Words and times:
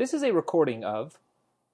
This 0.00 0.14
is 0.14 0.22
a 0.22 0.32
recording 0.32 0.82
of 0.82 1.18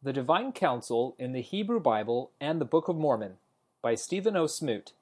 The 0.02 0.12
Divine 0.12 0.50
Council 0.50 1.14
in 1.16 1.30
the 1.30 1.42
Hebrew 1.42 1.78
Bible 1.78 2.32
and 2.40 2.60
the 2.60 2.64
Book 2.64 2.88
of 2.88 2.96
Mormon 2.96 3.34
by 3.80 3.94
Stephen 3.94 4.36
O. 4.36 4.48
Smoot, 4.48 4.94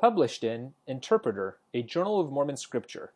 published 0.00 0.44
in 0.44 0.74
Interpreter, 0.86 1.56
a 1.74 1.82
Journal 1.82 2.20
of 2.20 2.30
Mormon 2.30 2.56
Scripture. 2.56 3.10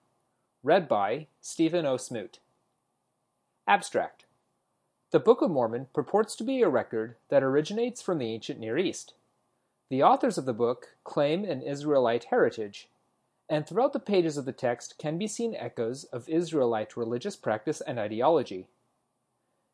Read 0.65 0.89
by 0.89 1.29
Stephen 1.41 1.87
O. 1.87 1.97
Smoot. 1.97 2.41
Abstract 3.69 4.25
The 5.13 5.21
Book 5.21 5.41
of 5.41 5.53
Mormon 5.53 5.87
purports 5.95 6.35
to 6.35 6.43
be 6.43 6.61
a 6.61 6.69
record 6.69 7.15
that 7.29 7.45
originates 7.45 8.03
from 8.03 8.19
the 8.19 8.33
ancient 8.33 8.59
Near 8.59 8.77
East. 8.77 9.15
The 9.89 10.03
authors 10.03 10.37
of 10.37 10.47
the 10.47 10.53
book 10.53 10.97
claim 11.05 11.45
an 11.45 11.63
Israelite 11.63 12.25
heritage, 12.25 12.89
and 13.49 13.65
throughout 13.65 13.93
the 13.93 14.01
pages 14.01 14.37
of 14.37 14.47
the 14.47 14.53
text 14.53 14.99
can 14.99 15.17
be 15.17 15.29
seen 15.29 15.55
echoes 15.55 16.03
of 16.03 16.29
Israelite 16.29 16.97
religious 16.97 17.37
practice 17.37 17.81
and 17.81 18.01
ideology. 18.01 18.67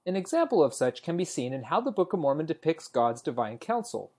An 0.06 0.16
example 0.16 0.62
of 0.62 0.72
such 0.72 1.02
can 1.02 1.18
be 1.18 1.26
seen 1.26 1.52
in 1.52 1.64
how 1.64 1.80
the 1.80 1.90
Book 1.90 2.14
of 2.14 2.20
Mormon 2.20 2.46
depicts 2.46 2.88
God's 2.88 3.20
divine 3.20 3.58
council, 3.58 4.10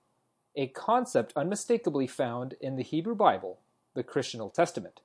a 0.55 0.67
concept 0.67 1.33
unmistakably 1.35 2.05
found 2.05 2.53
in 2.61 2.75
the 2.75 2.83
Hebrew 2.83 3.15
Bible, 3.15 3.57
the 3.95 4.03
Christian 4.03 4.41
Old 4.41 4.53
Testament. 4.53 5.01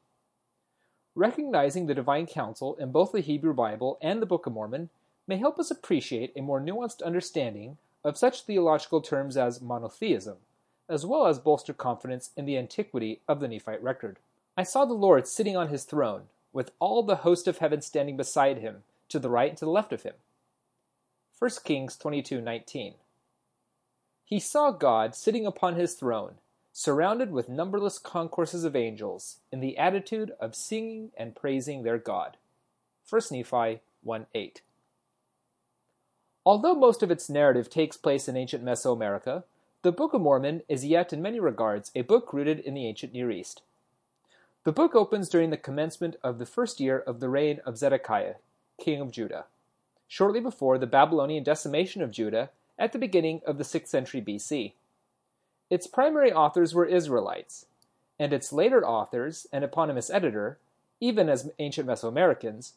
Recognizing 1.14 1.86
the 1.86 1.94
divine 1.94 2.26
council 2.26 2.76
in 2.76 2.92
both 2.92 3.12
the 3.12 3.20
Hebrew 3.20 3.54
Bible 3.54 3.96
and 4.02 4.20
the 4.20 4.26
Book 4.26 4.44
of 4.46 4.52
Mormon 4.52 4.90
may 5.26 5.38
help 5.38 5.58
us 5.58 5.70
appreciate 5.70 6.30
a 6.36 6.42
more 6.42 6.60
nuanced 6.60 7.02
understanding 7.02 7.78
of 8.04 8.18
such 8.18 8.42
theological 8.42 9.00
terms 9.00 9.38
as 9.38 9.62
monotheism, 9.62 10.36
as 10.90 11.06
well 11.06 11.26
as 11.26 11.38
bolster 11.38 11.72
confidence 11.72 12.32
in 12.36 12.44
the 12.44 12.58
antiquity 12.58 13.20
of 13.26 13.40
the 13.40 13.48
Nephite 13.48 13.82
record. 13.82 14.18
I 14.58 14.62
saw 14.62 14.84
the 14.84 14.92
Lord 14.92 15.26
sitting 15.26 15.56
on 15.56 15.68
his 15.68 15.84
throne, 15.84 16.24
with 16.52 16.72
all 16.80 17.02
the 17.02 17.16
host 17.16 17.48
of 17.48 17.58
heaven 17.58 17.80
standing 17.80 18.18
beside 18.18 18.58
him, 18.58 18.82
to 19.08 19.18
the 19.18 19.30
right 19.30 19.48
and 19.48 19.58
to 19.58 19.64
the 19.64 19.70
left 19.70 19.94
of 19.94 20.02
him. 20.02 20.14
1 21.38 21.50
Kings 21.64 21.98
22:19. 21.98 22.94
He 24.24 24.40
saw 24.40 24.70
God 24.70 25.14
sitting 25.14 25.44
upon 25.44 25.74
his 25.74 25.94
throne, 25.94 26.38
surrounded 26.72 27.30
with 27.30 27.46
numberless 27.46 27.98
concourses 27.98 28.64
of 28.64 28.74
angels, 28.74 29.40
in 29.52 29.60
the 29.60 29.76
attitude 29.76 30.30
of 30.40 30.54
singing 30.54 31.12
and 31.14 31.36
praising 31.36 31.82
their 31.82 31.98
God. 31.98 32.38
1 33.06 33.30
Nephi 33.30 33.82
1:8. 34.02 34.62
Although 36.46 36.74
most 36.74 37.02
of 37.02 37.10
its 37.10 37.28
narrative 37.28 37.68
takes 37.68 37.98
place 37.98 38.28
in 38.28 38.36
ancient 38.38 38.64
Mesoamerica, 38.64 39.44
the 39.82 39.92
Book 39.92 40.14
of 40.14 40.22
Mormon 40.22 40.62
is 40.70 40.86
yet 40.86 41.12
in 41.12 41.20
many 41.20 41.38
regards 41.38 41.92
a 41.94 42.00
book 42.00 42.32
rooted 42.32 42.60
in 42.60 42.72
the 42.72 42.86
ancient 42.86 43.12
Near 43.12 43.30
East. 43.30 43.60
The 44.64 44.72
book 44.72 44.94
opens 44.94 45.28
during 45.28 45.50
the 45.50 45.58
commencement 45.58 46.16
of 46.22 46.38
the 46.38 46.46
first 46.46 46.80
year 46.80 46.98
of 46.98 47.20
the 47.20 47.28
reign 47.28 47.60
of 47.66 47.76
Zedekiah, 47.76 48.36
king 48.78 49.02
of 49.02 49.10
Judah 49.10 49.44
shortly 50.08 50.40
before 50.40 50.78
the 50.78 50.86
Babylonian 50.86 51.42
decimation 51.42 52.02
of 52.02 52.10
Judah 52.10 52.50
at 52.78 52.92
the 52.92 52.98
beginning 52.98 53.40
of 53.46 53.58
the 53.58 53.64
6th 53.64 53.88
century 53.88 54.20
BC. 54.20 54.72
Its 55.70 55.86
primary 55.86 56.32
authors 56.32 56.74
were 56.74 56.84
Israelites, 56.84 57.66
and 58.18 58.32
its 58.32 58.52
later 58.52 58.86
authors 58.86 59.46
and 59.52 59.64
eponymous 59.64 60.10
editor, 60.10 60.58
even 61.00 61.28
as 61.28 61.50
ancient 61.58 61.88
Mesoamericans, 61.88 62.72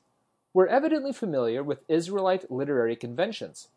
were 0.53 0.67
evidently 0.67 1.13
familiar 1.13 1.61
with 1.63 1.87
Israelite 1.87 2.51
literary 2.51 2.95
conventions. 2.95 3.67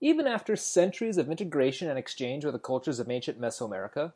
Even 0.00 0.26
after 0.26 0.56
centuries 0.56 1.18
of 1.18 1.30
integration 1.30 1.88
and 1.88 1.98
exchange 1.98 2.44
with 2.44 2.54
the 2.54 2.58
cultures 2.58 2.98
of 2.98 3.10
ancient 3.10 3.40
Mesoamerica, 3.40 4.12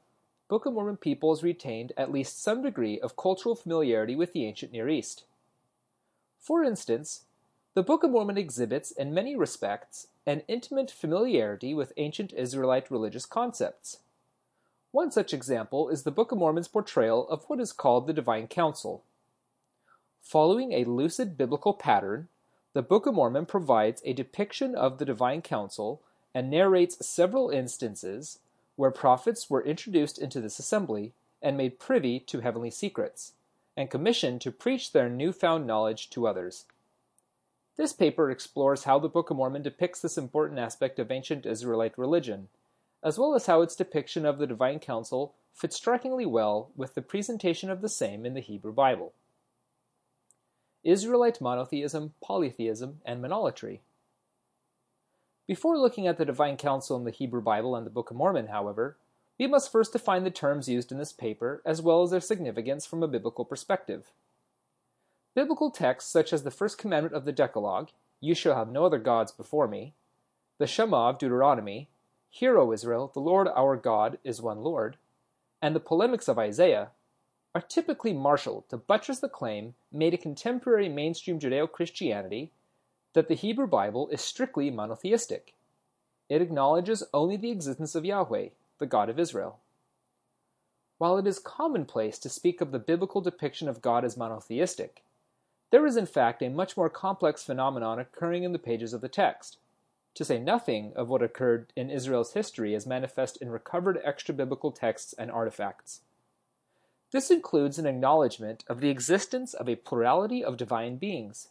Book 0.49 0.65
of 0.65 0.73
Mormon 0.73 0.97
peoples 0.97 1.43
retained 1.43 1.93
at 1.97 2.11
least 2.11 2.43
some 2.43 2.63
degree 2.63 2.99
of 3.01 3.17
cultural 3.17 3.55
familiarity 3.55 4.17
with 4.17 4.33
the 4.33 4.47
ancient 4.47 4.73
Near 4.73 4.89
East. 4.89 5.25
For 6.41 6.65
instance, 6.65 7.25
the 7.79 7.85
Book 7.85 8.03
of 8.03 8.11
Mormon 8.11 8.37
exhibits, 8.37 8.91
in 8.91 9.15
many 9.15 9.37
respects, 9.37 10.09
an 10.27 10.43
intimate 10.49 10.91
familiarity 10.91 11.75
with 11.75 11.93
ancient 11.97 12.33
Israelite 12.33 12.91
religious 12.91 13.25
concepts. 13.25 13.99
One 14.91 15.13
such 15.13 15.33
example 15.33 15.89
is 15.89 16.03
the 16.03 16.11
Book 16.11 16.33
of 16.33 16.39
Mormon's 16.39 16.67
portrayal 16.67 17.29
of 17.29 17.45
what 17.45 17.61
is 17.61 17.73
called 17.73 18.09
the 18.09 18.13
Divine 18.13 18.49
Council. 18.49 19.05
Following 20.21 20.73
a 20.73 20.87
lucid 20.87 21.39
biblical 21.39 21.73
pattern, 21.73 22.27
the 22.73 22.83
Book 22.83 23.07
of 23.07 23.15
Mormon 23.15 23.47
provides 23.47 24.03
a 24.05 24.13
depiction 24.13 24.75
of 24.75 24.99
the 24.99 25.05
Divine 25.05 25.41
Council 25.41 26.03
and 26.35 26.51
narrates 26.51 27.07
several 27.07 27.49
instances 27.49 28.41
where 28.75 28.91
prophets 28.91 29.49
were 29.49 29.63
introduced 29.63 30.19
into 30.19 30.41
this 30.41 30.59
assembly 30.59 31.13
and 31.41 31.57
made 31.57 31.79
privy 31.79 32.19
to 32.19 32.41
heavenly 32.41 32.73
secrets, 32.73 33.35
and 33.77 33.89
commissioned 33.89 34.41
to 34.41 34.51
preach 34.51 34.91
their 34.91 35.09
new 35.09 35.31
found 35.31 35.65
knowledge 35.65 36.11
to 36.11 36.27
others. 36.27 36.65
This 37.79 37.93
paper 37.93 38.29
explores 38.29 38.85
how 38.85 38.99
the 38.99 39.09
Book 39.09 39.31
of 39.31 39.37
Mormon 39.37 39.63
depicts 39.63 40.03
this 40.03 40.19
important 40.19 40.59
aspect 40.59 40.99
of 40.99 41.13
ancient 41.13 41.47
Israelite 41.47 41.97
religion, 41.97 42.49
as 43.05 43.21
well 43.21 43.37
as 43.37 43.47
how 43.47 43.63
its 43.63 43.77
depiction 43.77 44.27
of 44.27 44.39
the 44.39 44.49
divine 44.49 44.81
council 44.81 45.37
fits 45.55 45.77
strikingly 45.77 46.27
well 46.27 46.73
with 46.75 46.95
the 46.95 47.03
presentation 47.03 47.71
of 47.71 47.81
the 47.81 47.89
same 47.89 48.27
in 48.27 48.35
the 48.35 48.41
Hebrew 48.41 48.73
Bible. 48.73 49.13
Israelite 50.83 51.41
monotheism, 51.41 52.15
polytheism, 52.21 53.01
and 53.05 53.23
monolatry. 53.23 53.79
Before 55.47 55.79
looking 55.79 56.09
at 56.09 56.19
the 56.19 56.25
divine 56.25 56.57
council 56.57 56.97
in 56.97 57.05
the 57.05 57.13
Hebrew 57.13 57.41
Bible 57.41 57.77
and 57.77 57.87
the 57.87 57.91
Book 57.91 58.11
of 58.11 58.17
Mormon, 58.17 58.49
however, 58.49 58.97
we 59.39 59.47
must 59.47 59.71
first 59.71 59.93
define 59.93 60.25
the 60.25 60.33
terms 60.33 60.69
used 60.69 60.91
in 60.91 60.99
this 60.99 61.13
paper 61.13 61.63
as 61.65 61.81
well 61.81 62.03
as 62.03 62.11
their 62.11 62.21
significance 62.21 62.85
from 62.85 63.05
a 63.05 63.09
biblical 63.09 63.45
perspective. 63.45 64.11
Biblical 65.39 65.71
texts 65.71 66.11
such 66.11 66.33
as 66.33 66.43
the 66.43 66.51
first 66.51 66.79
commandment 66.79 67.15
of 67.15 67.25
the 67.25 67.31
Decalogue, 67.31 67.91
You 68.19 68.35
shall 68.35 68.57
have 68.57 68.73
no 68.73 68.85
other 68.85 68.99
gods 68.99 69.31
before 69.31 69.69
me, 69.69 69.95
the 70.59 70.67
Shema 70.67 71.11
of 71.11 71.19
Deuteronomy, 71.19 71.89
Hear, 72.29 72.59
O 72.59 72.73
Israel, 72.73 73.13
the 73.15 73.21
Lord 73.21 73.47
our 73.47 73.77
God 73.77 74.19
is 74.25 74.43
one 74.43 74.65
Lord, 74.65 74.97
and 75.63 75.77
the 75.77 75.79
polemics 75.79 76.27
of 76.27 76.41
Isaiah, 76.41 76.91
are 77.55 77.61
typically 77.61 78.13
marshaled 78.13 78.69
to 78.71 78.77
buttress 78.77 79.21
the 79.21 79.29
claim 79.29 79.75
made 79.93 80.13
in 80.13 80.21
contemporary 80.21 80.89
mainstream 80.89 81.39
Judeo 81.39 81.71
Christianity 81.71 82.51
that 83.13 83.29
the 83.29 83.35
Hebrew 83.35 83.69
Bible 83.69 84.09
is 84.09 84.21
strictly 84.21 84.73
monotheistic. 84.73 85.55
It 86.29 86.43
acknowledges 86.43 87.05
only 87.15 87.37
the 87.37 87.53
existence 87.53 87.95
of 87.95 88.05
Yahweh, 88.05 88.49
the 88.81 88.87
God 88.87 89.09
of 89.09 89.21
Israel. 89.21 89.61
While 90.97 91.17
it 91.17 91.29
is 91.29 91.39
commonplace 91.39 92.19
to 92.19 92.29
speak 92.29 92.61
of 92.61 92.73
the 92.73 92.81
biblical 92.81 93.21
depiction 93.21 93.69
of 93.69 93.81
God 93.81 94.05
as 94.05 94.17
monotheistic, 94.17 95.05
there 95.71 95.87
is 95.87 95.97
in 95.97 96.07
fact 96.07 96.43
a 96.43 96.49
much 96.49 96.77
more 96.77 96.89
complex 96.89 97.43
phenomenon 97.43 97.99
occurring 97.99 98.43
in 98.43 98.53
the 98.53 98.59
pages 98.59 98.93
of 98.93 99.01
the 99.01 99.09
text, 99.09 99.59
to 100.15 100.25
say 100.25 100.39
nothing 100.39 100.93
of 100.97 101.09
what 101.09 101.23
occurred 101.23 101.73
in 101.77 101.91
Israel's 101.91 102.33
history 102.33 102.75
as 102.75 102.87
manifest 102.87 103.37
in 103.37 103.51
recovered 103.51 104.01
extra-biblical 104.05 104.73
texts 104.73 105.15
and 105.19 105.31
artifacts. 105.31 106.01
This 107.11 107.31
includes 107.31 107.79
an 107.79 107.87
acknowledgement 107.87 108.65
of 108.69 108.81
the 108.81 108.91
existence 108.91 109.55
of 109.55 109.69
a 109.69 109.77
plurality 109.77 110.45
of 110.45 110.57
divine 110.57 110.97
beings. 110.97 111.49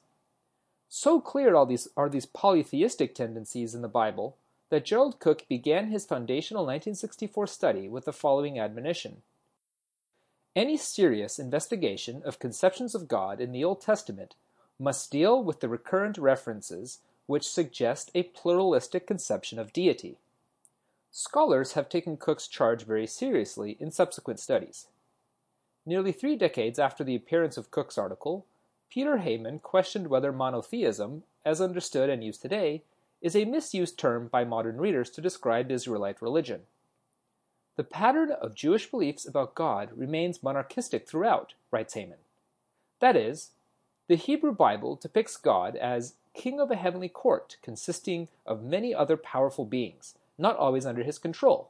So 0.90 1.20
clear 1.20 1.66
these, 1.66 1.88
are 1.98 2.10
these 2.10 2.26
polytheistic 2.26 3.16
tendencies 3.16 3.74
in 3.74 3.82
the 3.82 3.88
Bible 3.88 4.38
that 4.70 4.86
Gerald 4.86 5.20
Cooke 5.20 5.48
began 5.48 5.90
his 5.90 6.06
foundational 6.06 6.64
1964 6.64 7.48
study 7.48 7.88
with 7.88 8.06
the 8.06 8.14
following 8.14 8.60
admonition. 8.60 9.22
Any 10.58 10.76
serious 10.76 11.38
investigation 11.38 12.24
of 12.26 12.40
conceptions 12.40 12.96
of 12.96 13.08
God 13.08 13.40
in 13.40 13.52
the 13.52 13.64
Old 13.64 13.80
Testament 13.80 14.34
must 14.80 15.12
deal 15.12 15.44
with 15.44 15.60
the 15.60 15.70
recurrent 15.70 16.18
references 16.18 16.98
which 17.28 17.48
suggest 17.48 18.10
a 18.16 18.24
pluralistic 18.24 19.06
conception 19.06 19.60
of 19.60 19.72
deity. 19.72 20.18
Scholars 21.12 21.74
have 21.74 21.90
taken 21.90 22.18
Cooke's 22.18 22.48
charge 22.48 22.86
very 22.86 23.06
seriously 23.06 23.78
in 23.80 23.92
subsequent 23.92 24.40
studies. 24.40 24.88
Nearly 25.86 26.12
three 26.12 26.36
decades 26.36 26.80
after 26.80 27.04
the 27.04 27.16
appearance 27.16 27.58
of 27.58 27.70
Cooke's 27.70 28.00
article, 28.00 28.44
Peter 28.90 29.18
Hayman 29.18 29.60
questioned 29.60 30.08
whether 30.08 30.32
monotheism, 30.32 31.22
as 31.46 31.62
understood 31.62 32.10
and 32.10 32.24
used 32.24 32.42
today, 32.42 32.82
is 33.22 33.36
a 33.36 33.46
misused 33.46 34.00
term 34.00 34.28
by 34.28 34.44
modern 34.44 34.78
readers 34.82 35.12
to 35.12 35.22
describe 35.22 35.70
Israelite 35.70 36.20
religion. 36.20 36.62
The 37.78 37.84
pattern 37.84 38.32
of 38.32 38.56
Jewish 38.56 38.90
beliefs 38.90 39.28
about 39.28 39.54
God 39.54 39.92
remains 39.96 40.42
monarchistic 40.42 41.08
throughout, 41.08 41.54
writes 41.70 41.94
Hayman. 41.94 42.18
That 43.00 43.16
is, 43.16 43.52
the 44.08 44.16
Hebrew 44.16 44.52
Bible 44.52 44.96
depicts 44.96 45.38
God 45.38 45.76
as 45.76 46.16
king 46.34 46.60
of 46.60 46.72
a 46.72 46.76
heavenly 46.76 47.08
court 47.08 47.58
consisting 47.62 48.30
of 48.48 48.64
many 48.64 48.96
other 48.96 49.16
powerful 49.16 49.64
beings, 49.64 50.16
not 50.40 50.58
always 50.58 50.88
under 50.88 51.04
his 51.04 51.20
control, 51.20 51.70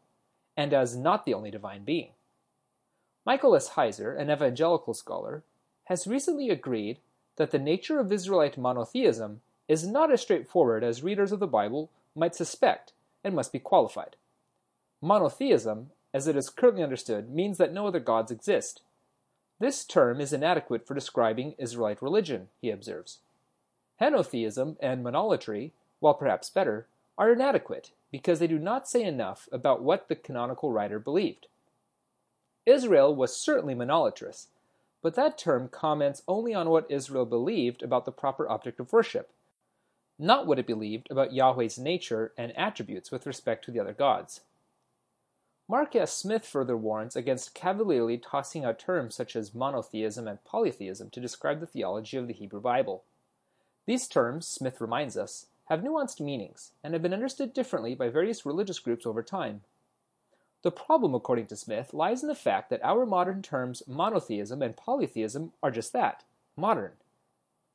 and 0.56 0.74
as 0.74 0.96
not 0.96 1.26
the 1.26 1.34
only 1.34 1.52
divine 1.52 1.84
being. 1.84 2.12
Michael 3.26 3.54
S. 3.54 3.72
Heiser, 3.72 4.18
an 4.18 4.32
evangelical 4.32 4.94
scholar, 4.94 5.44
has 5.86 6.08
recently 6.08 6.50
agreed 6.50 7.00
that 7.36 7.52
the 7.52 7.60
nature 7.60 8.00
of 8.00 8.14
Israelite 8.14 8.58
monotheism 8.58 9.42
is 9.68 9.86
not 9.86 10.10
as 10.10 10.22
straightforward 10.22 10.86
as 10.86 11.04
readers 11.04 11.34
of 11.34 11.42
the 11.42 11.48
Bible 11.48 11.90
might 12.16 12.34
suspect 12.34 12.94
and 13.26 13.36
must 13.36 13.52
be 13.52 13.60
qualified. 13.60 14.16
Monotheism 15.02 15.92
as 16.14 16.28
it 16.28 16.36
is 16.36 16.50
currently 16.50 16.84
understood, 16.84 17.30
means 17.30 17.58
that 17.58 17.74
no 17.74 17.88
other 17.88 18.00
gods 18.00 18.32
exist. 18.32 18.82
This 19.60 19.84
term 19.84 20.22
is 20.22 20.34
inadequate 20.34 20.86
for 20.86 20.94
describing 20.94 21.56
Israelite 21.58 22.02
religion, 22.02 22.50
he 22.62 22.70
observes. 22.70 23.20
Henotheism 24.00 24.78
and 24.80 25.04
monolatry, 25.04 25.72
while 26.00 26.14
perhaps 26.14 26.50
better, 26.50 26.86
are 27.18 27.32
inadequate 27.32 27.92
because 28.12 28.40
they 28.40 28.48
do 28.48 28.60
not 28.60 28.88
say 28.88 29.04
enough 29.04 29.50
about 29.52 29.82
what 29.82 30.08
the 30.08 30.16
canonical 30.16 30.72
writer 30.72 31.00
believed. 31.00 31.48
Israel 32.66 33.16
was 33.16 33.36
certainly 33.36 33.74
monolatrous, 33.74 34.48
but 35.02 35.16
that 35.16 35.38
term 35.38 35.70
comments 35.70 36.22
only 36.28 36.54
on 36.54 36.70
what 36.70 36.90
Israel 36.90 37.26
believed 37.26 37.82
about 37.82 38.06
the 38.06 38.12
proper 38.12 38.48
object 38.50 38.80
of 38.80 38.92
worship, 38.94 39.32
not 40.20 40.46
what 40.46 40.60
it 40.60 40.68
believed 40.68 41.10
about 41.10 41.34
Yahweh's 41.34 41.78
nature 41.78 42.32
and 42.38 42.56
attributes 42.58 43.12
with 43.12 43.26
respect 43.26 43.64
to 43.66 43.72
the 43.72 43.80
other 43.80 43.94
gods. 43.94 44.42
Mark 45.70 45.98
S. 45.98 46.14
Smith 46.14 46.46
further 46.46 46.78
warns 46.78 47.18
against 47.18 47.54
cavalierly 47.54 48.18
tossing 48.18 48.64
out 48.64 48.80
terms 48.80 49.14
such 49.14 49.36
as 49.36 49.54
monotheism 49.54 50.26
and 50.26 50.42
polytheism 50.46 51.10
to 51.10 51.20
describe 51.20 51.60
the 51.60 51.66
theology 51.66 52.16
of 52.16 52.28
the 52.28 52.34
Hebrew 52.34 52.62
Bible. 52.62 53.04
These 53.86 54.08
terms, 54.08 54.48
Smith 54.48 54.80
reminds 54.80 55.18
us, 55.18 55.48
have 55.66 55.82
nuanced 55.82 56.22
meanings 56.22 56.72
and 56.86 56.94
have 56.94 57.02
been 57.02 57.14
understood 57.14 57.54
differently 57.54 57.96
by 57.96 58.08
various 58.08 58.46
religious 58.46 58.80
groups 58.80 59.06
over 59.06 59.22
time. 59.22 59.62
The 60.62 60.72
problem, 60.72 61.14
according 61.14 61.48
to 61.48 61.58
Smith, 61.58 61.94
lies 61.94 62.22
in 62.22 62.30
the 62.30 62.36
fact 62.36 62.70
that 62.70 62.84
our 62.84 63.06
modern 63.06 63.42
terms 63.42 63.84
monotheism 63.86 64.62
and 64.62 64.78
polytheism 64.78 65.52
are 65.62 65.72
just 65.72 65.92
that 65.92 66.24
modern. 66.56 66.94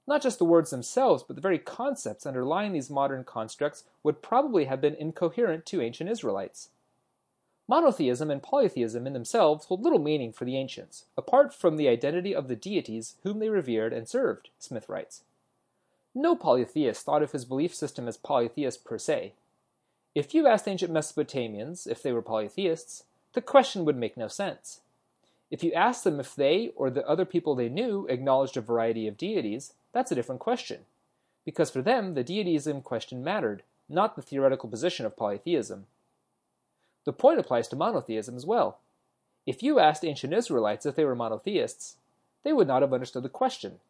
Not 0.07 0.23
just 0.23 0.39
the 0.39 0.47
words 0.47 0.71
themselves, 0.71 1.23
but 1.23 1.37
the 1.37 1.43
very 1.43 1.59
concepts 1.59 2.25
underlying 2.25 2.73
these 2.73 2.91
modern 2.91 3.23
constructs 3.23 3.85
would 4.03 4.23
probably 4.23 4.65
have 4.65 4.81
been 4.81 4.95
incoherent 4.95 5.67
to 5.67 5.83
ancient 5.83 6.09
Israelites. 6.09 6.71
Monotheism 7.69 8.31
and 8.31 8.43
polytheism 8.43 9.07
in 9.07 9.13
themselves 9.13 9.67
hold 9.67 9.83
little 9.83 9.99
meaning 9.99 10.33
for 10.33 10.45
the 10.45 10.57
ancients, 10.57 11.05
apart 11.17 11.55
from 11.55 11.77
the 11.77 11.89
identity 11.89 12.35
of 12.35 12.49
the 12.49 12.57
deities 12.57 13.17
whom 13.23 13.39
they 13.39 13.49
revered 13.49 13.93
and 13.93 14.09
served, 14.09 14.51
Smith 14.59 14.89
writes. 14.89 15.23
No 16.15 16.35
polytheist 16.35 17.05
thought 17.05 17.23
of 17.23 17.33
his 17.33 17.45
belief 17.45 17.75
system 17.75 18.09
as 18.09 18.17
polytheist 18.17 18.85
per 18.85 18.99
se. 18.99 19.33
If 20.15 20.35
you 20.35 20.47
asked 20.47 20.69
ancient 20.69 20.93
Mesopotamians 20.93 21.87
if 21.87 22.03
they 22.03 22.13
were 22.13 22.21
polytheists, 22.21 23.05
the 23.33 23.41
question 23.41 23.85
would 23.85 23.97
make 23.97 24.17
no 24.17 24.29
sense. 24.29 24.81
If 25.51 25.65
you 25.65 25.73
asked 25.73 26.05
them 26.05 26.21
if 26.21 26.35
they 26.35 26.73
or 26.77 26.91
the 26.91 27.07
other 27.09 27.25
people 27.25 27.55
they 27.55 27.69
knew 27.69 28.07
acknowledged 28.09 28.57
a 28.57 28.61
variety 28.61 29.07
of 29.07 29.17
deities, 29.17 29.73
that's 29.93 30.13
a 30.13 30.15
different 30.15 30.41
question. 30.41 30.81
Because 31.45 31.71
for 31.71 31.81
them, 31.81 32.15
the 32.15 32.25
deities 32.25 32.67
in 32.67 32.83
question 32.83 33.25
mattered, 33.25 33.63
not 33.89 34.17
the 34.17 34.23
theoretical 34.23 34.69
position 34.69 35.07
of 35.07 35.17
polytheism. 35.17 35.87
The 37.05 37.13
point 37.13 37.39
applies 37.39 37.69
to 37.69 37.77
monotheism 37.77 38.37
as 38.37 38.47
well. 38.47 38.79
If 39.47 39.63
you 39.63 39.79
asked 39.79 40.05
ancient 40.05 40.33
Israelites 40.33 40.87
if 40.87 40.95
they 40.95 41.05
were 41.05 41.17
monotheists, 41.17 41.97
they 42.45 42.53
would 42.53 42.69
not 42.69 42.83
have 42.83 42.93
understood 42.93 43.23
the 43.23 43.29
question, 43.29 43.81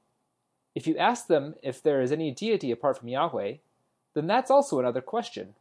if 0.75 0.87
you 0.87 0.97
ask 0.97 1.27
them 1.27 1.55
if 1.63 1.83
there 1.83 2.01
is 2.01 2.13
any 2.13 2.31
deity 2.31 2.71
apart 2.71 2.99
from 2.99 3.09
Yahweh, 3.09 3.55
then 4.15 4.27
that's 4.27 4.51
also 4.51 4.79
another 4.79 5.01
question, 5.01 5.55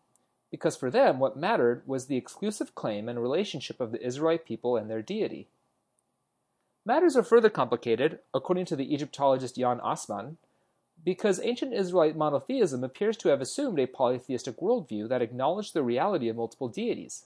because 0.50 0.77
for 0.77 0.89
them 0.89 1.19
what 1.19 1.38
mattered 1.38 1.83
was 1.86 2.06
the 2.06 2.18
exclusive 2.18 2.75
claim 2.75 3.09
and 3.09 3.21
relationship 3.21 3.81
of 3.81 3.92
the 3.92 4.06
Israelite 4.06 4.45
people 4.45 4.77
and 4.77 4.89
their 4.89 5.01
deity. 5.01 5.47
Matters 6.86 7.15
are 7.15 7.24
further 7.24 7.50
complicated, 7.50 8.19
according 8.33 8.65
to 8.65 8.75
the 8.75 8.94
Egyptologist 8.94 9.56
Jan 9.57 9.80
Assmann, 9.80 10.38
because 11.04 11.39
ancient 11.44 11.74
Israelite 11.74 12.15
monotheism 12.15 12.83
appears 12.83 13.18
to 13.18 13.30
have 13.30 13.42
assumed 13.42 13.80
a 13.80 13.88
polytheistic 13.88 14.57
worldview 14.59 15.09
that 15.09 15.21
acknowledged 15.21 15.74
the 15.74 15.83
reality 15.83 16.30
of 16.30 16.36
multiple 16.36 16.69
deities. 16.69 17.25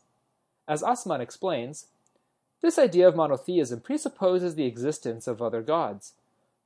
As 0.68 0.82
Assmann 0.82 1.20
explains, 1.20 1.88
this 2.62 2.80
idea 2.80 3.08
of 3.08 3.16
monotheism 3.16 3.82
presupposes 3.82 4.56
the 4.56 4.66
existence 4.66 5.28
of 5.28 5.42
other 5.42 5.62
gods. 5.62 6.14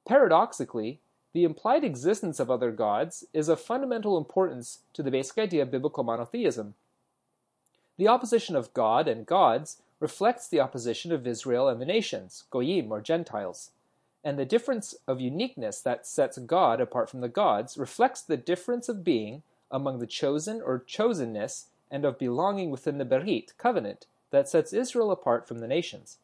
Paradoxically, 0.07 0.99
the 1.33 1.43
implied 1.43 1.83
existence 1.83 2.39
of 2.39 2.49
other 2.49 2.71
gods 2.71 3.25
is 3.33 3.49
of 3.49 3.59
fundamental 3.59 4.17
importance 4.17 4.79
to 4.93 5.03
the 5.03 5.11
basic 5.11 5.37
idea 5.37 5.63
of 5.63 5.71
biblical 5.71 6.03
monotheism. 6.03 6.75
The 7.97 8.07
opposition 8.07 8.55
of 8.55 8.73
God 8.73 9.07
and 9.07 9.25
gods 9.25 9.81
reflects 9.99 10.47
the 10.47 10.61
opposition 10.61 11.11
of 11.11 11.27
Israel 11.27 11.67
and 11.67 11.81
the 11.81 11.85
nations, 11.85 12.45
goyim 12.49 12.91
or 12.91 13.01
Gentiles. 13.01 13.71
And 14.23 14.39
the 14.39 14.45
difference 14.45 14.95
of 15.07 15.19
uniqueness 15.19 15.81
that 15.81 16.07
sets 16.07 16.37
God 16.37 16.79
apart 16.79 17.09
from 17.09 17.21
the 17.21 17.27
gods 17.27 17.77
reflects 17.77 18.21
the 18.21 18.37
difference 18.37 18.87
of 18.87 19.03
being 19.03 19.43
among 19.69 19.99
the 19.99 20.07
chosen 20.07 20.61
or 20.61 20.79
chosenness 20.79 21.65
and 21.91 22.05
of 22.05 22.19
belonging 22.19 22.69
within 22.71 22.97
the 22.97 23.05
Berit, 23.05 23.57
covenant, 23.57 24.05
that 24.31 24.47
sets 24.47 24.73
Israel 24.73 25.11
apart 25.11 25.47
from 25.47 25.59
the 25.59 25.67
nations. 25.67 26.17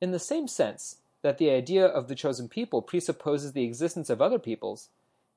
In 0.00 0.10
the 0.10 0.18
same 0.18 0.46
sense, 0.48 0.98
that 1.22 1.38
the 1.38 1.50
idea 1.50 1.86
of 1.86 2.08
the 2.08 2.14
chosen 2.14 2.48
people 2.48 2.82
presupposes 2.82 3.52
the 3.52 3.64
existence 3.64 4.10
of 4.10 4.20
other 4.20 4.38
peoples, 4.38 4.90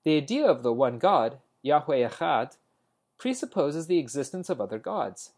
the 0.03 0.17
idea 0.17 0.45
of 0.45 0.61
the 0.61 0.73
one 0.73 0.99
God, 0.99 1.37
Yahweh 1.61 2.07
Echad, 2.09 2.57
presupposes 3.17 3.87
the 3.87 3.97
existence 3.97 4.49
of 4.49 4.59
other 4.59 4.79
gods. 4.79 5.31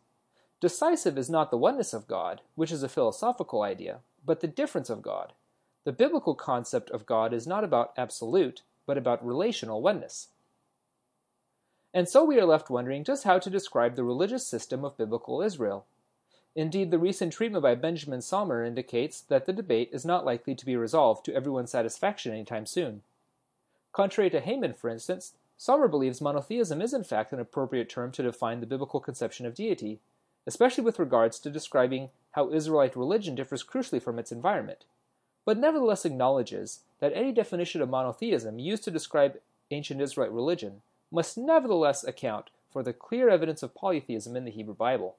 Decisive 0.59 1.17
is 1.17 1.29
not 1.29 1.51
the 1.51 1.57
oneness 1.57 1.93
of 1.93 2.07
God, 2.07 2.41
which 2.55 2.71
is 2.71 2.83
a 2.83 2.89
philosophical 2.89 3.61
idea, 3.61 3.99
but 4.25 4.41
the 4.41 4.47
difference 4.47 4.89
of 4.89 5.01
God. 5.01 5.33
The 5.85 5.91
biblical 5.93 6.35
concept 6.35 6.89
of 6.89 7.05
God 7.05 7.33
is 7.33 7.47
not 7.47 7.63
about 7.63 7.93
absolute, 7.95 8.63
but 8.85 8.97
about 8.97 9.25
relational 9.25 9.81
oneness. 9.81 10.27
And 11.93 12.07
so 12.07 12.23
we 12.23 12.39
are 12.39 12.45
left 12.45 12.69
wondering 12.69 13.03
just 13.03 13.23
how 13.23 13.39
to 13.39 13.49
describe 13.49 13.95
the 13.95 14.03
religious 14.03 14.45
system 14.45 14.85
of 14.85 14.97
biblical 14.97 15.41
Israel. 15.41 15.85
Indeed, 16.55 16.91
the 16.91 16.99
recent 16.99 17.33
treatment 17.33 17.63
by 17.63 17.75
Benjamin 17.75 18.21
Sommer 18.21 18.63
indicates 18.63 19.21
that 19.21 19.45
the 19.45 19.53
debate 19.53 19.89
is 19.91 20.05
not 20.05 20.25
likely 20.25 20.55
to 20.55 20.65
be 20.65 20.75
resolved 20.75 21.25
to 21.25 21.33
everyone's 21.33 21.71
satisfaction 21.71 22.31
anytime 22.31 22.65
soon. 22.65 23.01
Contrary 23.91 24.29
to 24.29 24.39
Hayman, 24.39 24.73
for 24.73 24.89
instance, 24.89 25.33
Sommer 25.57 25.87
believes 25.87 26.21
monotheism 26.21 26.81
is 26.81 26.93
in 26.93 27.03
fact 27.03 27.33
an 27.33 27.39
appropriate 27.39 27.89
term 27.89 28.11
to 28.13 28.23
define 28.23 28.59
the 28.59 28.67
biblical 28.67 28.99
conception 28.99 29.45
of 29.45 29.55
deity, 29.55 29.99
especially 30.47 30.83
with 30.83 30.99
regards 30.99 31.39
to 31.39 31.49
describing 31.49 32.09
how 32.31 32.51
Israelite 32.51 32.95
religion 32.95 33.35
differs 33.35 33.63
crucially 33.63 34.01
from 34.01 34.19
its 34.19 34.31
environment, 34.31 34.85
but 35.43 35.57
nevertheless 35.57 36.05
acknowledges 36.05 36.81
that 36.99 37.13
any 37.13 37.31
definition 37.31 37.81
of 37.81 37.89
monotheism 37.89 38.59
used 38.59 38.83
to 38.83 38.91
describe 38.91 39.39
ancient 39.71 40.01
Israelite 40.01 40.33
religion 40.33 40.81
must 41.11 41.37
nevertheless 41.37 42.03
account 42.03 42.49
for 42.71 42.83
the 42.83 42.93
clear 42.93 43.29
evidence 43.29 43.63
of 43.63 43.75
polytheism 43.75 44.35
in 44.35 44.45
the 44.45 44.51
Hebrew 44.51 44.75
Bible. 44.75 45.15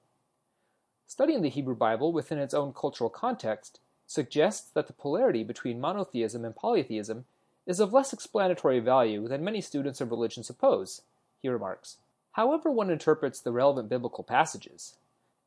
Studying 1.07 1.43
the 1.43 1.49
Hebrew 1.49 1.75
Bible 1.75 2.13
within 2.13 2.39
its 2.39 2.55
own 2.55 2.73
cultural 2.73 3.11
context 3.11 3.81
suggests 4.07 4.71
that 4.71 4.87
the 4.87 4.93
polarity 4.93 5.43
between 5.43 5.81
monotheism 5.81 6.45
and 6.45 6.55
polytheism 6.55 7.25
is 7.67 7.81
of 7.81 7.93
less 7.93 8.13
explanatory 8.13 8.81
value 8.81 9.29
than 9.29 9.45
many 9.45 9.61
students 9.61 10.01
of 10.01 10.11
religion 10.11 10.43
suppose, 10.43 11.03
he 11.43 11.49
remarks. 11.49 11.97
However 12.33 12.71
one 12.71 12.91
interprets 12.91 13.41
the 13.41 13.53
relevant 13.53 13.89
biblical 13.89 14.25
passages, 14.25 14.95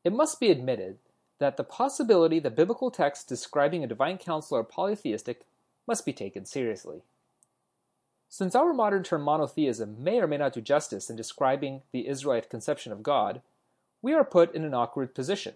it 0.04 0.12
must 0.12 0.38
be 0.38 0.50
admitted 0.50 0.98
that 1.38 1.56
the 1.56 1.64
possibility 1.64 2.38
that 2.38 2.56
biblical 2.56 2.90
texts 2.90 3.24
describing 3.24 3.82
a 3.82 3.86
divine 3.86 4.18
council 4.18 4.56
are 4.56 4.64
polytheistic 4.64 5.46
must 5.86 6.04
be 6.04 6.12
taken 6.12 6.44
seriously. 6.44 7.02
Since 8.36 8.56
our 8.56 8.72
modern 8.72 9.04
term 9.04 9.22
monotheism 9.22 10.02
may 10.02 10.18
or 10.18 10.26
may 10.26 10.38
not 10.38 10.54
do 10.54 10.60
justice 10.60 11.08
in 11.08 11.14
describing 11.14 11.82
the 11.92 12.08
Israelite 12.08 12.50
conception 12.50 12.90
of 12.90 13.04
God, 13.04 13.42
we 14.02 14.12
are 14.12 14.24
put 14.24 14.52
in 14.56 14.64
an 14.64 14.74
awkward 14.74 15.14
position 15.14 15.54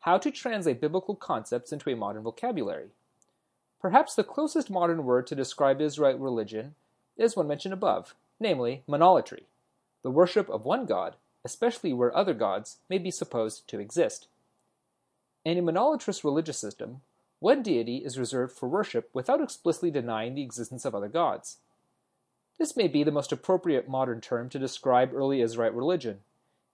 how 0.00 0.18
to 0.18 0.30
translate 0.30 0.78
biblical 0.78 1.14
concepts 1.14 1.72
into 1.72 1.88
a 1.88 1.96
modern 1.96 2.22
vocabulary. 2.22 2.90
Perhaps 3.80 4.14
the 4.14 4.24
closest 4.24 4.68
modern 4.68 5.04
word 5.04 5.26
to 5.28 5.34
describe 5.34 5.80
Israelite 5.80 6.20
religion 6.20 6.74
is 7.16 7.34
one 7.34 7.48
mentioned 7.48 7.72
above, 7.72 8.14
namely 8.38 8.82
monolatry, 8.86 9.44
the 10.02 10.10
worship 10.10 10.50
of 10.50 10.66
one 10.66 10.84
God, 10.84 11.16
especially 11.46 11.94
where 11.94 12.14
other 12.14 12.34
gods 12.34 12.76
may 12.90 12.98
be 12.98 13.10
supposed 13.10 13.66
to 13.68 13.80
exist. 13.80 14.26
In 15.46 15.56
a 15.56 15.62
monolatrous 15.62 16.24
religious 16.24 16.58
system, 16.58 17.00
one 17.38 17.62
deity 17.62 18.04
is 18.04 18.18
reserved 18.18 18.54
for 18.54 18.68
worship 18.68 19.08
without 19.14 19.40
explicitly 19.40 19.90
denying 19.90 20.34
the 20.34 20.42
existence 20.42 20.84
of 20.84 20.94
other 20.94 21.08
gods. 21.08 21.56
This 22.58 22.76
may 22.76 22.88
be 22.88 23.02
the 23.02 23.10
most 23.10 23.32
appropriate 23.32 23.88
modern 23.88 24.20
term 24.20 24.48
to 24.50 24.58
describe 24.58 25.12
early 25.14 25.40
Israelite 25.40 25.74
religion, 25.74 26.20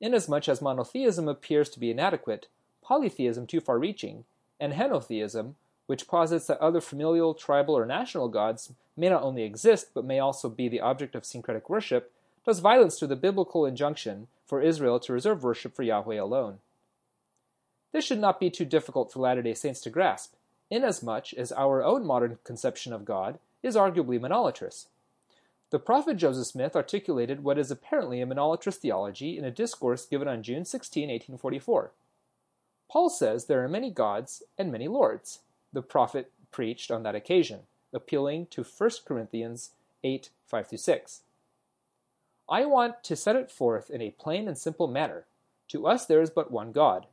inasmuch 0.01 0.49
as 0.49 0.61
monotheism 0.61 1.29
appears 1.29 1.71
to 1.71 1.81
be 1.81 1.91
inadequate, 1.91 2.47
polytheism 2.83 3.47
too 3.47 3.61
far 3.61 3.79
reaching, 3.79 4.25
and 4.61 4.73
henotheism, 4.73 5.55
which 5.87 6.07
posits 6.07 6.47
that 6.47 6.61
other 6.61 6.81
familial, 6.81 7.33
tribal, 7.35 7.77
or 7.77 7.87
national 7.87 8.29
gods 8.29 8.73
may 8.97 9.09
not 9.09 9.23
only 9.23 9.43
exist 9.43 9.89
but 9.95 10.05
may 10.05 10.19
also 10.19 10.49
be 10.49 10.69
the 10.69 10.81
object 10.81 11.15
of 11.15 11.25
syncretic 11.25 11.71
worship, 11.71 12.13
does 12.45 12.61
violence 12.61 12.99
to 12.99 13.07
the 13.07 13.17
biblical 13.17 13.65
injunction 13.65 14.27
for 14.47 14.61
Israel 14.61 14.99
to 15.01 15.13
reserve 15.13 15.43
worship 15.43 15.75
for 15.75 15.83
Yahweh 15.83 16.17
alone. 16.17 16.59
This 17.93 18.05
should 18.05 18.19
not 18.19 18.41
be 18.41 18.51
too 18.51 18.65
difficult 18.65 19.13
for 19.13 19.21
Latter 19.21 19.43
day 19.43 19.55
Saints 19.55 19.81
to 19.83 19.91
grasp, 19.91 20.35
inasmuch 20.71 21.33
as 21.35 21.53
our 21.53 21.83
own 21.83 22.07
modern 22.07 22.39
conception 22.45 22.93
of 22.93 23.05
God 23.05 23.39
is 23.63 23.77
arguably 23.77 24.21
monolatrous. 24.21 24.87
The 25.71 25.79
prophet 25.79 26.17
Joseph 26.17 26.47
Smith 26.47 26.75
articulated 26.75 27.45
what 27.45 27.59
is 27.59 27.71
apparently 27.71 28.23
a 28.23 28.27
monolatrous 28.27 28.77
theology 28.77 29.37
in 29.37 29.45
a 29.45 29.51
discourse 29.51 30.07
given 30.07 30.27
on 30.27 30.43
June 30.43 30.65
16, 30.65 31.03
1844. 31.03 31.93
Paul 32.91 33.11
says 33.11 33.45
there 33.45 33.63
are 33.63 33.69
many 33.69 33.91
gods 33.91 34.43
and 34.57 34.73
many 34.73 34.89
lords. 34.89 35.41
The 35.73 35.83
prophet 35.83 36.33
preached 36.51 36.91
on 36.91 37.03
that 37.03 37.15
occasion, 37.15 37.61
appealing 37.93 38.47
to 38.51 38.65
1 38.65 38.91
Corinthians 39.05 39.73
8 40.03 40.31
5 40.47 40.67
6. 40.75 41.23
I 42.49 42.65
want 42.65 43.05
to 43.05 43.15
set 43.15 43.37
it 43.37 43.51
forth 43.51 43.91
in 43.91 44.01
a 44.01 44.13
plain 44.13 44.49
and 44.49 44.57
simple 44.57 44.87
manner. 44.87 45.27
To 45.69 45.87
us 45.87 46.07
there 46.07 46.23
is 46.23 46.31
but 46.31 46.51
one 46.51 46.73
God, 46.73 47.07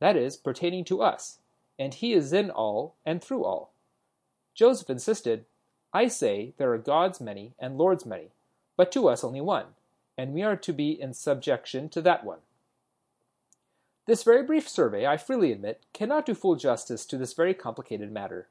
that 0.00 0.16
is, 0.16 0.36
pertaining 0.36 0.84
to 0.86 1.00
us, 1.00 1.38
and 1.78 1.94
he 1.94 2.12
is 2.12 2.32
in 2.32 2.50
all 2.50 2.96
and 3.06 3.22
through 3.22 3.44
all. 3.44 3.72
Joseph 4.52 4.90
insisted, 4.90 5.44
I 5.92 6.06
say 6.06 6.52
there 6.56 6.72
are 6.72 6.78
gods 6.78 7.20
many 7.20 7.52
and 7.58 7.76
lords 7.76 8.06
many, 8.06 8.28
but 8.76 8.92
to 8.92 9.08
us 9.08 9.24
only 9.24 9.40
one, 9.40 9.66
and 10.16 10.32
we 10.32 10.42
are 10.42 10.56
to 10.56 10.72
be 10.72 10.90
in 10.90 11.14
subjection 11.14 11.88
to 11.88 12.00
that 12.02 12.24
one. 12.24 12.38
This 14.06 14.22
very 14.22 14.42
brief 14.42 14.68
survey, 14.68 15.06
I 15.06 15.16
freely 15.16 15.52
admit, 15.52 15.82
cannot 15.92 16.26
do 16.26 16.34
full 16.34 16.56
justice 16.56 17.04
to 17.06 17.16
this 17.16 17.32
very 17.32 17.54
complicated 17.54 18.12
matter. 18.12 18.48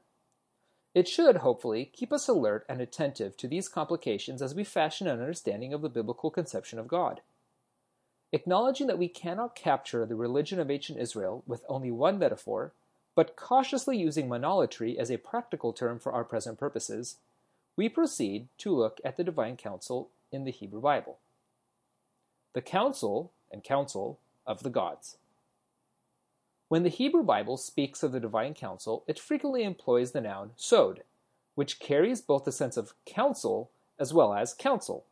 It 0.94 1.08
should, 1.08 1.36
hopefully, 1.36 1.90
keep 1.92 2.12
us 2.12 2.28
alert 2.28 2.66
and 2.68 2.80
attentive 2.80 3.36
to 3.38 3.48
these 3.48 3.68
complications 3.68 4.42
as 4.42 4.54
we 4.54 4.64
fashion 4.64 5.06
an 5.06 5.20
understanding 5.20 5.72
of 5.72 5.82
the 5.82 5.88
biblical 5.88 6.30
conception 6.30 6.78
of 6.78 6.88
God. 6.88 7.20
Acknowledging 8.32 8.86
that 8.86 8.98
we 8.98 9.08
cannot 9.08 9.54
capture 9.54 10.04
the 10.04 10.14
religion 10.14 10.60
of 10.60 10.70
ancient 10.70 10.98
Israel 10.98 11.42
with 11.46 11.64
only 11.68 11.90
one 11.90 12.18
metaphor, 12.18 12.72
but 13.14 13.36
cautiously 13.36 13.96
using 13.96 14.28
monolatry 14.28 14.96
as 14.96 15.10
a 15.10 15.18
practical 15.18 15.72
term 15.72 15.98
for 15.98 16.12
our 16.12 16.24
present 16.24 16.58
purposes, 16.58 17.16
we 17.76 17.88
proceed 17.88 18.48
to 18.58 18.74
look 18.74 19.00
at 19.04 19.16
the 19.16 19.24
divine 19.24 19.56
council 19.56 20.10
in 20.32 20.44
the 20.44 20.50
Hebrew 20.50 20.80
Bible. 20.80 21.18
The 22.52 22.62
council 22.62 23.32
and 23.50 23.62
council 23.62 24.18
of 24.46 24.62
the 24.62 24.70
gods. 24.70 25.16
When 26.68 26.82
the 26.82 26.88
Hebrew 26.88 27.22
Bible 27.22 27.56
speaks 27.56 28.02
of 28.02 28.12
the 28.12 28.20
divine 28.20 28.54
council, 28.54 29.04
it 29.08 29.18
frequently 29.18 29.64
employs 29.64 30.12
the 30.12 30.20
noun 30.20 30.52
sod, 30.56 31.02
which 31.54 31.80
carries 31.80 32.20
both 32.20 32.44
the 32.44 32.52
sense 32.52 32.76
of 32.76 32.94
counsel 33.06 33.70
as 33.98 34.14
well 34.14 34.34
as 34.34 34.54
council. 34.54 35.04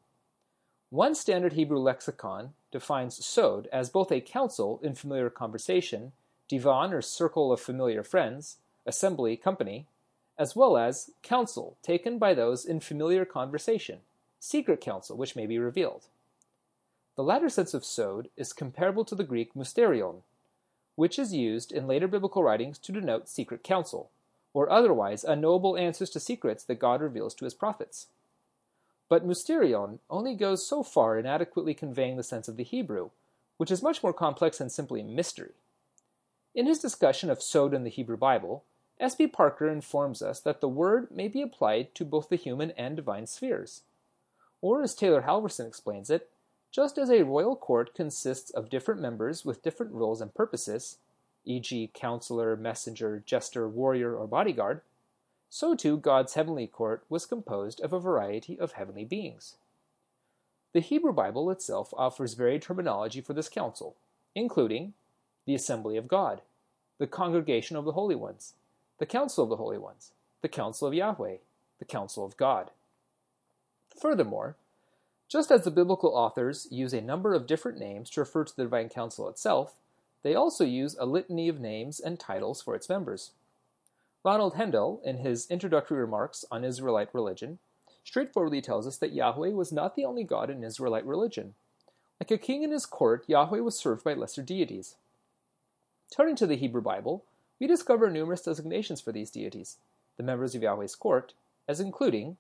One 0.91 1.15
standard 1.15 1.55
Hebrew 1.55 1.79
lexicon 1.79 2.55
defines 2.71 3.25
sod 3.25 3.69
as 3.73 3.91
both 3.91 4.13
a 4.13 4.21
council 4.21 4.81
in 4.83 4.95
familiar 4.95 5.31
conversation, 5.31 6.13
divan 6.49 6.93
or 6.93 7.03
circle 7.03 7.53
of 7.53 7.61
familiar 7.61 8.03
friends, 8.03 8.59
assembly, 8.87 9.37
company, 9.37 9.87
as 10.39 10.55
well 10.55 10.77
as 10.77 11.11
counsel 11.23 11.77
taken 11.83 12.19
by 12.19 12.33
those 12.33 12.65
in 12.65 12.81
familiar 12.81 13.25
conversation, 13.25 13.99
secret 14.39 14.81
counsel 14.81 15.17
which 15.17 15.35
may 15.35 15.47
be 15.47 15.59
revealed. 15.59 16.05
The 17.17 17.25
latter 17.25 17.49
sense 17.49 17.75
of 17.75 17.85
sod 17.85 18.29
is 18.37 18.53
comparable 18.53 19.05
to 19.07 19.17
the 19.17 19.25
Greek 19.25 19.55
mysterion, 19.55 20.23
which 20.95 21.19
is 21.19 21.35
used 21.35 21.73
in 21.73 21.89
later 21.89 22.07
biblical 22.07 22.45
writings 22.45 22.79
to 22.79 22.93
denote 22.93 23.29
secret 23.29 23.65
counsel, 23.65 24.11
or 24.55 24.71
otherwise 24.71 25.25
unknowable 25.25 25.77
answers 25.77 26.11
to 26.11 26.21
secrets 26.21 26.63
that 26.65 26.79
God 26.79 27.01
reveals 27.01 27.35
to 27.35 27.45
his 27.45 27.55
prophets. 27.55 28.07
But 29.09 29.27
mysterion 29.27 29.99
only 30.09 30.35
goes 30.35 30.67
so 30.67 30.83
far 30.83 31.19
in 31.19 31.27
adequately 31.27 31.75
conveying 31.75 32.17
the 32.17 32.23
sense 32.23 32.47
of 32.47 32.57
the 32.57 32.65
Hebrew, 32.65 33.11
which 33.57 33.71
is 33.71 33.83
much 33.83 34.03
more 34.03 34.13
complex 34.13 34.59
than 34.59 34.71
simply 34.71 35.03
mystery. 35.03 35.53
In 36.55 36.67
his 36.67 36.79
discussion 36.79 37.31
of 37.31 37.43
Sod 37.43 37.75
in 37.75 37.85
the 37.85 37.91
Hebrew 37.91 38.17
Bible, 38.17 38.65
S.B. 39.01 39.29
Parker 39.29 39.69
informs 39.69 40.23
us 40.23 40.41
that 40.41 40.61
the 40.61 40.69
word 40.69 41.11
may 41.11 41.29
be 41.29 41.41
applied 41.41 41.95
to 41.95 42.05
both 42.05 42.29
the 42.29 42.37
human 42.37 42.73
and 42.73 42.97
divine 42.97 43.27
spheres. 43.27 43.83
Or, 44.61 44.83
as 44.83 44.95
Taylor 44.95 45.23
Halverson 45.23 45.67
explains 45.67 46.11
it, 46.11 46.29
just 46.71 46.99
as 46.99 47.09
a 47.09 47.23
royal 47.23 47.55
court 47.55 47.95
consists 47.95 48.51
of 48.51 48.69
different 48.69 49.01
members 49.01 49.45
with 49.45 49.63
different 49.63 49.93
roles 49.93 50.21
and 50.21 50.35
purposes, 50.35 50.99
e.g., 51.45 51.91
counselor, 51.95 52.57
messenger, 52.57 53.23
jester, 53.25 53.69
warrior, 53.69 54.17
or 54.17 54.27
bodyguard, 54.27 54.83
so 55.49 55.75
too 55.75 55.97
God's 55.97 56.35
heavenly 56.35 56.67
court 56.67 57.05
was 57.09 57.25
composed 57.25 57.81
of 57.81 57.93
a 57.93 58.01
variety 58.01 58.59
of 58.59 58.73
heavenly 58.73 59.05
beings. 59.05 59.57
The 60.75 60.81
Hebrew 60.81 61.13
Bible 61.13 61.51
itself 61.51 61.95
offers 61.97 62.35
varied 62.35 62.63
terminology 62.63 63.21
for 63.21 63.33
this 63.33 63.49
council, 63.49 63.97
including 64.35 64.93
the 65.47 65.55
assembly 65.55 65.97
of 65.97 66.09
God, 66.09 66.43
the 66.99 67.07
congregation 67.07 67.77
of 67.77 67.87
the 67.87 67.93
holy 67.93 68.15
ones, 68.15 68.55
the 68.99 69.07
council 69.07 69.45
of 69.45 69.51
the 69.51 69.57
holy 69.57 69.79
ones, 69.79 70.13
the 70.43 70.49
council 70.49 70.89
of 70.89 70.95
Yahweh, 70.95 71.37
the 71.79 71.85
council 71.85 72.25
of 72.25 72.37
God. 72.37 72.71
Furthermore, 74.01 74.57
just 75.29 75.51
as 75.51 75.65
the 75.65 75.71
biblical 75.71 76.11
authors 76.11 76.67
use 76.71 76.93
a 76.93 77.01
number 77.01 77.35
of 77.35 77.47
different 77.47 77.79
names 77.79 78.11
to 78.11 78.21
refer 78.21 78.45
to 78.45 78.57
the 78.57 78.63
divine 78.63 78.89
council 78.89 79.29
itself, 79.29 79.75
they 80.23 80.35
also 80.35 80.65
use 80.65 80.97
a 80.99 81.07
litany 81.07 81.49
of 81.49 81.61
names 81.61 82.01
and 82.01 82.19
titles 82.19 82.63
for 82.63 82.75
its 82.75 82.89
members. 82.89 83.33
Ronald 84.25 84.55
Hendel, 84.55 85.01
in 85.05 85.19
his 85.19 85.49
introductory 85.51 85.99
remarks 86.01 86.45
on 86.51 86.65
Israelite 86.65 87.15
religion, 87.15 87.59
straightforwardly 88.05 88.61
tells 88.61 88.87
us 88.87 88.97
that 88.97 89.13
Yahweh 89.13 89.51
was 89.51 89.71
not 89.71 89.95
the 89.95 90.05
only 90.05 90.25
God 90.25 90.51
in 90.51 90.65
Israelite 90.65 91.07
religion. 91.07 91.55
Like 92.21 92.31
a 92.31 92.39
king 92.39 92.63
in 92.63 92.73
his 92.73 92.87
court, 92.87 93.25
Yahweh 93.27 93.61
was 93.61 93.79
served 93.79 94.03
by 94.03 94.15
lesser 94.15 94.43
deities. 94.43 94.97
Turning 96.11 96.35
to 96.37 96.47
the 96.47 96.57
Hebrew 96.57 96.81
Bible, 96.81 97.23
we 97.61 97.67
discover 97.67 98.11
numerous 98.11 98.43
designations 98.43 99.01
for 99.01 99.13
these 99.13 99.31
deities, 99.31 99.77
the 100.17 100.23
members 100.23 100.55
of 100.55 100.63
Yahweh's 100.63 100.95
court, 100.95 101.35
as 101.67 101.81
including 101.81 102.37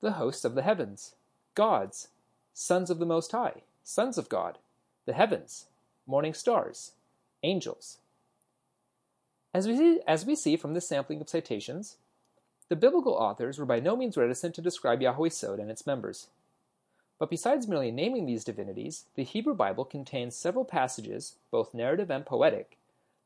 the 0.00 0.12
hosts 0.12 0.44
of 0.44 0.54
the 0.54 0.62
heavens, 0.62 1.14
gods, 1.54 2.08
sons 2.52 2.90
of 2.90 2.98
the 2.98 3.06
Most 3.06 3.32
High, 3.32 3.62
sons 3.82 4.18
of 4.18 4.28
God, 4.28 4.58
the 5.06 5.12
heavens, 5.12 5.66
morning 6.06 6.34
stars, 6.34 6.92
angels. 7.42 7.98
As 9.54 9.66
we, 9.66 9.76
see, 9.76 10.00
as 10.06 10.24
we 10.24 10.34
see 10.34 10.56
from 10.56 10.74
this 10.74 10.88
sampling 10.88 11.20
of 11.20 11.28
citations, 11.28 11.96
the 12.68 12.76
biblical 12.76 13.12
authors 13.12 13.58
were 13.58 13.66
by 13.66 13.80
no 13.80 13.96
means 13.96 14.16
reticent 14.16 14.54
to 14.54 14.62
describe 14.62 15.02
Yahweh 15.02 15.28
Sod 15.28 15.58
and 15.58 15.70
its 15.70 15.86
members. 15.86 16.28
But 17.18 17.30
besides 17.30 17.68
merely 17.68 17.90
naming 17.90 18.26
these 18.26 18.44
divinities, 18.44 19.04
the 19.14 19.24
Hebrew 19.24 19.54
Bible 19.54 19.84
contains 19.84 20.34
several 20.34 20.64
passages, 20.64 21.36
both 21.50 21.74
narrative 21.74 22.10
and 22.10 22.24
poetic, 22.24 22.78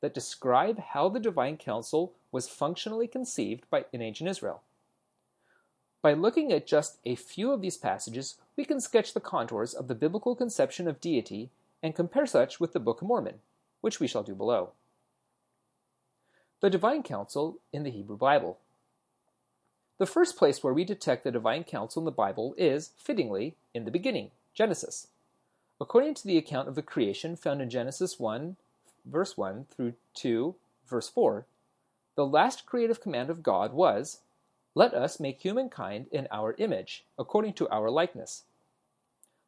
that 0.07 0.15
describe 0.15 0.79
how 0.79 1.09
the 1.09 1.19
divine 1.19 1.57
council 1.57 2.13
was 2.31 2.47
functionally 2.47 3.09
conceived 3.09 3.69
by, 3.71 3.85
in 3.93 4.01
ancient 4.01 4.31
Israel. 4.31 4.63
By 6.01 6.13
looking 6.13 6.53
at 6.53 6.65
just 6.65 6.99
a 7.05 7.17
few 7.17 7.51
of 7.51 7.61
these 7.61 7.77
passages, 7.77 8.37
we 8.57 8.65
can 8.65 8.81
sketch 8.81 9.15
the 9.15 9.21
contours 9.21 9.75
of 9.75 9.89
the 9.89 9.97
biblical 9.97 10.37
conception 10.37 10.87
of 10.87 11.01
deity 11.01 11.51
and 11.83 11.93
compare 11.93 12.25
such 12.25 12.61
with 12.61 12.73
the 12.73 12.79
Book 12.79 13.03
of 13.03 13.09
Mormon, 13.09 13.41
which 13.81 13.99
we 13.99 14.07
shall 14.07 14.23
do 14.23 14.37
below. 14.37 14.71
The 16.61 16.71
Divine 16.71 17.03
Council 17.03 17.59
in 17.73 17.83
the 17.83 17.91
Hebrew 17.91 18.17
Bible. 18.17 18.59
The 19.99 20.07
first 20.07 20.37
place 20.37 20.63
where 20.63 20.73
we 20.73 20.85
detect 20.85 21.25
the 21.25 21.33
Divine 21.33 21.65
Council 21.65 22.01
in 22.01 22.05
the 22.05 22.13
Bible 22.13 22.55
is, 22.57 22.93
fittingly, 22.97 23.57
in 23.75 23.85
the 23.85 23.91
beginning, 23.91 24.31
Genesis. 24.55 25.09
According 25.81 26.15
to 26.15 26.29
the 26.29 26.39
account 26.39 26.69
of 26.69 26.77
the 26.77 26.83
creation 26.83 27.35
found 27.35 27.61
in 27.61 27.71
Genesis 27.71 28.21
1, 28.21 28.55
verse 29.07 29.37
1 29.37 29.67
through 29.71 29.95
2, 30.15 30.55
verse 30.87 31.09
4, 31.09 31.47
the 32.17 32.27
last 32.27 32.67
creative 32.67 33.01
command 33.01 33.31
of 33.31 33.43
God 33.43 33.73
was, 33.73 34.21
let 34.75 34.93
us 34.93 35.21
make 35.21 35.41
humankind 35.41 36.07
in 36.11 36.29
our 36.31 36.55
image, 36.59 37.05
according 37.19 37.55
to 37.55 37.69
our 37.69 37.91
likeness. 37.91 38.45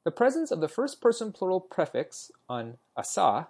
The 0.04 0.10
presence 0.10 0.50
of 0.50 0.60
the 0.60 0.68
first 0.68 1.00
person 1.00 1.32
plural 1.32 1.60
prefix 1.60 2.30
on 2.48 2.78
asa 2.96 3.48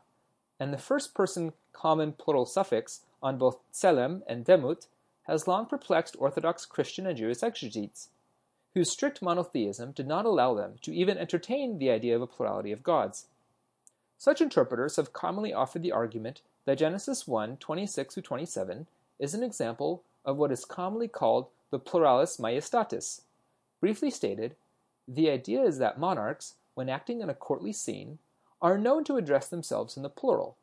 and 0.59 0.73
the 0.73 0.79
first 0.79 1.15
person 1.15 1.53
common 1.73 2.13
plural 2.13 2.47
suffix 2.47 3.03
on 3.23 3.39
both 3.39 3.59
tselem 3.73 4.23
and 4.27 4.45
demut 4.45 4.87
has 5.29 5.47
long 5.47 5.67
perplexed 5.67 6.17
Orthodox 6.19 6.65
Christian 6.65 7.07
and 7.07 7.17
Jewish 7.17 7.43
exegetes, 7.43 8.09
whose 8.75 8.91
strict 8.91 9.23
monotheism 9.23 9.93
did 9.93 10.07
not 10.07 10.25
allow 10.25 10.55
them 10.55 10.75
to 10.83 10.93
even 10.93 11.19
entertain 11.19 11.79
the 11.79 11.91
idea 11.91 12.17
of 12.17 12.23
a 12.23 12.27
plurality 12.27 12.73
of 12.73 12.83
gods. 12.83 13.27
Such 14.19 14.41
interpreters 14.41 14.97
have 14.97 15.13
commonly 15.13 15.53
offered 15.53 15.83
the 15.83 15.93
argument 15.93 16.43
that 16.65 16.79
Genesis 16.79 17.29
1 17.29 17.57
26 17.59 18.17
27 18.17 18.87
is 19.21 19.33
an 19.33 19.45
example 19.45 20.03
of 20.25 20.37
what 20.37 20.51
is 20.51 20.65
commonly 20.65 21.07
called 21.07 21.47
the 21.71 21.79
pluralis 21.79 22.39
majestatis. 22.39 23.23
Briefly 23.81 24.11
stated, 24.11 24.57
the 25.07 25.31
idea 25.31 25.63
is 25.63 25.79
that 25.79 26.01
monarchs, 26.01 26.55
when 26.75 26.89
acting 26.89 27.21
in 27.21 27.31
a 27.31 27.35
courtly 27.35 27.73
scene, 27.73 28.19
are 28.61 28.77
known 28.77 29.05
to 29.05 29.17
address 29.17 29.49
themselves 29.49 29.97
in 29.97 30.03
the 30.03 30.11
plural, 30.11 30.57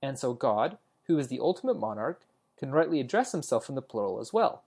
and 0.00 0.16
so 0.16 0.32
God, 0.32 0.78
who 1.04 1.18
is 1.18 1.28
the 1.28 1.40
ultimate 1.40 1.78
monarch, 1.78 2.22
can 2.56 2.70
rightly 2.70 3.00
address 3.00 3.32
himself 3.32 3.68
in 3.68 3.74
the 3.74 3.82
plural 3.82 4.20
as 4.20 4.32
well. 4.32 4.62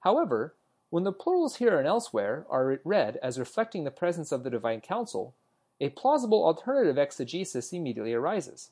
However, 0.00 0.54
when 0.90 1.02
the 1.02 1.12
plurals 1.12 1.56
here 1.56 1.76
and 1.76 1.88
elsewhere 1.88 2.46
are 2.48 2.80
read 2.84 3.18
as 3.20 3.38
reflecting 3.38 3.82
the 3.82 3.90
presence 3.90 4.30
of 4.30 4.44
the 4.44 4.50
divine 4.50 4.80
council, 4.80 5.34
a 5.80 5.90
plausible 5.90 6.44
alternative 6.44 6.98
exegesis 6.98 7.72
immediately 7.72 8.12
arises. 8.12 8.70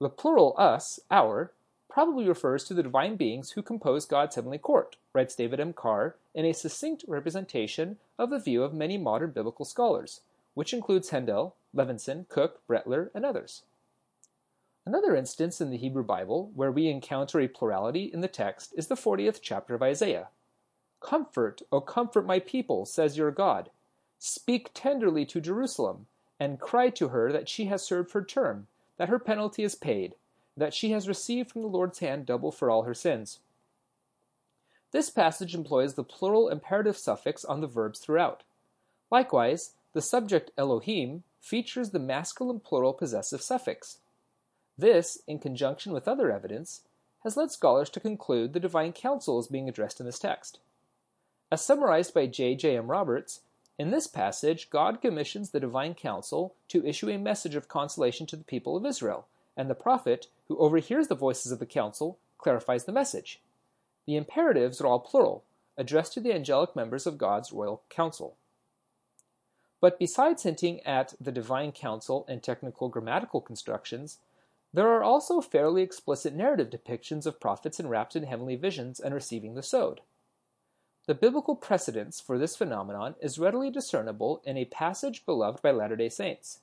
The 0.00 0.08
plural 0.08 0.54
us, 0.58 1.00
our, 1.10 1.52
probably 1.88 2.26
refers 2.26 2.64
to 2.64 2.74
the 2.74 2.82
divine 2.82 3.16
beings 3.16 3.52
who 3.52 3.62
compose 3.62 4.06
God's 4.06 4.34
heavenly 4.34 4.58
court, 4.58 4.96
writes 5.12 5.36
David 5.36 5.60
M. 5.60 5.72
Carr 5.72 6.16
in 6.34 6.44
a 6.44 6.52
succinct 6.52 7.04
representation 7.06 7.98
of 8.18 8.30
the 8.30 8.40
view 8.40 8.62
of 8.64 8.74
many 8.74 8.98
modern 8.98 9.30
biblical 9.30 9.64
scholars, 9.64 10.22
which 10.54 10.72
includes 10.72 11.10
Hendel, 11.10 11.54
Levinson, 11.74 12.28
Cooke, 12.28 12.60
Brettler, 12.68 13.10
and 13.14 13.24
others. 13.24 13.62
Another 14.86 15.14
instance 15.16 15.60
in 15.60 15.70
the 15.70 15.76
Hebrew 15.76 16.02
Bible 16.02 16.50
where 16.54 16.72
we 16.72 16.88
encounter 16.88 17.40
a 17.40 17.48
plurality 17.48 18.10
in 18.12 18.20
the 18.20 18.28
text 18.28 18.74
is 18.76 18.88
the 18.88 18.96
40th 18.96 19.38
chapter 19.40 19.74
of 19.74 19.82
Isaiah. 19.82 20.28
Comfort, 21.00 21.62
O 21.70 21.80
comfort 21.80 22.26
my 22.26 22.38
people, 22.38 22.84
says 22.84 23.16
your 23.16 23.30
God. 23.30 23.70
Speak 24.18 24.70
tenderly 24.74 25.24
to 25.26 25.40
Jerusalem, 25.40 26.06
and 26.38 26.60
cry 26.60 26.90
to 26.90 27.08
her 27.08 27.32
that 27.32 27.48
she 27.48 27.66
has 27.66 27.82
served 27.82 28.12
her 28.12 28.24
term, 28.24 28.66
that 28.96 29.08
her 29.08 29.18
penalty 29.18 29.62
is 29.62 29.74
paid, 29.74 30.14
that 30.56 30.74
she 30.74 30.90
has 30.90 31.08
received 31.08 31.50
from 31.50 31.62
the 31.62 31.68
Lord's 31.68 31.98
hand 31.98 32.26
double 32.26 32.52
for 32.52 32.70
all 32.70 32.82
her 32.82 32.94
sins. 32.94 33.40
This 34.92 35.10
passage 35.10 35.54
employs 35.54 35.94
the 35.94 36.04
plural 36.04 36.48
imperative 36.48 36.96
suffix 36.96 37.44
on 37.44 37.60
the 37.60 37.66
verbs 37.66 37.98
throughout. 37.98 38.44
Likewise, 39.10 39.72
the 39.92 40.02
subject 40.02 40.52
Elohim 40.56 41.24
features 41.40 41.90
the 41.90 41.98
masculine 41.98 42.60
plural 42.60 42.92
possessive 42.92 43.42
suffix. 43.42 43.98
This, 44.78 45.20
in 45.26 45.38
conjunction 45.38 45.92
with 45.92 46.08
other 46.08 46.30
evidence, 46.30 46.82
has 47.22 47.36
led 47.36 47.50
scholars 47.50 47.90
to 47.90 48.00
conclude 48.00 48.52
the 48.52 48.60
divine 48.60 48.92
council 48.92 49.38
is 49.38 49.46
being 49.46 49.68
addressed 49.68 49.98
in 49.98 50.06
this 50.06 50.18
text. 50.18 50.58
As 51.50 51.64
summarized 51.64 52.14
by 52.14 52.26
J. 52.26 52.54
J. 52.54 52.76
M. 52.76 52.88
Roberts, 52.88 53.40
in 53.78 53.90
this 53.90 54.06
passage, 54.06 54.70
God 54.70 55.00
commissions 55.00 55.50
the 55.50 55.60
divine 55.60 55.94
council 55.94 56.54
to 56.68 56.86
issue 56.86 57.10
a 57.10 57.18
message 57.18 57.56
of 57.56 57.68
consolation 57.68 58.26
to 58.26 58.36
the 58.36 58.44
people 58.44 58.76
of 58.76 58.86
Israel, 58.86 59.26
and 59.56 59.68
the 59.68 59.74
prophet, 59.74 60.28
who 60.46 60.56
overhears 60.58 61.08
the 61.08 61.16
voices 61.16 61.50
of 61.50 61.58
the 61.58 61.66
council, 61.66 62.18
clarifies 62.38 62.84
the 62.84 62.92
message. 62.92 63.40
The 64.06 64.16
imperatives 64.16 64.80
are 64.80 64.86
all 64.86 65.00
plural, 65.00 65.44
addressed 65.76 66.12
to 66.14 66.20
the 66.20 66.32
angelic 66.32 66.76
members 66.76 67.06
of 67.06 67.18
God's 67.18 67.52
royal 67.52 67.82
council. 67.88 68.36
But 69.80 69.98
besides 69.98 70.44
hinting 70.44 70.80
at 70.86 71.14
the 71.20 71.32
divine 71.32 71.72
council 71.72 72.24
and 72.28 72.42
technical 72.42 72.88
grammatical 72.88 73.40
constructions, 73.40 74.18
there 74.72 74.88
are 74.88 75.02
also 75.02 75.40
fairly 75.40 75.82
explicit 75.82 76.34
narrative 76.34 76.70
depictions 76.70 77.26
of 77.26 77.40
prophets 77.40 77.80
enwrapped 77.80 78.14
in 78.14 78.22
heavenly 78.22 78.56
visions 78.56 79.00
and 79.00 79.14
receiving 79.14 79.54
the 79.54 79.62
sod. 79.62 80.00
The 81.06 81.14
biblical 81.14 81.56
precedence 81.56 82.20
for 82.20 82.38
this 82.38 82.56
phenomenon 82.56 83.14
is 83.20 83.38
readily 83.38 83.70
discernible 83.70 84.40
in 84.44 84.56
a 84.56 84.64
passage 84.64 85.26
beloved 85.26 85.62
by 85.62 85.70
Latter 85.70 85.96
day 85.96 86.08
Saints. 86.08 86.60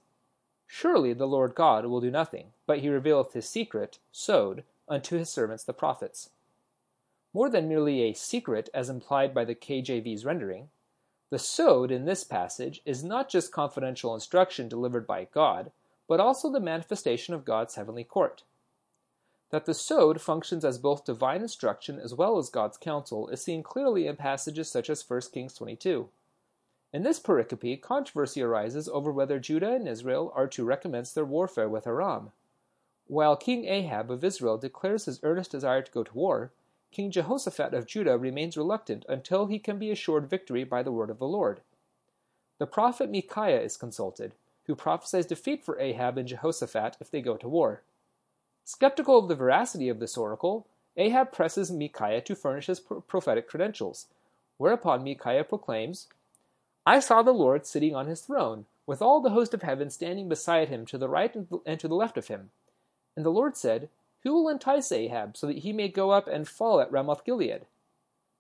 Surely 0.67 1.13
the 1.13 1.27
Lord 1.27 1.53
God 1.53 1.85
will 1.85 2.01
do 2.01 2.09
nothing, 2.09 2.53
but 2.65 2.79
he 2.79 2.89
revealeth 2.89 3.33
his 3.33 3.47
secret, 3.47 3.99
sod, 4.11 4.63
unto 4.87 5.17
his 5.17 5.29
servants 5.29 5.63
the 5.63 5.73
prophets 5.73 6.29
more 7.33 7.49
than 7.49 7.67
merely 7.67 8.01
a 8.01 8.13
secret 8.13 8.69
as 8.73 8.89
implied 8.89 9.33
by 9.33 9.45
the 9.45 9.55
KJV's 9.55 10.25
rendering. 10.25 10.69
The 11.29 11.39
sod 11.39 11.91
in 11.91 12.05
this 12.05 12.23
passage 12.23 12.81
is 12.85 13.03
not 13.03 13.29
just 13.29 13.53
confidential 13.53 14.13
instruction 14.13 14.67
delivered 14.67 15.07
by 15.07 15.27
God, 15.33 15.71
but 16.07 16.19
also 16.19 16.51
the 16.51 16.59
manifestation 16.59 17.33
of 17.33 17.45
God's 17.45 17.75
heavenly 17.75 18.03
court. 18.03 18.43
That 19.51 19.65
the 19.65 19.73
sod 19.73 20.21
functions 20.21 20.65
as 20.65 20.77
both 20.77 21.05
divine 21.05 21.41
instruction 21.41 21.99
as 21.99 22.13
well 22.13 22.37
as 22.37 22.49
God's 22.49 22.77
counsel 22.77 23.27
is 23.27 23.43
seen 23.43 23.63
clearly 23.63 24.07
in 24.07 24.15
passages 24.15 24.71
such 24.71 24.89
as 24.89 25.07
1 25.07 25.21
Kings 25.33 25.53
22. 25.53 26.09
In 26.93 27.03
this 27.03 27.19
pericope, 27.19 27.81
controversy 27.81 28.41
arises 28.41 28.89
over 28.89 29.11
whether 29.11 29.39
Judah 29.39 29.73
and 29.73 29.87
Israel 29.87 30.31
are 30.35 30.47
to 30.47 30.63
recommence 30.63 31.11
their 31.11 31.25
warfare 31.25 31.69
with 31.69 31.85
Aram. 31.85 32.31
While 33.07 33.35
King 33.35 33.65
Ahab 33.65 34.09
of 34.09 34.23
Israel 34.23 34.57
declares 34.57 35.05
his 35.05 35.19
earnest 35.21 35.51
desire 35.51 35.81
to 35.81 35.91
go 35.91 36.03
to 36.03 36.13
war, 36.13 36.51
King 36.91 37.11
Jehoshaphat 37.11 37.73
of 37.73 37.85
Judah 37.85 38.17
remains 38.17 38.57
reluctant 38.57 39.05
until 39.07 39.47
he 39.47 39.59
can 39.59 39.77
be 39.77 39.91
assured 39.91 40.29
victory 40.29 40.63
by 40.63 40.81
the 40.83 40.91
word 40.91 41.09
of 41.09 41.19
the 41.19 41.27
Lord. 41.27 41.61
The 42.57 42.67
prophet 42.67 43.09
Micaiah 43.09 43.61
is 43.61 43.75
consulted, 43.75 44.35
who 44.65 44.75
prophesies 44.75 45.25
defeat 45.25 45.63
for 45.63 45.79
Ahab 45.79 46.17
and 46.17 46.27
Jehoshaphat 46.27 46.97
if 47.01 47.09
they 47.09 47.21
go 47.21 47.35
to 47.35 47.49
war. 47.49 47.83
Skeptical 48.63 49.17
of 49.17 49.27
the 49.27 49.35
veracity 49.35 49.89
of 49.89 49.99
this 49.99 50.17
oracle, 50.17 50.67
Ahab 50.97 51.31
presses 51.31 51.71
Micaiah 51.71 52.21
to 52.21 52.35
furnish 52.35 52.67
his 52.67 52.79
prophetic 52.79 53.47
credentials, 53.47 54.07
whereupon 54.57 55.03
Micaiah 55.03 55.43
proclaims, 55.43 56.07
I 56.85 56.99
saw 56.99 57.21
the 57.21 57.31
Lord 57.31 57.65
sitting 57.65 57.95
on 57.95 58.07
his 58.07 58.21
throne, 58.21 58.65
with 58.85 59.01
all 59.01 59.21
the 59.21 59.29
host 59.29 59.53
of 59.53 59.61
heaven 59.61 59.89
standing 59.89 60.27
beside 60.27 60.69
him 60.69 60.85
to 60.87 60.97
the 60.97 61.09
right 61.09 61.33
and 61.65 61.79
to 61.79 61.87
the 61.87 61.95
left 61.95 62.17
of 62.17 62.27
him. 62.27 62.51
And 63.15 63.25
the 63.25 63.29
Lord 63.29 63.55
said, 63.55 63.89
who 64.23 64.33
will 64.33 64.49
entice 64.49 64.91
Ahab, 64.91 65.35
so 65.35 65.47
that 65.47 65.59
he 65.59 65.73
may 65.73 65.87
go 65.87 66.11
up 66.11 66.27
and 66.27 66.47
fall 66.47 66.79
at 66.79 66.91
Ramoth 66.91 67.25
Gilead? 67.25 67.65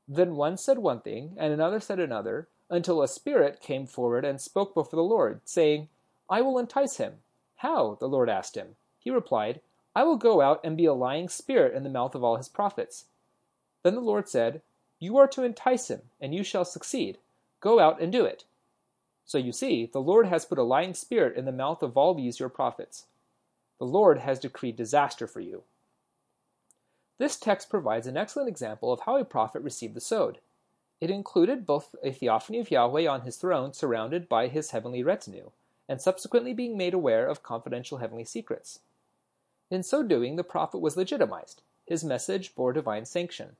Then 0.07 0.35
one 0.35 0.57
said 0.57 0.77
one 0.77 1.01
thing, 1.01 1.35
and 1.37 1.51
another 1.51 1.79
said 1.79 1.99
another, 1.99 2.47
until 2.69 3.01
a 3.01 3.07
spirit 3.07 3.61
came 3.61 3.87
forward 3.87 4.23
and 4.23 4.39
spoke 4.39 4.73
before 4.73 4.97
the 4.97 5.03
Lord, 5.03 5.41
saying, 5.43 5.89
I 6.29 6.41
will 6.41 6.59
entice 6.59 6.97
him. 6.97 7.15
How? 7.57 7.97
the 7.99 8.07
Lord 8.07 8.29
asked 8.29 8.55
him. 8.55 8.75
He 8.99 9.09
replied, 9.09 9.61
I 9.95 10.03
will 10.03 10.17
go 10.17 10.41
out 10.41 10.61
and 10.63 10.77
be 10.77 10.85
a 10.85 10.93
lying 10.93 11.27
spirit 11.27 11.75
in 11.75 11.83
the 11.83 11.89
mouth 11.89 12.15
of 12.15 12.23
all 12.23 12.37
his 12.37 12.47
prophets. 12.47 13.05
Then 13.83 13.95
the 13.95 14.01
Lord 14.01 14.29
said, 14.29 14.61
You 14.99 15.17
are 15.17 15.27
to 15.27 15.43
entice 15.43 15.89
him, 15.89 16.01
and 16.19 16.33
you 16.33 16.43
shall 16.43 16.65
succeed. 16.65 17.17
Go 17.59 17.79
out 17.79 18.01
and 18.01 18.11
do 18.11 18.25
it. 18.25 18.45
So 19.25 19.37
you 19.37 19.51
see, 19.51 19.85
the 19.85 20.01
Lord 20.01 20.27
has 20.27 20.45
put 20.45 20.57
a 20.57 20.63
lying 20.63 20.93
spirit 20.93 21.37
in 21.37 21.45
the 21.45 21.51
mouth 21.51 21.83
of 21.83 21.97
all 21.97 22.13
these 22.13 22.39
your 22.39 22.49
prophets. 22.49 23.05
The 23.79 23.85
Lord 23.85 24.19
has 24.19 24.39
decreed 24.39 24.75
disaster 24.75 25.27
for 25.27 25.39
you. 25.39 25.63
This 27.17 27.37
text 27.37 27.69
provides 27.69 28.07
an 28.07 28.17
excellent 28.17 28.49
example 28.49 28.91
of 28.91 29.01
how 29.01 29.17
a 29.17 29.25
prophet 29.25 29.61
received 29.61 29.93
the 29.93 30.01
sod. 30.01 30.39
It 30.99 31.09
included 31.09 31.65
both 31.65 31.95
a 32.03 32.11
theophany 32.11 32.59
of 32.59 32.71
Yahweh 32.71 33.07
on 33.07 33.21
his 33.21 33.37
throne 33.37 33.73
surrounded 33.73 34.29
by 34.29 34.47
his 34.47 34.71
heavenly 34.71 35.03
retinue, 35.03 35.51
and 35.87 36.01
subsequently 36.01 36.53
being 36.53 36.77
made 36.77 36.93
aware 36.93 37.27
of 37.27 37.43
confidential 37.43 37.97
heavenly 37.97 38.25
secrets. 38.25 38.79
In 39.71 39.83
so 39.83 40.03
doing, 40.03 40.35
the 40.35 40.43
prophet 40.43 40.79
was 40.79 40.97
legitimized. 40.97 41.61
His 41.87 42.03
message 42.03 42.53
bore 42.55 42.73
divine 42.73 43.05
sanction. 43.05 43.55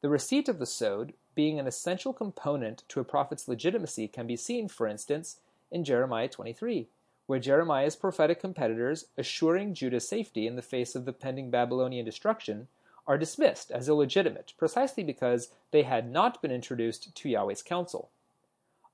The 0.00 0.08
receipt 0.08 0.48
of 0.48 0.60
the 0.60 0.66
sod, 0.66 1.12
being 1.34 1.58
an 1.58 1.66
essential 1.66 2.12
component 2.12 2.84
to 2.88 3.00
a 3.00 3.04
prophet's 3.04 3.48
legitimacy, 3.48 4.06
can 4.06 4.28
be 4.28 4.36
seen, 4.36 4.68
for 4.68 4.86
instance, 4.86 5.38
in 5.72 5.82
Jeremiah 5.82 6.28
23, 6.28 6.86
where 7.26 7.40
Jeremiah's 7.40 7.96
prophetic 7.96 8.38
competitors, 8.38 9.06
assuring 9.18 9.74
Judah's 9.74 10.06
safety 10.06 10.46
in 10.46 10.54
the 10.54 10.62
face 10.62 10.94
of 10.94 11.04
the 11.04 11.12
pending 11.12 11.50
Babylonian 11.50 12.04
destruction, 12.04 12.68
are 13.04 13.18
dismissed 13.18 13.72
as 13.72 13.88
illegitimate 13.88 14.52
precisely 14.56 15.02
because 15.02 15.48
they 15.72 15.82
had 15.82 16.08
not 16.08 16.40
been 16.42 16.52
introduced 16.52 17.12
to 17.12 17.28
Yahweh's 17.28 17.62
counsel. 17.62 18.08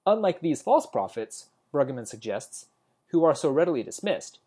Unlike 0.07 0.40
these 0.40 0.62
false 0.62 0.87
prophets, 0.87 1.50
Brueggemann 1.70 2.09
suggests, 2.09 2.66
who 3.09 3.24
are 3.24 3.35
so 3.35 3.50
readily 3.50 3.83
dismissed, 3.83 4.38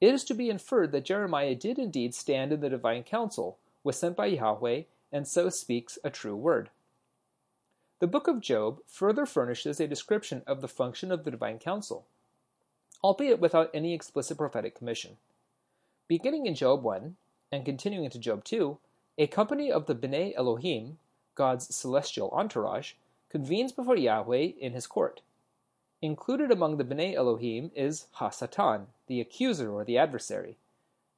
it 0.00 0.14
is 0.14 0.24
to 0.24 0.34
be 0.34 0.50
inferred 0.50 0.92
that 0.92 1.04
Jeremiah 1.04 1.54
did 1.54 1.78
indeed 1.78 2.14
stand 2.14 2.52
in 2.52 2.60
the 2.60 2.70
divine 2.70 3.02
council, 3.02 3.58
was 3.82 3.96
sent 3.96 4.16
by 4.16 4.26
Yahweh, 4.26 4.82
and 5.12 5.26
so 5.26 5.48
speaks 5.48 5.98
a 6.04 6.10
true 6.10 6.36
word. 6.36 6.70
The 8.00 8.06
book 8.06 8.28
of 8.28 8.40
Job 8.40 8.80
further 8.86 9.26
furnishes 9.26 9.80
a 9.80 9.88
description 9.88 10.42
of 10.46 10.60
the 10.60 10.68
function 10.68 11.10
of 11.10 11.24
the 11.24 11.30
divine 11.30 11.58
council 11.58 12.06
albeit 13.02 13.40
without 13.40 13.70
any 13.72 13.94
explicit 13.94 14.36
prophetic 14.36 14.74
commission. 14.74 15.16
Beginning 16.08 16.46
in 16.46 16.54
Job 16.54 16.82
1 16.82 17.16
and 17.52 17.64
continuing 17.64 18.04
into 18.04 18.18
Job 18.18 18.44
2, 18.44 18.78
a 19.18 19.26
company 19.26 19.70
of 19.70 19.86
the 19.86 19.94
B'nai 19.94 20.34
Elohim, 20.36 20.98
God's 21.34 21.74
celestial 21.74 22.30
entourage, 22.30 22.94
convenes 23.30 23.72
before 23.72 23.96
Yahweh 23.96 24.52
in 24.60 24.72
his 24.72 24.86
court. 24.86 25.20
Included 26.00 26.52
among 26.52 26.76
the 26.76 26.84
B'nai 26.84 27.14
Elohim 27.14 27.72
is 27.74 28.06
Ha-Satan, 28.12 28.86
the 29.08 29.20
accuser 29.20 29.72
or 29.72 29.84
the 29.84 29.98
adversary. 29.98 30.56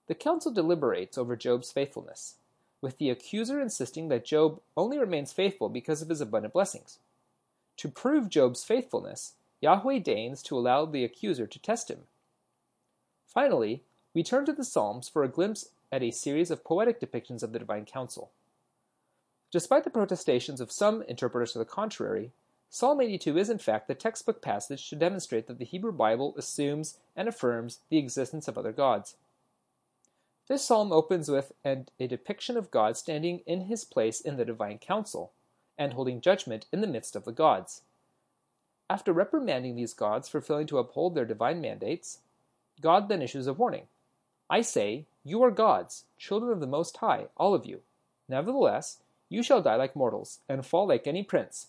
The 0.06 0.14
council 0.14 0.50
deliberates 0.50 1.18
over 1.18 1.36
Job's 1.36 1.70
faithfulness, 1.70 2.36
with 2.80 2.96
the 2.96 3.10
accuser 3.10 3.60
insisting 3.60 4.08
that 4.08 4.24
Job 4.24 4.60
only 4.78 4.98
remains 4.98 5.34
faithful 5.34 5.68
because 5.68 6.00
of 6.00 6.08
his 6.08 6.22
abundant 6.22 6.54
blessings. 6.54 6.98
To 7.76 7.88
prove 7.88 8.30
Job's 8.30 8.64
faithfulness, 8.64 9.34
Yahweh 9.60 9.98
deigns 9.98 10.42
to 10.44 10.56
allow 10.58 10.86
the 10.86 11.04
accuser 11.04 11.46
to 11.46 11.58
test 11.58 11.90
him. 11.90 12.04
Finally, 13.26 13.82
we 14.14 14.22
turn 14.22 14.46
to 14.46 14.52
the 14.52 14.64
Psalms 14.64 15.10
for 15.10 15.22
a 15.22 15.28
glimpse 15.28 15.68
at 15.92 16.02
a 16.02 16.10
series 16.10 16.50
of 16.50 16.64
poetic 16.64 17.00
depictions 17.00 17.42
of 17.42 17.52
the 17.52 17.58
divine 17.58 17.84
council. 17.84 18.30
Despite 19.50 19.84
the 19.84 19.90
protestations 19.90 20.60
of 20.60 20.72
some 20.72 21.02
interpreters 21.02 21.52
to 21.52 21.58
the 21.58 21.64
contrary, 21.66 22.32
Psalm 22.72 23.00
82 23.00 23.36
is 23.36 23.50
in 23.50 23.58
fact 23.58 23.88
the 23.88 23.96
textbook 23.96 24.40
passage 24.40 24.88
to 24.88 24.94
demonstrate 24.94 25.48
that 25.48 25.58
the 25.58 25.64
Hebrew 25.64 25.90
Bible 25.90 26.34
assumes 26.38 26.98
and 27.16 27.28
affirms 27.28 27.80
the 27.88 27.98
existence 27.98 28.46
of 28.46 28.56
other 28.56 28.70
gods. 28.70 29.16
This 30.46 30.64
psalm 30.64 30.92
opens 30.92 31.28
with 31.28 31.50
a 31.64 31.84
depiction 31.98 32.56
of 32.56 32.70
God 32.70 32.96
standing 32.96 33.40
in 33.44 33.62
his 33.62 33.84
place 33.84 34.20
in 34.20 34.36
the 34.36 34.44
divine 34.44 34.78
council 34.78 35.32
and 35.76 35.94
holding 35.94 36.20
judgment 36.20 36.66
in 36.72 36.80
the 36.80 36.86
midst 36.86 37.16
of 37.16 37.24
the 37.24 37.32
gods. 37.32 37.82
After 38.88 39.12
reprimanding 39.12 39.74
these 39.74 39.92
gods 39.92 40.28
for 40.28 40.40
failing 40.40 40.68
to 40.68 40.78
uphold 40.78 41.16
their 41.16 41.24
divine 41.24 41.60
mandates, 41.60 42.18
God 42.80 43.08
then 43.08 43.20
issues 43.20 43.48
a 43.48 43.52
warning. 43.52 43.88
I 44.48 44.60
say, 44.60 45.06
You 45.24 45.42
are 45.42 45.50
gods, 45.50 46.04
children 46.18 46.52
of 46.52 46.60
the 46.60 46.68
Most 46.68 46.98
High, 46.98 47.26
all 47.36 47.52
of 47.52 47.66
you. 47.66 47.80
Nevertheless, 48.28 48.98
you 49.28 49.42
shall 49.42 49.60
die 49.60 49.76
like 49.76 49.96
mortals, 49.96 50.38
and 50.48 50.64
fall 50.64 50.86
like 50.86 51.08
any 51.08 51.24
prince. 51.24 51.66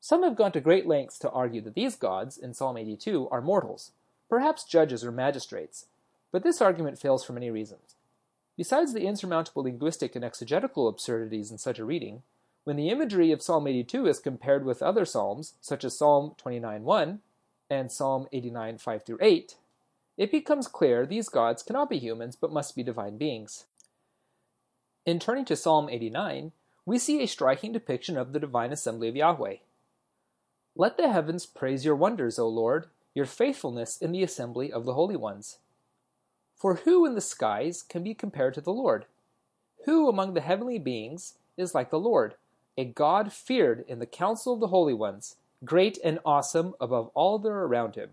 Some 0.00 0.22
have 0.22 0.36
gone 0.36 0.52
to 0.52 0.60
great 0.60 0.86
lengths 0.86 1.18
to 1.18 1.30
argue 1.30 1.60
that 1.60 1.74
these 1.74 1.94
gods, 1.94 2.38
in 2.38 2.54
Psalm 2.54 2.78
82, 2.78 3.28
are 3.28 3.42
mortals, 3.42 3.92
perhaps 4.30 4.64
judges 4.64 5.04
or 5.04 5.12
magistrates, 5.12 5.86
but 6.32 6.42
this 6.42 6.62
argument 6.62 6.98
fails 6.98 7.22
for 7.22 7.34
many 7.34 7.50
reasons. 7.50 7.96
Besides 8.56 8.92
the 8.92 9.06
insurmountable 9.06 9.62
linguistic 9.62 10.16
and 10.16 10.24
exegetical 10.24 10.88
absurdities 10.88 11.50
in 11.50 11.58
such 11.58 11.78
a 11.78 11.84
reading, 11.84 12.22
When 12.64 12.76
the 12.76 12.90
imagery 12.90 13.32
of 13.32 13.42
Psalm 13.42 13.66
82 13.66 14.06
is 14.06 14.18
compared 14.18 14.64
with 14.64 14.82
other 14.82 15.04
psalms, 15.04 15.54
such 15.60 15.82
as 15.82 15.96
Psalm 15.96 16.34
29:1 16.36 17.20
and 17.70 17.90
Psalm 17.90 18.28
89:5 18.32 19.02
through 19.02 19.18
8, 19.20 19.56
it 20.16 20.30
becomes 20.30 20.68
clear 20.68 21.06
these 21.06 21.30
gods 21.30 21.62
cannot 21.62 21.88
be 21.88 21.98
humans 21.98 22.36
but 22.36 22.52
must 22.52 22.76
be 22.76 22.82
divine 22.82 23.16
beings. 23.16 23.66
In 25.06 25.18
turning 25.18 25.46
to 25.46 25.56
Psalm 25.56 25.88
89, 25.88 26.52
we 26.84 26.98
see 26.98 27.22
a 27.22 27.26
striking 27.26 27.72
depiction 27.72 28.18
of 28.18 28.32
the 28.32 28.40
divine 28.40 28.72
assembly 28.72 29.08
of 29.08 29.16
Yahweh. 29.16 29.56
Let 30.80 30.96
the 30.96 31.12
heavens 31.12 31.44
praise 31.44 31.84
your 31.84 31.94
wonders, 31.94 32.38
O 32.38 32.48
Lord, 32.48 32.86
your 33.12 33.26
faithfulness 33.26 33.98
in 33.98 34.12
the 34.12 34.22
assembly 34.22 34.72
of 34.72 34.86
the 34.86 34.94
holy 34.94 35.14
ones. 35.14 35.58
For 36.56 36.76
who 36.76 37.04
in 37.04 37.14
the 37.14 37.20
skies 37.20 37.82
can 37.82 38.02
be 38.02 38.14
compared 38.14 38.54
to 38.54 38.62
the 38.62 38.72
Lord? 38.72 39.04
Who 39.84 40.08
among 40.08 40.32
the 40.32 40.40
heavenly 40.40 40.78
beings 40.78 41.34
is 41.58 41.74
like 41.74 41.90
the 41.90 42.00
Lord, 42.00 42.36
a 42.78 42.86
God 42.86 43.30
feared 43.30 43.84
in 43.88 43.98
the 43.98 44.06
council 44.06 44.54
of 44.54 44.60
the 44.60 44.68
holy 44.68 44.94
ones, 44.94 45.36
great 45.66 45.98
and 46.02 46.18
awesome 46.24 46.72
above 46.80 47.10
all 47.12 47.38
that 47.38 47.50
are 47.50 47.66
around 47.66 47.96
him? 47.96 48.12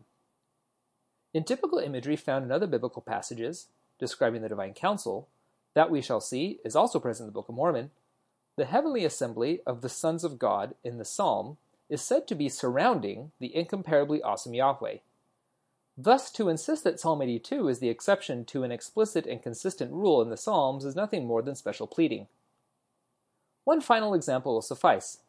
In 1.34 1.45
typical 1.45 1.80
imagery 1.80 2.17
found 2.17 2.43
in 2.43 2.51
other 2.51 2.67
biblical 2.67 3.01
passages 3.01 3.67
describing 3.97 4.41
the 4.41 4.49
divine 4.49 4.73
council, 4.73 5.30
that 5.73 5.89
we 5.89 6.01
shall 6.01 6.19
see 6.19 6.60
is 6.65 6.75
also 6.75 6.99
present 6.99 7.27
in 7.27 7.30
the 7.30 7.34
Book 7.34 7.47
of 7.47 7.56
Mormon. 7.56 7.91
The 8.58 8.65
heavenly 8.65 9.06
assembly 9.06 9.62
of 9.65 9.80
the 9.80 9.88
sons 9.88 10.25
of 10.25 10.38
God 10.38 10.75
in 10.84 10.97
the 10.97 11.06
psalm 11.06 11.56
is 11.89 12.02
said 12.02 12.28
to 12.28 12.36
be 12.36 12.50
surrounding 12.50 13.32
the 13.39 13.56
incomparably 13.56 14.21
awesome 14.21 14.54
Yahweh. 14.54 14.97
Thus, 15.97 16.30
to 16.32 16.50
insist 16.50 16.84
that 16.84 17.00
Psalm 17.00 17.21
82 17.21 17.67
is 17.67 17.80
the 17.80 17.89
exception 17.89 18.45
to 18.45 18.63
an 18.63 18.71
explicit 18.71 19.26
and 19.26 19.41
consistent 19.41 19.91
rule 19.91 20.21
in 20.21 20.30
the 20.30 20.38
Psalms 20.38 20.86
is 20.86 20.95
nothing 20.95 21.26
more 21.26 21.41
than 21.41 21.56
special 21.56 21.88
pleading. 21.88 22.28
One 23.63 23.82
final 23.82 24.13
example 24.13 24.54
will 24.54 24.62
suffice. 24.62 25.19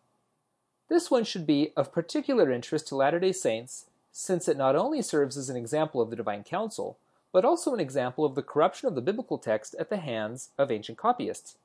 This 0.89 1.11
one 1.11 1.25
should 1.25 1.47
be 1.47 1.73
of 1.77 1.93
particular 1.93 2.51
interest 2.51 2.89
to 2.89 2.97
Latter 2.97 3.19
day 3.19 3.33
Saints, 3.33 3.87
since 4.13 4.49
it 4.49 4.57
not 4.57 4.77
only 4.77 5.01
serves 5.01 5.37
as 5.37 5.49
an 5.49 5.57
example 5.57 6.01
of 6.01 6.11
the 6.11 6.17
divine 6.17 6.45
council, 6.45 6.99
but 7.33 7.45
also 7.45 7.73
an 7.73 7.81
example 7.81 8.25
of 8.25 8.35
the 8.35 8.43
corruption 8.43 8.89
of 8.89 8.95
the 8.95 9.01
biblical 9.01 9.39
text 9.39 9.75
at 9.79 9.91
the 9.91 9.99
hands 9.99 10.51
of 10.59 10.71
ancient 10.71 10.99
copyists. 10.99 11.57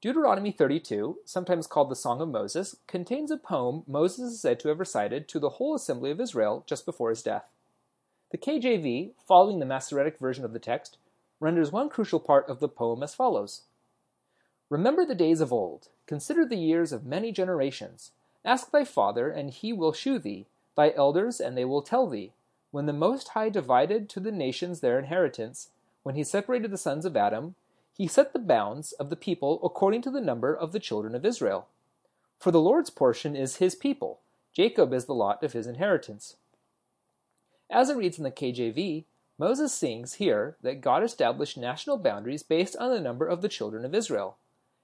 Deuteronomy 0.00 0.50
32, 0.50 1.18
sometimes 1.26 1.66
called 1.66 1.90
the 1.90 1.96
Song 1.96 2.22
of 2.22 2.28
Moses, 2.30 2.74
contains 2.86 3.30
a 3.30 3.36
poem 3.36 3.82
Moses 3.86 4.32
is 4.32 4.40
said 4.40 4.58
to 4.60 4.68
have 4.68 4.80
recited 4.80 5.28
to 5.28 5.38
the 5.38 5.50
whole 5.50 5.74
assembly 5.74 6.10
of 6.10 6.18
Israel 6.18 6.64
just 6.66 6.86
before 6.86 7.10
his 7.10 7.22
death. 7.22 7.44
The 8.30 8.38
KJV, 8.38 9.10
following 9.28 9.58
the 9.58 9.66
Masoretic 9.66 10.18
version 10.18 10.42
of 10.42 10.54
the 10.54 10.58
text, 10.58 10.96
renders 11.38 11.70
one 11.70 11.90
crucial 11.90 12.18
part 12.18 12.48
of 12.48 12.60
the 12.60 12.68
poem 12.68 13.02
as 13.02 13.14
follows 13.14 13.64
Remember 14.70 15.04
the 15.04 15.14
days 15.14 15.42
of 15.42 15.52
old, 15.52 15.88
consider 16.06 16.46
the 16.46 16.56
years 16.56 16.92
of 16.92 17.04
many 17.04 17.30
generations. 17.30 18.12
Ask 18.42 18.70
thy 18.70 18.84
father, 18.84 19.28
and 19.28 19.50
he 19.50 19.70
will 19.70 19.92
shew 19.92 20.18
thee, 20.18 20.46
thy 20.76 20.94
elders, 20.96 21.40
and 21.40 21.58
they 21.58 21.66
will 21.66 21.82
tell 21.82 22.06
thee. 22.06 22.32
When 22.70 22.86
the 22.86 22.94
Most 22.94 23.28
High 23.28 23.50
divided 23.50 24.08
to 24.10 24.20
the 24.20 24.32
nations 24.32 24.80
their 24.80 24.98
inheritance, 24.98 25.68
when 26.04 26.14
he 26.14 26.24
separated 26.24 26.70
the 26.70 26.78
sons 26.78 27.04
of 27.04 27.18
Adam, 27.18 27.54
he 27.96 28.06
set 28.06 28.32
the 28.32 28.38
bounds 28.38 28.92
of 28.92 29.10
the 29.10 29.16
people 29.16 29.60
according 29.62 30.02
to 30.02 30.10
the 30.10 30.20
number 30.20 30.54
of 30.54 30.72
the 30.72 30.80
children 30.80 31.14
of 31.14 31.24
Israel. 31.24 31.68
For 32.38 32.50
the 32.50 32.60
Lord's 32.60 32.90
portion 32.90 33.36
is 33.36 33.56
his 33.56 33.74
people, 33.74 34.20
Jacob 34.52 34.92
is 34.92 35.04
the 35.04 35.14
lot 35.14 35.42
of 35.42 35.52
his 35.52 35.66
inheritance. 35.66 36.36
As 37.70 37.88
it 37.88 37.96
reads 37.96 38.18
in 38.18 38.24
the 38.24 38.30
KJV, 38.30 39.04
Moses 39.38 39.72
sings 39.72 40.14
here 40.14 40.56
that 40.62 40.80
God 40.80 41.02
established 41.02 41.56
national 41.56 41.96
boundaries 41.96 42.42
based 42.42 42.76
on 42.76 42.90
the 42.90 43.00
number 43.00 43.26
of 43.26 43.42
the 43.42 43.48
children 43.48 43.84
of 43.84 43.94
Israel, 43.94 44.36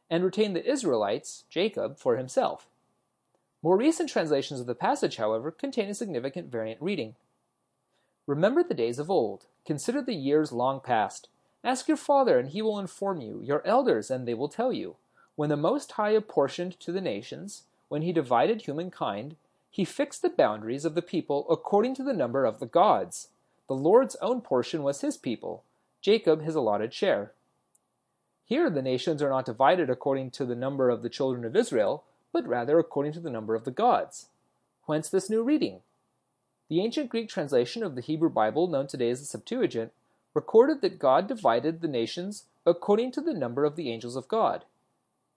and 0.08 0.24
retained 0.24 0.54
the 0.54 0.64
Israelites, 0.64 1.44
Jacob, 1.50 1.98
for 1.98 2.16
himself. 2.16 2.68
More 3.62 3.76
recent 3.76 4.08
translations 4.08 4.60
of 4.60 4.66
the 4.66 4.74
passage, 4.74 5.16
however, 5.16 5.50
contain 5.50 5.88
a 5.88 5.94
significant 5.94 6.50
variant 6.50 6.80
reading. 6.80 7.16
Remember 8.26 8.62
the 8.62 8.74
days 8.74 8.98
of 8.98 9.10
old, 9.10 9.46
consider 9.64 10.00
the 10.00 10.14
years 10.14 10.52
long 10.52 10.80
past. 10.80 11.28
Ask 11.66 11.88
your 11.88 11.96
father, 11.96 12.38
and 12.38 12.50
he 12.50 12.62
will 12.62 12.78
inform 12.78 13.20
you, 13.20 13.40
your 13.42 13.66
elders, 13.66 14.08
and 14.08 14.26
they 14.26 14.34
will 14.34 14.48
tell 14.48 14.72
you. 14.72 14.94
When 15.34 15.48
the 15.48 15.56
Most 15.56 15.90
High 15.92 16.10
apportioned 16.10 16.78
to 16.78 16.92
the 16.92 17.00
nations, 17.00 17.64
when 17.88 18.02
he 18.02 18.12
divided 18.12 18.62
humankind, 18.62 19.34
he 19.68 19.84
fixed 19.84 20.22
the 20.22 20.30
boundaries 20.30 20.84
of 20.84 20.94
the 20.94 21.02
people 21.02 21.44
according 21.50 21.96
to 21.96 22.04
the 22.04 22.12
number 22.12 22.44
of 22.44 22.60
the 22.60 22.66
gods. 22.66 23.30
The 23.66 23.74
Lord's 23.74 24.14
own 24.22 24.42
portion 24.42 24.84
was 24.84 25.00
his 25.00 25.16
people, 25.16 25.64
Jacob 26.00 26.42
his 26.42 26.54
allotted 26.54 26.94
share. 26.94 27.32
Here 28.44 28.70
the 28.70 28.80
nations 28.80 29.20
are 29.20 29.30
not 29.30 29.44
divided 29.44 29.90
according 29.90 30.30
to 30.30 30.44
the 30.44 30.54
number 30.54 30.88
of 30.88 31.02
the 31.02 31.10
children 31.10 31.44
of 31.44 31.56
Israel, 31.56 32.04
but 32.32 32.46
rather 32.46 32.78
according 32.78 33.12
to 33.14 33.20
the 33.20 33.28
number 33.28 33.56
of 33.56 33.64
the 33.64 33.72
gods. 33.72 34.28
Whence 34.84 35.08
this 35.08 35.28
new 35.28 35.42
reading. 35.42 35.80
The 36.68 36.80
ancient 36.80 37.10
Greek 37.10 37.28
translation 37.28 37.82
of 37.82 37.96
the 37.96 38.02
Hebrew 38.02 38.30
Bible, 38.30 38.68
known 38.68 38.86
today 38.86 39.10
as 39.10 39.18
the 39.18 39.26
Septuagint, 39.26 39.90
recorded 40.36 40.82
that 40.82 40.98
God 40.98 41.26
divided 41.26 41.80
the 41.80 41.88
nations 41.88 42.44
according 42.66 43.10
to 43.12 43.22
the 43.22 43.32
number 43.32 43.64
of 43.64 43.74
the 43.74 43.90
angels 43.90 44.16
of 44.16 44.28
God. 44.28 44.66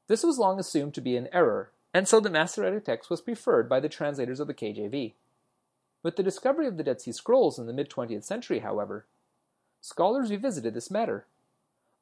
This 0.07 0.23
was 0.23 0.37
long 0.37 0.59
assumed 0.59 0.93
to 0.95 1.01
be 1.01 1.15
an 1.15 1.29
error, 1.31 1.71
and 1.93 2.05
so 2.05 2.19
the 2.19 2.29
Masoretic 2.29 2.83
text 2.83 3.09
was 3.09 3.21
preferred 3.21 3.69
by 3.69 3.79
the 3.79 3.87
translators 3.87 4.41
of 4.41 4.47
the 4.47 4.53
KJV. 4.53 5.13
With 6.03 6.17
the 6.17 6.23
discovery 6.23 6.67
of 6.67 6.75
the 6.75 6.83
Dead 6.83 6.99
Sea 6.99 7.13
Scrolls 7.13 7.57
in 7.57 7.65
the 7.65 7.71
mid 7.71 7.89
20th 7.89 8.25
century, 8.25 8.59
however, 8.59 9.05
scholars 9.79 10.31
revisited 10.31 10.73
this 10.73 10.91
matter. 10.91 11.25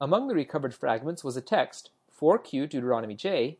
Among 0.01 0.27
the 0.27 0.33
recovered 0.33 0.73
fragments 0.73 1.23
was 1.23 1.37
a 1.37 1.41
text, 1.41 1.91
4q 2.19 2.67
Deuteronomy 2.67 3.13
J, 3.13 3.59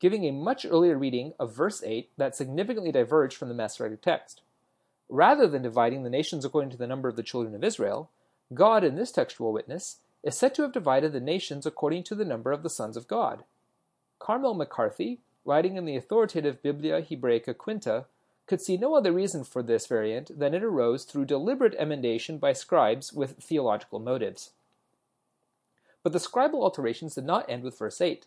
giving 0.00 0.24
a 0.24 0.32
much 0.32 0.64
earlier 0.64 0.96
reading 0.96 1.34
of 1.38 1.54
verse 1.54 1.82
8 1.84 2.08
that 2.16 2.34
significantly 2.34 2.92
diverged 2.92 3.36
from 3.36 3.48
the 3.48 3.54
Masoretic 3.54 4.00
text. 4.00 4.40
Rather 5.10 5.46
than 5.46 5.60
dividing 5.60 6.02
the 6.02 6.08
nations 6.08 6.46
according 6.46 6.70
to 6.70 6.78
the 6.78 6.86
number 6.86 7.10
of 7.10 7.16
the 7.16 7.22
children 7.22 7.54
of 7.54 7.62
Israel, 7.62 8.08
God, 8.52 8.84
in 8.84 8.96
this 8.96 9.12
textual 9.12 9.52
witness, 9.52 9.98
is 10.22 10.36
said 10.36 10.54
to 10.54 10.62
have 10.62 10.72
divided 10.72 11.12
the 11.12 11.20
nations 11.20 11.66
according 11.66 12.02
to 12.04 12.14
the 12.14 12.24
number 12.24 12.52
of 12.52 12.62
the 12.62 12.70
sons 12.70 12.96
of 12.96 13.08
God. 13.08 13.44
Carmel 14.18 14.54
McCarthy, 14.54 15.20
writing 15.44 15.76
in 15.76 15.84
the 15.84 15.96
authoritative 15.96 16.62
Biblia 16.62 17.02
Hebraica 17.02 17.56
Quinta, 17.56 18.06
could 18.46 18.60
see 18.60 18.76
no 18.76 18.94
other 18.94 19.12
reason 19.12 19.44
for 19.44 19.62
this 19.62 19.86
variant 19.86 20.38
than 20.38 20.54
it 20.54 20.62
arose 20.62 21.04
through 21.04 21.24
deliberate 21.24 21.74
emendation 21.78 22.38
by 22.38 22.52
scribes 22.52 23.12
with 23.12 23.38
theological 23.38 23.98
motives. 23.98 24.50
But 26.02 26.12
the 26.12 26.18
scribal 26.18 26.62
alterations 26.62 27.14
did 27.14 27.24
not 27.24 27.48
end 27.48 27.62
with 27.62 27.78
verse 27.78 28.00
8. 28.00 28.26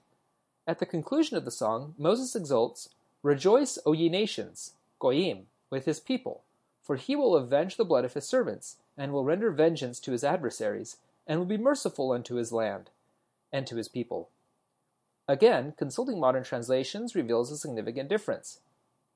At 0.67 0.79
the 0.79 0.85
conclusion 0.85 1.37
of 1.37 1.45
the 1.45 1.51
song, 1.51 1.93
Moses 1.97 2.35
exults, 2.35 2.89
Rejoice, 3.21 3.77
O 3.85 3.93
ye 3.93 4.09
nations, 4.09 4.73
Goyim, 4.99 5.47
with 5.69 5.85
his 5.85 5.99
people, 5.99 6.43
for 6.81 6.95
he 6.95 7.15
will 7.15 7.35
avenge 7.35 7.77
the 7.77 7.85
blood 7.85 8.05
of 8.05 8.13
his 8.13 8.27
servants, 8.27 8.77
and 8.97 9.13
will 9.13 9.23
render 9.23 9.51
vengeance 9.51 9.99
to 9.99 10.11
his 10.11 10.23
adversaries, 10.23 10.97
and 11.27 11.39
will 11.39 11.45
be 11.45 11.57
merciful 11.57 12.11
unto 12.11 12.35
his 12.35 12.51
land, 12.51 12.89
and 13.51 13.67
to 13.67 13.75
his 13.75 13.87
people. 13.87 14.29
Again, 15.27 15.73
consulting 15.77 16.19
modern 16.19 16.43
translations 16.43 17.15
reveals 17.15 17.51
a 17.51 17.57
significant 17.57 18.09
difference. 18.09 18.59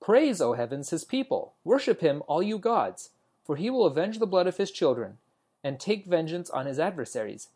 Praise, 0.01 0.41
O 0.41 0.53
heavens, 0.53 0.89
his 0.89 1.05
people. 1.05 1.53
Worship 1.63 2.01
him, 2.01 2.21
all 2.27 2.43
you 2.43 2.57
gods, 2.57 3.11
for 3.45 3.55
he 3.55 3.69
will 3.69 3.85
avenge 3.85 4.19
the 4.19 4.27
blood 4.27 4.47
of 4.47 4.57
his 4.57 4.71
children, 4.71 5.17
and 5.63 5.79
take 5.79 6.05
vengeance 6.05 6.49
on 6.49 6.65
his 6.65 6.79
adversaries. 6.79 7.49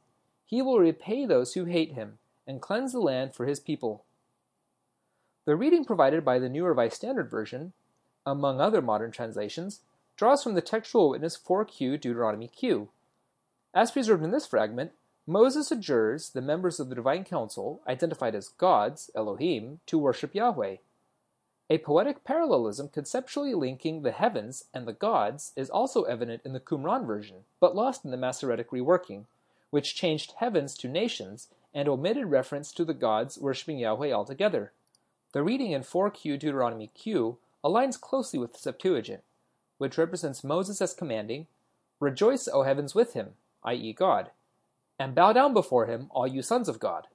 He 0.45 0.61
will 0.61 0.79
repay 0.79 1.25
those 1.25 1.53
who 1.53 1.65
hate 1.65 1.93
him, 1.93 2.19
and 2.47 2.61
cleanse 2.61 2.91
the 2.91 2.99
land 2.99 3.35
for 3.35 3.45
his 3.45 3.59
people. 3.59 4.03
The 5.45 5.55
reading 5.55 5.85
provided 5.85 6.23
by 6.23 6.39
the 6.39 6.49
New 6.49 6.65
Revised 6.65 6.95
Standard 6.95 7.29
Version, 7.29 7.73
among 8.25 8.61
other 8.61 8.81
modern 8.81 9.11
translations, 9.11 9.81
draws 10.15 10.43
from 10.43 10.54
the 10.54 10.62
textual 10.62 11.10
witness 11.10 11.38
4q 11.38 11.99
Deuteronomy 11.99 12.47
Q. 12.47 12.89
As 13.73 13.91
preserved 13.91 14.23
in 14.23 14.32
this 14.32 14.47
fragment, 14.47 14.91
Moses 15.28 15.71
adjures 15.71 16.30
the 16.30 16.41
members 16.41 16.80
of 16.80 16.89
the 16.89 16.95
divine 16.95 17.23
council, 17.23 17.82
identified 17.88 18.36
as 18.36 18.49
gods, 18.49 19.10
Elohim, 19.15 19.80
to 19.88 19.97
worship 19.97 20.36
Yahweh. 20.36 20.78
A 21.67 21.80
poetic 21.80 22.23
parallelism 22.23 22.89
conceptually 22.89 23.56
linking 23.56 24.04
the 24.04 24.12
heavens 24.12 24.65
and 24.71 24.88
the 24.88 24.93
gods 24.93 25.51
is 25.56 25.69
also 25.69 26.04
evident 26.04 26.43
in 26.45 26.54
the 26.54 26.60
Qumran 26.60 27.08
version, 27.08 27.38
but 27.60 27.75
lost 27.75 28.06
in 28.06 28.12
the 28.12 28.17
Masoretic 28.17 28.69
reworking, 28.69 29.25
which 29.71 29.95
changed 29.95 30.34
heavens 30.38 30.78
to 30.78 30.88
nations 30.88 31.47
and 31.73 31.89
omitted 31.89 32.28
reference 32.28 32.71
to 32.71 32.86
the 32.86 32.93
gods 32.93 33.39
worshiping 33.39 33.80
Yahweh 33.80 34.12
altogether. 34.12 34.71
The 35.34 35.41
reading 35.41 35.71
in 35.71 35.82
4q 35.82 36.39
Deuteronomy 36.39 36.88
Q 36.93 37.39
aligns 37.63 37.99
closely 37.99 38.38
with 38.38 38.54
the 38.54 38.60
Septuagint, 38.60 39.23
which 39.77 39.97
represents 39.97 40.43
Moses 40.43 40.81
as 40.81 40.93
commanding, 40.93 41.47
Rejoice, 41.99 42.47
O 42.47 42.63
heavens, 42.63 42.93
with 42.93 43.13
him, 43.13 43.35
i.e., 43.63 43.93
God 43.93 44.31
and 44.99 45.15
bow 45.15 45.33
down 45.33 45.53
before 45.53 45.85
him, 45.85 46.07
all 46.11 46.27
you 46.27 46.41
sons 46.41 46.69
of 46.69 46.79
God. 46.79 47.07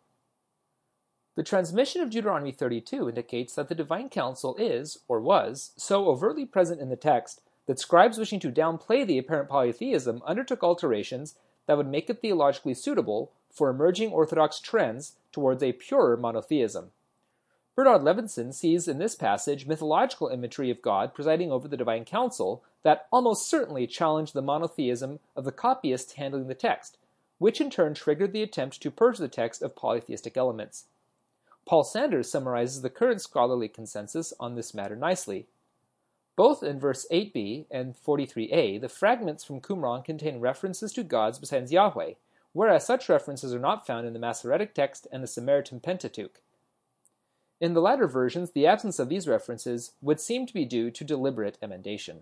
The 1.37 1.43
transmission 1.43 2.03
of 2.03 2.11
Deuteronomy 2.11 2.53
32 2.53 3.09
indicates 3.09 3.55
that 3.55 3.69
the 3.69 3.75
divine 3.75 4.09
council 4.09 4.57
is, 4.57 4.99
or 5.09 5.21
was, 5.21 5.73
so 5.77 6.09
overtly 6.09 6.45
present 6.45 6.81
in 6.81 6.91
the 6.91 6.97
text 6.97 7.41
that 7.67 7.79
scribes 7.79 8.19
wishing 8.19 8.41
to 8.41 8.51
downplay 8.51 9.07
the 9.07 9.17
apparent 9.17 9.49
polytheism 9.49 10.23
undertook 10.27 10.63
alterations 10.63 11.37
that 11.67 11.77
would 11.77 11.89
make 11.89 12.11
it 12.11 12.21
theologically 12.21 12.75
suitable 12.75 13.33
for 13.51 13.71
emerging 13.71 14.11
Orthodox 14.11 14.61
trends 14.61 15.17
towards 15.33 15.63
a 15.63 15.73
purer 15.73 16.17
monotheism. 16.17 16.91
Bernard 17.77 18.03
Levinson 18.03 18.53
sees 18.53 18.89
in 18.89 18.99
this 18.99 19.15
passage 19.15 19.67
mythological 19.67 20.29
imagery 20.29 20.71
of 20.71 20.83
God 20.83 21.15
presiding 21.15 21.53
over 21.53 21.69
the 21.69 21.77
divine 21.77 22.05
council 22.05 22.65
that 22.83 23.07
almost 23.13 23.49
certainly 23.49 23.87
challenged 23.87 24.35
the 24.35 24.43
monotheism 24.43 25.21
of 25.37 25.45
the 25.45 25.53
copyists 25.53 26.15
handling 26.15 26.49
the 26.49 26.55
text, 26.55 26.99
which 27.39 27.61
in 27.61 27.71
turn 27.71 27.95
triggered 27.95 28.33
the 28.33 28.43
attempt 28.43 28.83
to 28.83 28.91
purge 28.91 29.19
the 29.19 29.29
text 29.29 29.63
of 29.63 29.77
polytheistic 29.77 30.37
elements. 30.37 30.87
Paul 31.65 31.85
Sanders 31.85 32.31
summarizes 32.31 32.83
the 32.83 32.91
current 32.91 33.21
scholarly 33.21 33.69
consensus 33.69 34.33
on 34.41 34.57
this 34.57 34.75
matter 34.75 34.97
nicely. 34.97 35.47
Both 36.35 36.63
in 36.63 36.81
verse 36.81 37.07
8b 37.13 37.67
and 37.71 37.95
43a, 37.95 38.81
the 38.81 38.89
fragments 38.89 39.45
from 39.45 39.61
Qumran 39.61 40.05
contain 40.05 40.41
references 40.41 40.93
to 40.95 41.05
gods 41.05 41.39
besides 41.39 41.71
Yahweh, 41.71 42.15
whereas 42.53 42.85
such 42.85 43.09
references 43.09 43.55
are 43.55 43.61
not 43.61 43.87
found 43.87 44.07
in 44.07 44.13
the 44.13 44.19
Masoretic 44.19 44.75
text 44.75 45.07
and 45.13 45.23
the 45.23 45.29
Samaritan 45.29 45.81
Pentateuch. 45.81 46.41
In 47.61 47.75
the 47.75 47.83
latter 47.83 48.07
versions, 48.07 48.53
the 48.53 48.67
absence 48.67 48.99
of 48.99 49.11
these 49.11 49.29
references 49.29 49.93
would 50.01 50.19
seem 50.19 50.47
to 50.47 50.55
be 50.55 50.65
due 50.65 50.91
to 50.91 51.05
deliberate 51.05 51.59
emendation. 51.61 52.21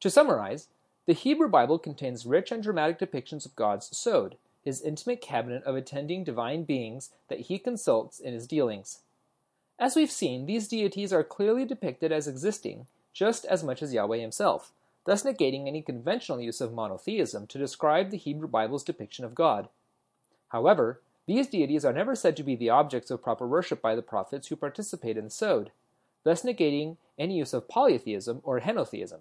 To 0.00 0.10
summarize, 0.10 0.68
the 1.06 1.12
Hebrew 1.12 1.48
Bible 1.48 1.78
contains 1.78 2.26
rich 2.26 2.50
and 2.50 2.62
dramatic 2.62 2.98
depictions 2.98 3.46
of 3.46 3.54
God's 3.54 3.96
Sod, 3.96 4.36
his 4.64 4.82
intimate 4.82 5.20
cabinet 5.20 5.62
of 5.62 5.76
attending 5.76 6.24
divine 6.24 6.64
beings 6.64 7.10
that 7.28 7.42
he 7.42 7.58
consults 7.58 8.18
in 8.18 8.34
his 8.34 8.48
dealings. 8.48 9.02
As 9.78 9.94
we've 9.94 10.10
seen, 10.10 10.46
these 10.46 10.66
deities 10.66 11.12
are 11.12 11.22
clearly 11.22 11.64
depicted 11.64 12.10
as 12.10 12.26
existing 12.26 12.88
just 13.12 13.44
as 13.44 13.62
much 13.62 13.82
as 13.82 13.94
Yahweh 13.94 14.18
himself, 14.18 14.72
thus 15.04 15.22
negating 15.22 15.66
any 15.66 15.80
conventional 15.80 16.40
use 16.40 16.60
of 16.60 16.74
monotheism 16.74 17.46
to 17.46 17.58
describe 17.58 18.10
the 18.10 18.16
Hebrew 18.16 18.48
Bible's 18.48 18.82
depiction 18.82 19.24
of 19.24 19.34
God. 19.34 19.68
However, 20.48 21.00
these 21.26 21.48
deities 21.48 21.84
are 21.84 21.92
never 21.92 22.14
said 22.14 22.36
to 22.36 22.42
be 22.42 22.54
the 22.54 22.70
objects 22.70 23.10
of 23.10 23.22
proper 23.22 23.46
worship 23.46 23.82
by 23.82 23.94
the 23.94 24.02
prophets 24.02 24.48
who 24.48 24.56
participate 24.56 25.16
in 25.16 25.24
the 25.24 25.30
Sod, 25.30 25.72
thus 26.22 26.42
negating 26.42 26.96
any 27.18 27.36
use 27.36 27.52
of 27.52 27.68
polytheism 27.68 28.40
or 28.44 28.60
henotheism. 28.60 29.20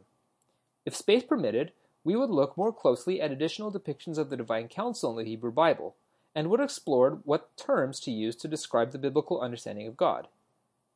If 0.85 0.95
space 0.95 1.23
permitted, 1.23 1.71
we 2.03 2.15
would 2.15 2.29
look 2.29 2.55
more 2.55 2.71
closely 2.71 3.19
at 3.19 3.31
additional 3.31 3.71
depictions 3.71 4.19
of 4.19 4.29
the 4.29 4.37
divine 4.37 4.67
council 4.67 5.11
in 5.11 5.25
the 5.25 5.29
Hebrew 5.29 5.51
Bible, 5.51 5.95
and 6.35 6.49
would 6.49 6.59
explore 6.59 7.19
what 7.23 7.55
terms 7.57 7.99
to 8.01 8.11
use 8.11 8.35
to 8.35 8.47
describe 8.47 8.91
the 8.91 8.99
biblical 8.99 9.41
understanding 9.41 9.87
of 9.87 9.97
God. 9.97 10.27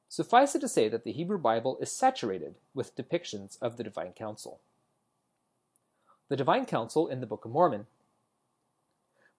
Suffice 0.10 0.54
it 0.54 0.60
to 0.60 0.68
say 0.68 0.90
that 0.90 1.04
the 1.04 1.12
Hebrew 1.12 1.38
Bible 1.38 1.78
is 1.80 1.92
saturated 1.92 2.56
with 2.74 2.96
depictions 2.96 3.58
of 3.62 3.78
the 3.78 3.84
divine 3.84 4.12
council. 4.12 4.60
The 6.28 6.36
divine 6.36 6.66
council 6.66 7.08
in 7.08 7.22
the 7.22 7.28
Book 7.28 7.46
of 7.46 7.52
Mormon. 7.52 7.88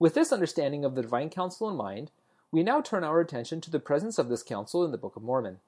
With 0.01 0.15
this 0.15 0.33
understanding 0.33 0.83
of 0.87 0.95
the 0.95 1.03
divine 1.03 1.29
council 1.29 1.69
in 1.69 1.77
mind, 1.77 2.11
we 2.51 2.63
now 2.63 2.81
turn 2.81 3.05
our 3.05 3.21
attention 3.21 3.61
to 3.61 3.71
the 3.71 3.79
presence 3.79 4.19
of 4.19 4.31
this 4.31 4.43
council 4.43 4.83
in 4.83 4.93
the 4.93 4.99
Book 4.99 5.15
of 5.15 5.23
Mormon. 5.23 5.59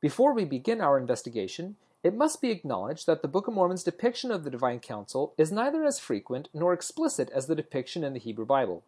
Before 0.00 0.32
we 0.32 0.46
begin 0.46 0.80
our 0.80 0.96
investigation, 0.98 1.76
it 2.02 2.14
must 2.14 2.40
be 2.40 2.50
acknowledged 2.50 3.06
that 3.06 3.20
the 3.20 3.28
Book 3.28 3.46
of 3.46 3.52
Mormon's 3.52 3.84
depiction 3.84 4.30
of 4.30 4.42
the 4.42 4.50
divine 4.50 4.80
council 4.80 5.34
is 5.36 5.52
neither 5.52 5.84
as 5.84 5.98
frequent 5.98 6.48
nor 6.54 6.72
explicit 6.72 7.28
as 7.28 7.46
the 7.46 7.54
depiction 7.54 8.02
in 8.04 8.14
the 8.14 8.18
Hebrew 8.18 8.46
Bible. 8.46 8.84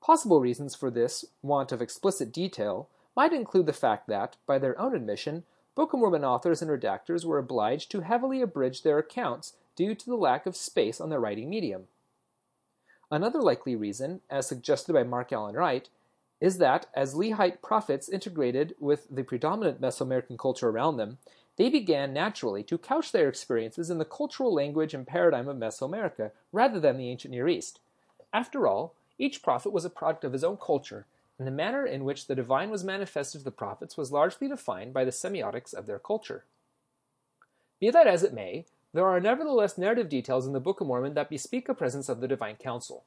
Possible 0.00 0.40
reasons 0.40 0.76
for 0.76 0.88
this 0.88 1.24
want 1.42 1.72
of 1.72 1.82
explicit 1.82 2.32
detail 2.32 2.88
might 3.16 3.32
include 3.32 3.66
the 3.66 3.72
fact 3.72 4.06
that, 4.06 4.36
by 4.46 4.60
their 4.60 4.80
own 4.80 4.94
admission, 4.94 5.42
Book 5.74 5.92
of 5.92 5.98
Mormon 5.98 6.24
authors 6.24 6.62
and 6.62 6.70
redactors 6.70 7.24
were 7.24 7.38
obliged 7.38 7.90
to 7.90 8.02
heavily 8.02 8.40
abridge 8.40 8.82
their 8.82 8.98
accounts 8.98 9.54
due 9.74 9.96
to 9.96 10.06
the 10.06 10.14
lack 10.14 10.46
of 10.46 10.54
space 10.54 11.00
on 11.00 11.10
their 11.10 11.18
writing 11.18 11.50
medium. 11.50 11.88
Another 13.10 13.40
likely 13.40 13.76
reason, 13.76 14.20
as 14.28 14.46
suggested 14.46 14.92
by 14.92 15.02
Mark 15.02 15.32
Alan 15.32 15.54
Wright, 15.54 15.88
is 16.40 16.58
that 16.58 16.86
as 16.94 17.14
Lehite 17.14 17.62
prophets 17.62 18.08
integrated 18.08 18.74
with 18.78 19.06
the 19.10 19.22
predominant 19.22 19.80
Mesoamerican 19.80 20.38
culture 20.38 20.68
around 20.68 20.96
them, 20.96 21.18
they 21.56 21.70
began 21.70 22.12
naturally 22.12 22.62
to 22.64 22.76
couch 22.76 23.12
their 23.12 23.28
experiences 23.28 23.88
in 23.88 23.98
the 23.98 24.04
cultural 24.04 24.52
language 24.52 24.92
and 24.92 25.06
paradigm 25.06 25.48
of 25.48 25.56
Mesoamerica 25.56 26.32
rather 26.52 26.78
than 26.78 26.98
the 26.98 27.08
ancient 27.08 27.32
Near 27.32 27.48
East. 27.48 27.80
After 28.32 28.66
all, 28.66 28.92
each 29.18 29.42
prophet 29.42 29.72
was 29.72 29.84
a 29.84 29.90
product 29.90 30.24
of 30.24 30.32
his 30.32 30.44
own 30.44 30.58
culture 30.58 31.06
and 31.38 31.46
the 31.46 31.52
manner 31.52 31.86
in 31.86 32.04
which 32.04 32.26
the 32.26 32.34
divine 32.34 32.70
was 32.70 32.84
manifested 32.84 33.40
to 33.40 33.44
the 33.44 33.50
prophets 33.50 33.96
was 33.96 34.12
largely 34.12 34.48
defined 34.48 34.92
by 34.92 35.04
the 35.04 35.10
semiotics 35.10 35.74
of 35.74 35.86
their 35.86 35.98
culture. 35.98 36.44
Be 37.78 37.90
that 37.90 38.06
as 38.06 38.22
it 38.22 38.34
may, 38.34 38.64
there 38.96 39.06
are 39.06 39.20
nevertheless 39.20 39.76
narrative 39.76 40.08
details 40.08 40.46
in 40.46 40.54
the 40.54 40.60
Book 40.60 40.80
of 40.80 40.86
Mormon 40.86 41.12
that 41.14 41.28
bespeak 41.28 41.68
a 41.68 41.74
presence 41.74 42.08
of 42.08 42.20
the 42.20 42.28
divine 42.28 42.56
council. 42.56 43.04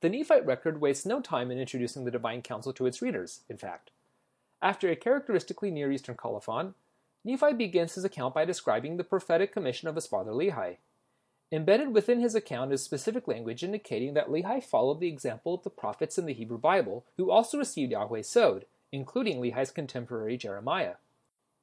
The 0.00 0.08
Nephite 0.08 0.46
record 0.46 0.80
wastes 0.80 1.04
no 1.04 1.20
time 1.20 1.50
in 1.50 1.58
introducing 1.58 2.04
the 2.04 2.12
divine 2.12 2.42
council 2.42 2.72
to 2.74 2.86
its 2.86 3.02
readers, 3.02 3.40
in 3.48 3.56
fact. 3.56 3.90
After 4.62 4.88
a 4.88 4.94
characteristically 4.94 5.72
Near 5.72 5.90
Eastern 5.90 6.14
colophon, 6.14 6.74
Nephi 7.24 7.54
begins 7.54 7.96
his 7.96 8.04
account 8.04 8.34
by 8.34 8.44
describing 8.44 8.96
the 8.96 9.02
prophetic 9.02 9.52
commission 9.52 9.88
of 9.88 9.96
his 9.96 10.06
father 10.06 10.30
Lehi. 10.30 10.76
Embedded 11.50 11.92
within 11.92 12.20
his 12.20 12.36
account 12.36 12.72
is 12.72 12.82
specific 12.82 13.26
language 13.26 13.64
indicating 13.64 14.14
that 14.14 14.28
Lehi 14.28 14.62
followed 14.62 15.00
the 15.00 15.08
example 15.08 15.54
of 15.54 15.64
the 15.64 15.70
prophets 15.70 16.18
in 16.18 16.26
the 16.26 16.34
Hebrew 16.34 16.58
Bible 16.58 17.04
who 17.16 17.32
also 17.32 17.58
received 17.58 17.92
Yahweh's 17.92 18.28
Sod, 18.28 18.64
including 18.92 19.40
Lehi's 19.40 19.72
contemporary 19.72 20.36
Jeremiah. 20.36 20.94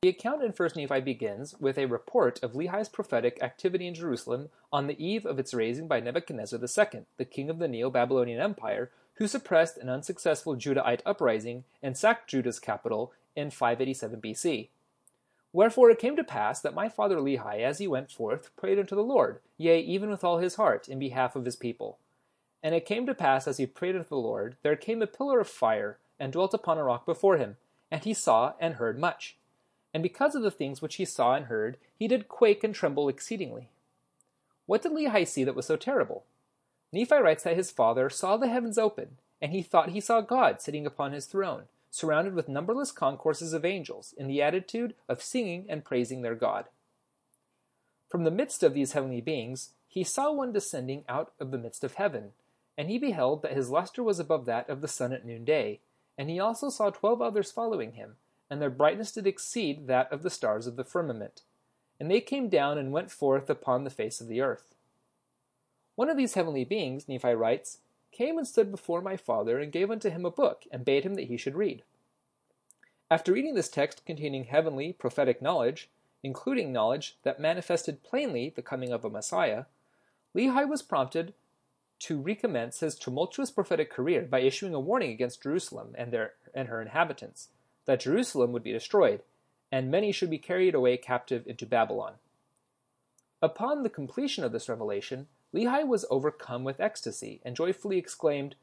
The 0.02 0.10
account 0.10 0.42
in 0.42 0.52
1 0.52 0.70
Nephi 0.78 1.00
begins 1.02 1.54
with 1.60 1.78
a 1.78 1.86
report 1.86 2.42
of 2.42 2.54
Lehi's 2.54 2.90
prophetic 2.90 3.38
activity 3.40 3.86
in 3.86 3.94
Jerusalem 3.94 4.50
on 4.74 4.88
the 4.88 4.98
eve 4.98 5.28
of 5.28 5.38
its 5.38 5.54
razing 5.54 5.88
by 5.88 6.00
Nebuchadnezzar 6.00 6.60
II, 6.60 7.02
the 7.18 7.26
king 7.26 7.52
of 7.52 7.60
the 7.60 7.68
Neo-Babylonian 7.68 8.42
Empire, 8.42 8.90
who 9.18 9.28
suppressed 9.28 9.78
an 9.78 9.90
unsuccessful 9.90 10.56
Judahite 10.56 11.02
uprising 11.06 11.66
and 11.84 11.96
sacked 11.96 12.32
Judah's 12.32 12.60
capital 12.60 13.14
in 13.36 13.52
587 13.52 14.20
BC. 14.20 14.70
Wherefore 15.54 15.92
it 15.92 16.00
came 16.00 16.16
to 16.16 16.24
pass 16.24 16.60
that 16.62 16.74
my 16.74 16.90
father 16.90 17.18
Lehi, 17.18 17.60
as 17.60 17.78
he 17.78 17.88
went 17.88 18.12
forth, 18.12 18.50
prayed 18.56 18.80
unto 18.80 18.96
the 18.96 19.04
Lord, 19.04 19.40
yea, 19.60 19.80
even 19.80 20.10
with 20.10 20.24
all 20.24 20.40
his 20.40 20.56
heart, 20.56 20.90
in 20.90 20.98
behalf 20.98 21.36
of 21.36 21.46
his 21.46 21.56
people. 21.56 22.00
And 22.64 22.74
it 22.74 22.88
came 22.88 23.06
to 23.06 23.14
pass, 23.14 23.48
as 23.48 23.58
he 23.58 23.68
prayed 23.68 23.96
unto 23.96 24.10
the 24.10 24.16
Lord, 24.16 24.56
there 24.64 24.76
came 24.76 25.04
a 25.04 25.06
pillar 25.06 25.40
of 25.40 25.48
fire, 25.48 26.00
and 26.20 26.34
dwelt 26.34 26.56
upon 26.56 26.80
a 26.80 26.84
rock 26.84 27.06
before 27.06 27.38
him, 27.38 27.58
and 27.92 28.04
he 28.04 28.16
saw 28.16 28.54
and 28.60 28.74
heard 28.76 28.98
much. 28.98 29.38
And 29.94 30.02
because 30.02 30.36
of 30.36 30.42
the 30.42 30.52
things 30.52 30.82
which 30.82 30.96
he 30.96 31.06
saw 31.06 31.36
and 31.36 31.46
heard, 31.46 31.78
he 31.98 32.08
did 32.08 32.30
quake 32.30 32.64
and 32.64 32.74
tremble 32.74 33.10
exceedingly. 33.10 33.70
What 34.66 34.82
did 34.84 34.94
Lehi 34.94 35.28
see 35.28 35.44
that 35.44 35.56
was 35.56 35.66
so 35.66 35.76
terrible? 35.76 36.24
Nephi 36.94 37.16
writes 37.16 37.44
that 37.44 37.58
his 37.58 37.72
father 37.72 38.10
saw 38.10 38.38
the 38.38 38.48
heavens 38.48 38.78
open, 38.78 39.18
and 39.42 39.52
he 39.52 39.62
thought 39.62 39.90
he 39.90 40.00
saw 40.00 40.22
God 40.22 40.62
sitting 40.62 40.86
upon 40.86 41.12
his 41.12 41.26
throne, 41.26 41.64
surrounded 41.90 42.34
with 42.34 42.48
numberless 42.48 42.92
concourses 42.92 43.54
of 43.54 43.66
angels, 43.66 44.14
in 44.18 44.28
the 44.28 44.42
attitude 44.42 44.94
of 45.10 45.22
singing 45.22 45.66
and 45.68 45.84
praising 45.84 46.22
their 46.22 46.36
God. 46.36 46.66
From 48.10 48.24
the 48.24 48.32
midst 48.32 48.64
of 48.64 48.74
these 48.74 48.94
heavenly 48.94 49.22
beings, 49.22 49.72
he 49.88 50.04
saw 50.04 50.32
one 50.32 50.54
descending 50.54 51.04
out 51.10 51.34
of 51.40 51.52
the 51.52 51.58
midst 51.58 51.84
of 51.84 51.96
heaven, 51.96 52.32
and 52.78 52.90
he 52.90 52.98
beheld 52.98 53.42
that 53.42 53.54
his 53.56 53.70
luster 53.70 54.02
was 54.04 54.20
above 54.20 54.46
that 54.46 54.70
of 54.70 54.82
the 54.82 54.88
sun 54.88 55.12
at 55.12 55.26
noonday, 55.26 55.80
and 56.18 56.30
he 56.30 56.40
also 56.40 56.70
saw 56.70 56.90
twelve 56.90 57.22
others 57.22 57.52
following 57.52 57.94
him, 57.94 58.16
and 58.52 58.62
their 58.62 58.70
brightness 58.70 59.14
did 59.14 59.26
exceed 59.26 59.88
that 59.88 60.12
of 60.12 60.24
the 60.24 60.30
stars 60.30 60.68
of 60.68 60.76
the 60.76 60.84
firmament. 60.84 61.42
And 62.02 62.12
they 62.12 62.20
came 62.20 62.50
down 62.50 62.78
and 62.78 62.92
went 62.92 63.10
forth 63.10 63.50
upon 63.50 63.86
the 63.86 63.90
face 63.90 64.20
of 64.20 64.28
the 64.28 64.42
earth. 64.42 64.76
One 65.96 66.10
of 66.10 66.18
these 66.18 66.34
heavenly 66.34 66.66
beings, 66.66 67.08
Nephi 67.08 67.34
writes, 67.34 67.78
came 68.12 68.38
and 68.38 68.46
stood 68.46 68.70
before 68.70 69.02
my 69.02 69.16
father, 69.16 69.58
and 69.58 69.72
gave 69.72 69.90
unto 69.90 70.10
him 70.10 70.26
a 70.26 70.32
book, 70.32 70.66
and 70.70 70.84
bade 70.84 71.06
him 71.06 71.16
that 71.16 71.28
he 71.28 71.38
should 71.38 71.56
read. 71.56 71.84
After 73.10 73.32
reading 73.32 73.56
this 73.56 73.70
text 73.70 74.06
containing 74.06 74.44
heavenly, 74.44 74.92
prophetic 74.92 75.42
knowledge, 75.42 75.90
including 76.22 76.74
knowledge 76.74 77.16
that 77.24 77.40
manifested 77.40 78.04
plainly 78.04 78.52
the 78.54 78.62
coming 78.62 78.92
of 78.92 79.06
a 79.06 79.10
Messiah, 79.10 79.66
Lehi 80.36 80.68
was 80.68 80.82
prompted 80.82 81.34
to 82.00 82.20
recommence 82.20 82.82
his 82.82 82.96
tumultuous 82.96 83.52
prophetic 83.52 83.90
career 83.90 84.24
by 84.24 84.40
issuing 84.40 84.74
a 84.74 84.80
warning 84.80 85.12
against 85.12 85.44
Jerusalem 85.44 85.96
and, 85.98 86.12
their, 86.12 86.34
and 86.54 86.68
her 86.68 86.82
inhabitants, 86.82 87.48
that 87.86 88.02
Jerusalem 88.02 88.52
would 88.52 88.64
be 88.64 88.72
destroyed, 88.72 89.22
and 89.72 89.90
many 89.90 90.12
should 90.12 90.30
be 90.30 90.38
carried 90.38 90.76
away 90.76 90.98
captive 90.98 91.48
into 91.48 91.66
Babylon. 91.66 92.14
Upon 93.42 93.84
the 93.84 93.90
completion 93.90 94.44
of 94.44 94.52
this 94.52 94.70
revelation, 94.70 95.28
Lehi 95.54 95.86
was 95.86 96.06
overcome 96.10 96.64
with 96.64 96.80
ecstasy, 96.80 97.42
and 97.44 97.56
joyfully 97.56 97.98
exclaimed, 97.98 98.56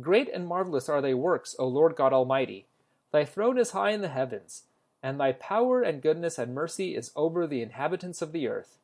Great 0.00 0.28
and 0.28 0.46
marvelous 0.46 0.88
are 0.88 1.00
thy 1.00 1.14
works, 1.14 1.56
O 1.58 1.66
Lord 1.66 1.96
God 1.96 2.12
Almighty! 2.12 2.66
Thy 3.12 3.24
throne 3.24 3.58
is 3.58 3.70
high 3.70 3.90
in 3.90 4.02
the 4.02 4.08
heavens, 4.08 4.64
and 5.02 5.18
thy 5.18 5.32
power 5.32 5.82
and 5.82 6.02
goodness 6.02 6.38
and 6.38 6.54
mercy 6.54 6.94
is 6.94 7.12
over 7.16 7.46
the 7.46 7.62
inhabitants 7.62 8.20
of 8.20 8.32
the 8.32 8.46
earth. 8.46 8.78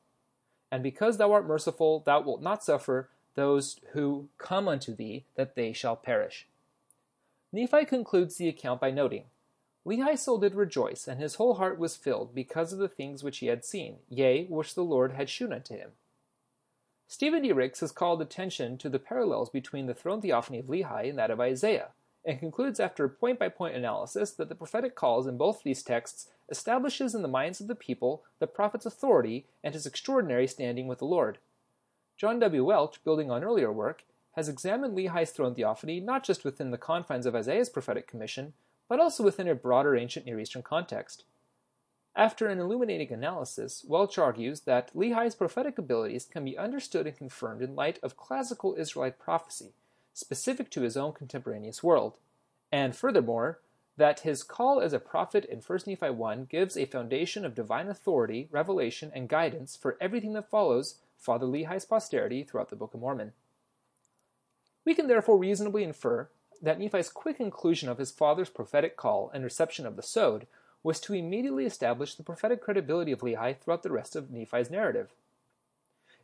And 0.71 0.83
because 0.83 1.19
thou 1.19 1.33
art 1.33 1.47
merciful, 1.47 2.03
thou 2.07 2.21
wilt 2.23 2.41
not 2.41 2.65
suffer 2.65 3.11
those 3.35 3.79
who 3.93 4.29
come 4.39 4.69
unto 4.69 4.95
thee 4.95 5.25
that 5.35 5.55
they 5.55 5.73
shall 5.73 5.97
perish. 5.97 6.47
Nephi 7.53 7.85
concludes 7.85 8.37
the 8.37 8.49
account 8.49 8.81
by 8.81 8.91
noting, 8.91 9.25
Lehi's 9.85 10.23
soul 10.23 10.39
did 10.39 10.55
rejoice, 10.55 11.09
and 11.09 11.21
his 11.21 11.35
whole 11.35 11.55
heart 11.55 11.79
was 11.79 11.97
filled 11.97 12.35
because 12.35 12.73
of 12.73 12.79
the 12.79 12.89
things 12.89 13.25
which 13.25 13.39
he 13.39 13.47
had 13.47 13.65
seen, 13.65 13.97
yea, 14.09 14.45
which 14.47 14.75
the 14.75 14.85
Lord 14.85 15.13
had 15.13 15.29
shewn 15.29 15.53
unto 15.53 15.77
him. 15.77 15.91
Stephen 17.09 17.43
D. 17.43 17.53
Ricks 17.53 17.81
has 17.81 17.93
called 17.93 18.23
attention 18.23 18.79
to 18.79 18.89
the 18.89 18.99
parallels 18.99 19.51
between 19.51 19.87
the 19.87 19.95
throne 19.95 20.23
theophany 20.23 20.59
of 20.59 20.67
Lehi 20.67 21.11
and 21.11 21.19
that 21.19 21.31
of 21.31 21.41
Isaiah, 21.41 21.89
and 22.25 22.39
concludes 22.39 22.79
after 22.79 23.05
a 23.05 23.11
point 23.11 23.39
by 23.39 23.49
point 23.49 23.75
analysis 23.75 24.31
that 24.31 24.49
the 24.49 24.55
prophetic 24.55 24.95
calls 24.95 25.27
in 25.27 25.37
both 25.37 25.63
these 25.63 25.83
texts 25.83 26.29
establishes 26.49 27.15
in 27.15 27.23
the 27.23 27.29
minds 27.29 27.61
of 27.61 27.67
the 27.67 27.75
people 27.75 28.23
the 28.39 28.47
prophet's 28.47 28.87
authority 28.87 29.47
and 29.65 29.75
his 29.75 29.85
extraordinary 29.85 30.47
standing 30.47 30.87
with 30.87 31.01
the 31.01 31.05
Lord. 31.05 31.39
John 32.17 32.39
W. 32.39 32.65
Welch, 32.65 33.03
building 33.03 33.31
on 33.31 33.43
earlier 33.43 33.73
work, 33.73 34.05
has 34.37 34.49
examined 34.49 34.97
Lehi's 34.97 35.33
throne 35.33 35.55
theophany 35.55 35.99
not 35.99 36.25
just 36.25 36.45
within 36.45 36.71
the 36.71 36.79
confines 36.79 37.27
of 37.27 37.35
Isaiah's 37.35 37.69
prophetic 37.69 38.07
commission, 38.07 38.53
but 38.93 39.01
also 39.01 39.25
within 39.25 39.49
a 39.49 39.55
broader 39.55 39.97
ancient 39.97 40.27
Near 40.27 40.39
Eastern 40.39 40.61
context. 40.61 41.25
After 42.15 42.49
an 42.49 42.59
illuminating 42.59 43.11
analysis, 43.11 43.87
Welch 43.89 44.19
argues 44.19 44.61
that 44.61 44.95
Lehi's 44.95 45.35
prophetic 45.35 45.79
abilities 45.79 46.27
can 46.31 46.45
be 46.45 46.59
understood 46.59 47.07
and 47.07 47.17
confirmed 47.17 47.63
in 47.63 47.75
light 47.75 47.99
of 48.03 48.19
classical 48.19 48.75
Israelite 48.75 49.19
prophecy, 49.19 49.73
specific 50.13 50.71
to 50.73 50.83
his 50.83 50.95
own 50.95 51.15
contemporaneous 51.15 51.83
world, 51.83 52.19
and 52.71 52.95
furthermore, 52.95 53.61
that 53.97 54.21
his 54.21 54.43
call 54.43 54.79
as 54.79 54.93
a 54.93 54.99
prophet 54.99 55.47
in 55.47 55.61
1 55.61 55.79
Nephi 55.87 56.11
1 56.11 56.45
gives 56.51 56.77
a 56.77 56.85
foundation 56.85 57.47
of 57.47 57.55
divine 57.55 57.89
authority, 57.89 58.47
revelation, 58.51 59.11
and 59.15 59.27
guidance 59.27 59.75
for 59.75 59.97
everything 60.03 60.35
that 60.35 60.51
follows 60.51 60.97
Father 61.17 61.47
Lehi's 61.47 61.87
posterity 61.87 62.45
throughout 62.45 62.69
the 62.69 62.77
Book 62.77 62.93
of 62.93 63.01
Mormon. 63.01 63.33
We 64.85 64.95
can 64.95 65.07
therefore 65.07 65.39
reasonably 65.39 65.83
infer 65.83 66.29
that 66.63 66.79
Nephi's 66.79 67.09
quick 67.09 67.41
inclusion 67.41 67.89
of 67.89 67.99
his 67.99 68.13
father's 68.13 68.49
prophetic 68.49 68.97
call 68.97 69.31
and 69.35 69.43
reception 69.43 69.85
of 69.85 69.97
the 69.97 70.03
Sod 70.03 70.47
was 70.85 71.01
to 71.01 71.15
immediately 71.15 71.67
establish 71.67 72.15
the 72.15 72.23
prophetic 72.23 72.63
credibility 72.63 73.13
of 73.13 73.21
Lehi 73.21 73.59
throughout 73.59 73.83
the 73.83 73.93
rest 73.93 74.15
of 74.15 74.31
Nephi's 74.31 74.71
narrative. 74.71 75.11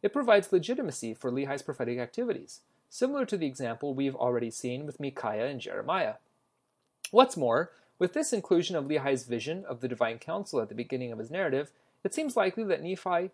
It 0.01 0.13
provides 0.13 0.53
legitimacy 0.53 1.15
for 1.15 1.31
Lehi's 1.31 1.63
prophetic 1.63 1.99
activities, 1.99 2.61
similar 2.89 3.25
to 3.27 3.37
the 3.37 3.47
example 3.47 3.95
we've 3.95 4.15
already 4.15 4.51
seen 4.51 4.87
with 4.87 5.01
Micaiah 5.01 5.49
and 5.49 5.61
Jeremiah. 5.61 6.15
What's 7.11 7.37
more, 7.37 7.73
with 7.99 8.13
this 8.13 8.33
inclusion 8.33 8.77
of 8.77 8.85
Lehi's 8.85 9.25
vision 9.25 9.65
of 9.65 9.81
the 9.81 9.89
divine 9.89 10.19
council 10.19 10.61
at 10.61 10.69
the 10.69 10.75
beginning 10.75 11.11
of 11.11 11.19
his 11.19 11.31
narrative, 11.31 11.73
it 12.05 12.15
seems 12.15 12.37
likely 12.37 12.63
that 12.65 12.83
Nephi 12.83 13.31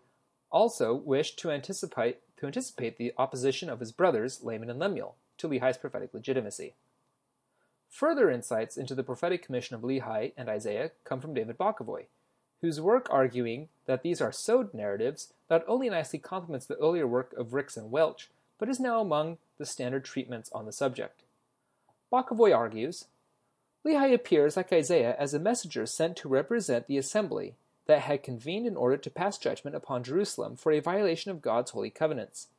also 0.51 0.93
wished 0.93 1.37
to 1.39 1.51
anticipate, 1.51 2.19
to 2.37 2.47
anticipate 2.47 2.97
the 2.97 3.13
opposition 3.17 3.69
of 3.69 3.79
his 3.79 3.91
brothers, 3.91 4.43
Laman 4.43 4.69
and 4.71 4.79
Lemuel, 4.79 5.15
to 5.37 5.47
Lehi's 5.47 5.77
prophetic 5.77 6.13
legitimacy. 6.13 6.73
Further 7.95 8.29
insights 8.29 8.75
into 8.75 8.93
the 8.93 9.05
prophetic 9.05 9.41
commission 9.41 9.73
of 9.73 9.81
Lehi 9.81 10.33
and 10.35 10.49
Isaiah 10.49 10.91
come 11.05 11.21
from 11.21 11.33
David 11.33 11.57
Bokovoy, 11.57 12.07
whose 12.59 12.81
work 12.81 13.07
arguing 13.09 13.69
that 13.85 14.03
these 14.03 14.19
are 14.19 14.33
Sod 14.33 14.73
narratives 14.73 15.31
not 15.49 15.63
only 15.65 15.89
nicely 15.89 16.19
complements 16.19 16.65
the 16.65 16.75
earlier 16.75 17.07
work 17.07 17.31
of 17.37 17.53
Ricks 17.53 17.77
and 17.77 17.89
Welch, 17.89 18.29
but 18.59 18.67
is 18.67 18.81
now 18.81 18.99
among 18.99 19.37
the 19.57 19.65
standard 19.65 20.03
treatments 20.03 20.51
on 20.51 20.65
the 20.65 20.73
subject. 20.73 21.23
Bokovoy 22.11 22.53
argues, 22.53 23.05
Lehi 23.85 24.13
appears 24.13 24.57
like 24.57 24.73
Isaiah 24.73 25.15
as 25.17 25.33
a 25.33 25.39
messenger 25.39 25.85
sent 25.85 26.17
to 26.17 26.27
represent 26.27 26.87
the 26.87 26.97
assembly 26.97 27.55
that 27.85 28.01
had 28.01 28.23
convened 28.23 28.67
in 28.67 28.75
order 28.75 28.97
to 28.97 29.09
pass 29.09 29.37
judgment 29.37 29.73
upon 29.73 30.03
Jerusalem 30.03 30.57
for 30.57 30.73
a 30.73 30.81
violation 30.81 31.31
of 31.31 31.41
God's 31.41 31.71
holy 31.71 31.91
covenants. 31.91 32.49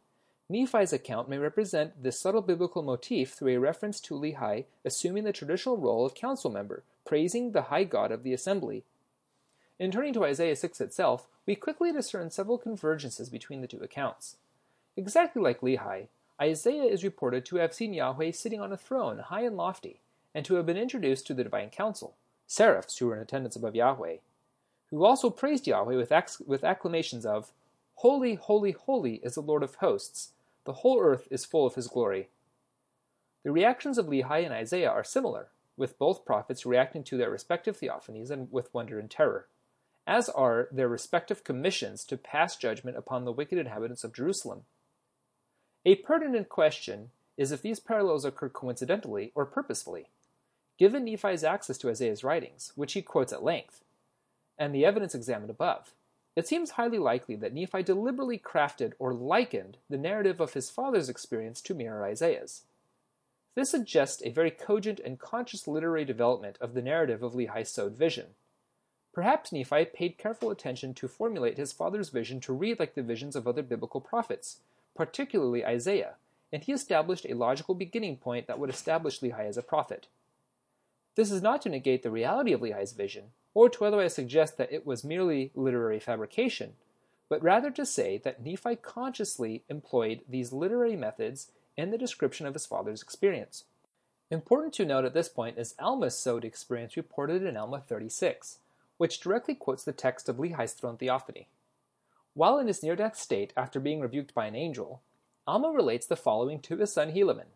Nephi's 0.49 0.93
account 0.93 1.29
may 1.29 1.39
represent 1.39 2.05
this 2.05 2.21
subtle 2.21 2.41
biblical 2.41 2.83
motif 2.83 3.33
through 3.33 3.57
a 3.57 3.59
reference 3.59 3.99
to 4.01 4.15
Lehi 4.15 4.67
assuming 4.85 5.25
the 5.25 5.33
traditional 5.33 5.77
role 5.77 6.07
of 6.07 6.15
council 6.15 6.53
member, 6.53 6.85
praising 7.05 7.51
the 7.51 7.63
high 7.63 7.83
God 7.83 8.13
of 8.13 8.23
the 8.23 8.33
assembly. 8.33 8.85
In 9.81 9.91
turning 9.91 10.13
to 10.15 10.25
Isaiah 10.25 10.55
6 10.55 10.81
itself, 10.81 11.27
we 11.47 11.57
quickly 11.57 11.91
discern 11.91 12.31
several 12.31 12.61
convergences 12.61 13.31
between 13.31 13.61
the 13.61 13.67
two 13.67 13.81
accounts. 13.81 14.37
Exactly 14.97 15.43
like 15.43 15.63
Lehi, 15.63 16.07
Isaiah 16.41 16.85
is 16.85 17.03
reported 17.03 17.45
to 17.47 17.57
have 17.57 17.75
seen 17.75 17.93
Yahweh 17.93 18.31
sitting 18.31 18.61
on 18.61 18.73
a 18.73 18.77
throne 18.77 19.19
high 19.19 19.43
and 19.43 19.57
lofty, 19.57 20.01
and 20.33 20.45
to 20.45 20.55
have 20.55 20.67
been 20.67 20.77
introduced 20.77 21.27
to 21.27 21.35
the 21.35 21.45
divine 21.45 21.71
council, 21.71 22.15
seraphs 22.47 22.99
who 22.99 23.07
were 23.07 23.17
in 23.17 23.23
attendance 23.23 23.57
above 23.57 23.75
Yahweh, 23.75 24.19
who 24.91 25.05
also 25.05 25.29
praised 25.29 25.67
Yahweh 25.67 25.97
with, 25.97 26.13
acc- 26.13 26.47
with 26.47 26.63
acclamations 26.63 27.27
of, 27.27 27.51
Holy, 27.97 28.35
holy, 28.35 28.73
holy 28.73 29.15
is 29.17 29.35
the 29.35 29.41
Lord 29.41 29.63
of 29.63 29.77
hosts, 29.77 30.33
the 30.67 30.75
whole 30.75 31.01
earth 31.01 31.27
is 31.31 31.45
full 31.45 31.67
of 31.67 31.75
his 31.75 31.89
glory. 31.89 32.29
The 33.45 33.53
reactions 33.53 33.97
of 33.97 34.07
Lehi 34.07 34.45
and 34.45 34.53
Isaiah 34.53 34.91
are 34.91 35.05
similar, 35.05 35.49
with 35.77 35.99
both 35.99 36.25
prophets 36.25 36.67
reacting 36.67 37.05
to 37.05 37.17
their 37.17 37.31
respective 37.31 37.79
theophanies 37.79 38.31
and 38.31 38.51
with 38.51 38.75
wonder 38.75 38.99
and 38.99 39.11
terror, 39.11 39.49
as 40.07 40.29
are 40.29 40.69
their 40.73 40.89
respective 40.89 41.45
commissions 41.45 42.05
to 42.05 42.17
pass 42.17 42.57
judgment 42.57 42.97
upon 42.97 43.25
the 43.25 43.33
wicked 43.33 43.59
inhabitants 43.59 44.05
of 44.05 44.15
Jerusalem. 44.15 44.63
A 45.85 45.95
pertinent 45.97 46.49
question 46.49 47.11
is 47.37 47.53
if 47.53 47.63
these 47.63 47.81
parallels 47.81 48.25
occur 48.25 48.49
coincidentally 48.49 49.31
or 49.35 49.47
purposefully. 49.47 50.07
Given 50.79 51.05
Nephi's 51.05 51.45
access 51.45 51.79
to 51.79 51.89
Isaiah's 51.89 52.25
writings, 52.25 52.73
which 52.75 52.95
he 52.95 53.03
quotes 53.03 53.33
at 53.33 53.43
length, 53.43 53.83
and 54.59 54.75
the 54.75 54.85
evidence 54.85 55.15
examined 55.15 55.51
above, 55.51 55.95
it 56.37 56.47
seems 56.47 56.73
highly 56.73 56.99
likely 56.99 57.35
that 57.37 57.55
Nephi 57.55 57.83
deliberately 57.83 58.39
crafted 58.39 58.93
or 58.99 59.15
likened 59.15 59.79
the 59.89 59.97
narrative 59.97 60.39
of 60.39 60.53
his 60.53 60.71
father's 60.71 61.09
experience 61.09 61.63
to 61.63 61.75
mirror 61.75 62.05
Isaiah's. 62.05 62.65
This 63.55 63.71
suggests 63.71 64.23
a 64.23 64.31
very 64.31 64.51
cogent 64.51 65.01
and 65.01 65.19
conscious 65.19 65.67
literary 65.67 66.05
development 66.05 66.59
of 66.61 66.75
the 66.75 66.83
narrative 66.83 67.23
of 67.23 67.33
Lehi's 67.33 67.71
Sod 67.71 67.97
vision. 67.97 68.27
Perhaps 69.15 69.51
Nephi 69.51 69.87
paid 69.87 70.19
careful 70.19 70.51
attention 70.51 70.93
to 70.93 71.09
formulate 71.09 71.57
his 71.57 71.73
father's 71.73 72.11
vision 72.11 72.39
to 72.41 72.53
read 72.53 72.79
like 72.79 72.95
the 72.95 73.03
visions 73.03 73.35
of 73.35 73.49
other 73.49 73.63
biblical 73.63 74.03
prophets, 74.03 74.59
particularly 74.95 75.65
Isaiah, 75.65 76.17
and 76.53 76.63
he 76.63 76.73
established 76.73 77.25
a 77.25 77.35
logical 77.35 77.75
beginning 77.75 78.19
point 78.19 78.47
that 78.47 78.59
would 78.59 78.69
establish 78.69 79.21
Lehi 79.21 79.49
as 79.49 79.57
a 79.57 79.63
prophet. 79.63 80.07
This 81.15 81.31
is 81.31 81.41
not 81.41 81.63
to 81.63 81.71
negate 81.71 82.03
the 82.03 82.11
reality 82.11 82.53
of 82.53 82.61
Lehi's 82.61 82.93
vision, 82.93 83.31
or 83.57 83.71
to 83.71 83.87
otherwise 83.87 84.15
suggest 84.15 84.59
that 84.59 84.71
it 84.71 84.87
was 84.87 85.03
merely 85.03 85.51
literary 85.55 85.99
fabrication, 85.99 86.75
but 87.31 87.43
rather 87.43 87.71
to 87.71 87.87
say 87.87 88.19
that 88.19 88.45
Nephi 88.45 88.77
consciously 88.77 89.63
employed 89.71 90.21
these 90.29 90.53
literary 90.53 90.95
methods 90.95 91.51
in 91.75 91.91
the 91.91 91.97
description 91.97 92.47
of 92.47 92.53
his 92.53 92.67
father's 92.67 93.01
experience. 93.01 93.65
Important 94.31 94.75
to 94.75 94.85
note 94.85 95.07
at 95.07 95.15
this 95.15 95.31
point 95.31 95.57
is 95.57 95.75
Alma's 95.79 96.19
Sod 96.19 96.45
experience 96.45 96.99
reported 96.99 97.45
in 97.45 97.57
Alma 97.57 97.81
36, 97.81 98.59
which 98.99 99.21
directly 99.21 99.55
quotes 99.55 99.85
the 99.85 99.93
text 99.93 100.29
of 100.29 100.39
Lehi's 100.39 100.75
throne 100.75 100.99
theophany. 100.99 101.49
While 102.35 102.59
in 102.59 102.67
his 102.67 102.83
near 102.83 102.95
death 102.95 103.17
state 103.17 103.55
after 103.57 103.81
being 103.81 104.01
rebuked 104.01 104.35
by 104.35 104.45
an 104.45 104.55
angel, 104.55 105.01
Alma 105.47 105.71
relates 105.71 106.05
the 106.05 106.15
following 106.15 106.61
to 106.61 106.77
his 106.77 106.93
son 106.93 107.11
Helaman 107.11 107.56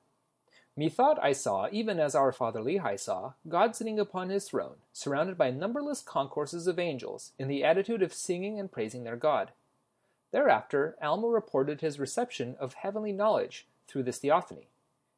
Methought 0.77 1.19
I 1.23 1.33
saw, 1.33 1.69
even 1.73 1.99
as 1.99 2.15
our 2.15 2.33
father 2.33 2.61
Lehi 2.61 2.99
saw, 2.99 3.33
God 3.49 3.75
sitting 3.75 3.99
upon 3.99 4.31
his 4.31 4.49
throne, 4.49 4.77
surrounded 4.93 5.37
by 5.37 5.51
numberless 5.51 6.01
concourses 6.01 6.67
of 6.67 6.79
angels, 6.79 7.33
in 7.39 7.49
the 7.49 7.65
attitude 7.65 8.03
of 8.03 8.15
singing 8.15 8.59
and 8.59 8.71
praising 8.71 9.05
their 9.05 9.17
God. 9.17 9.51
Thereafter, 10.33 10.97
Alma 11.03 11.29
reported 11.29 11.81
his 11.81 11.99
reception 11.99 12.57
of 12.61 12.75
heavenly 12.75 13.13
knowledge 13.13 13.67
through 13.89 14.05
this 14.05 14.19
theophany, 14.19 14.69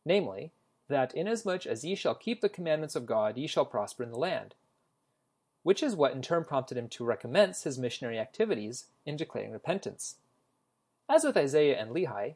namely, 0.05 0.53
that 0.89 1.15
inasmuch 1.15 1.67
as 1.67 1.85
ye 1.85 1.95
shall 1.95 2.15
keep 2.15 2.41
the 2.41 2.49
commandments 2.49 2.97
of 2.97 3.07
God, 3.07 3.37
ye 3.37 3.47
shall 3.47 3.67
prosper 3.67 4.03
in 4.03 4.11
the 4.11 4.19
land, 4.19 4.55
which 5.63 5.83
is 5.83 5.95
what 5.95 6.13
in 6.13 6.23
turn 6.23 6.45
prompted 6.45 6.77
him 6.79 6.89
to 6.89 7.05
recommence 7.05 7.63
his 7.63 7.79
missionary 7.79 8.19
activities 8.19 8.87
in 9.05 9.17
declaring 9.17 9.53
repentance. 9.53 10.17
As 11.09 11.25
with 11.25 11.37
Isaiah 11.37 11.79
and 11.79 11.91
Lehi, 11.91 12.35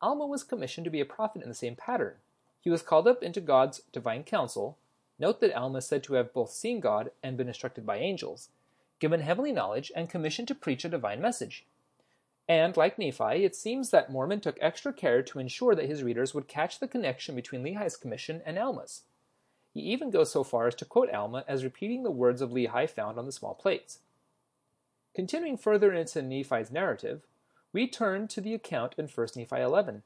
Alma 0.00 0.26
was 0.26 0.44
commissioned 0.44 0.84
to 0.84 0.90
be 0.90 1.00
a 1.00 1.06
prophet 1.06 1.42
in 1.42 1.48
the 1.48 1.54
same 1.54 1.74
pattern, 1.74 2.16
he 2.60 2.70
was 2.70 2.82
called 2.82 3.06
up 3.06 3.22
into 3.22 3.40
God's 3.40 3.82
divine 3.92 4.24
council. 4.24 4.78
Note 5.18 5.40
that 5.40 5.54
Alma 5.54 5.78
is 5.78 5.86
said 5.86 6.02
to 6.04 6.14
have 6.14 6.32
both 6.32 6.50
seen 6.50 6.80
God 6.80 7.10
and 7.22 7.36
been 7.36 7.48
instructed 7.48 7.84
by 7.86 7.98
angels, 7.98 8.48
given 8.98 9.20
heavenly 9.20 9.52
knowledge, 9.52 9.90
and 9.94 10.10
commissioned 10.10 10.48
to 10.48 10.54
preach 10.54 10.84
a 10.84 10.88
divine 10.88 11.20
message. 11.20 11.66
And, 12.48 12.76
like 12.76 12.98
Nephi, 12.98 13.44
it 13.44 13.54
seems 13.54 13.90
that 13.90 14.10
Mormon 14.10 14.40
took 14.40 14.56
extra 14.60 14.92
care 14.92 15.22
to 15.22 15.38
ensure 15.38 15.74
that 15.74 15.88
his 15.88 16.02
readers 16.02 16.34
would 16.34 16.48
catch 16.48 16.78
the 16.78 16.88
connection 16.88 17.34
between 17.34 17.62
Lehi's 17.62 17.96
commission 17.96 18.40
and 18.46 18.58
Alma's. 18.58 19.02
He 19.74 19.80
even 19.80 20.10
goes 20.10 20.32
so 20.32 20.42
far 20.42 20.66
as 20.66 20.74
to 20.76 20.86
quote 20.86 21.10
Alma 21.10 21.44
as 21.46 21.62
repeating 21.62 22.02
the 22.02 22.10
words 22.10 22.40
of 22.40 22.50
Lehi 22.50 22.88
found 22.88 23.18
on 23.18 23.26
the 23.26 23.32
small 23.32 23.54
plates. 23.54 24.00
Continuing 25.14 25.58
further 25.58 25.92
into 25.92 26.22
Nephi's 26.22 26.70
narrative, 26.70 27.22
we 27.72 27.86
turn 27.86 28.28
to 28.28 28.40
the 28.40 28.54
account 28.54 28.94
in 28.96 29.08
1 29.08 29.26
Nephi 29.36 29.60
11. 29.60 30.02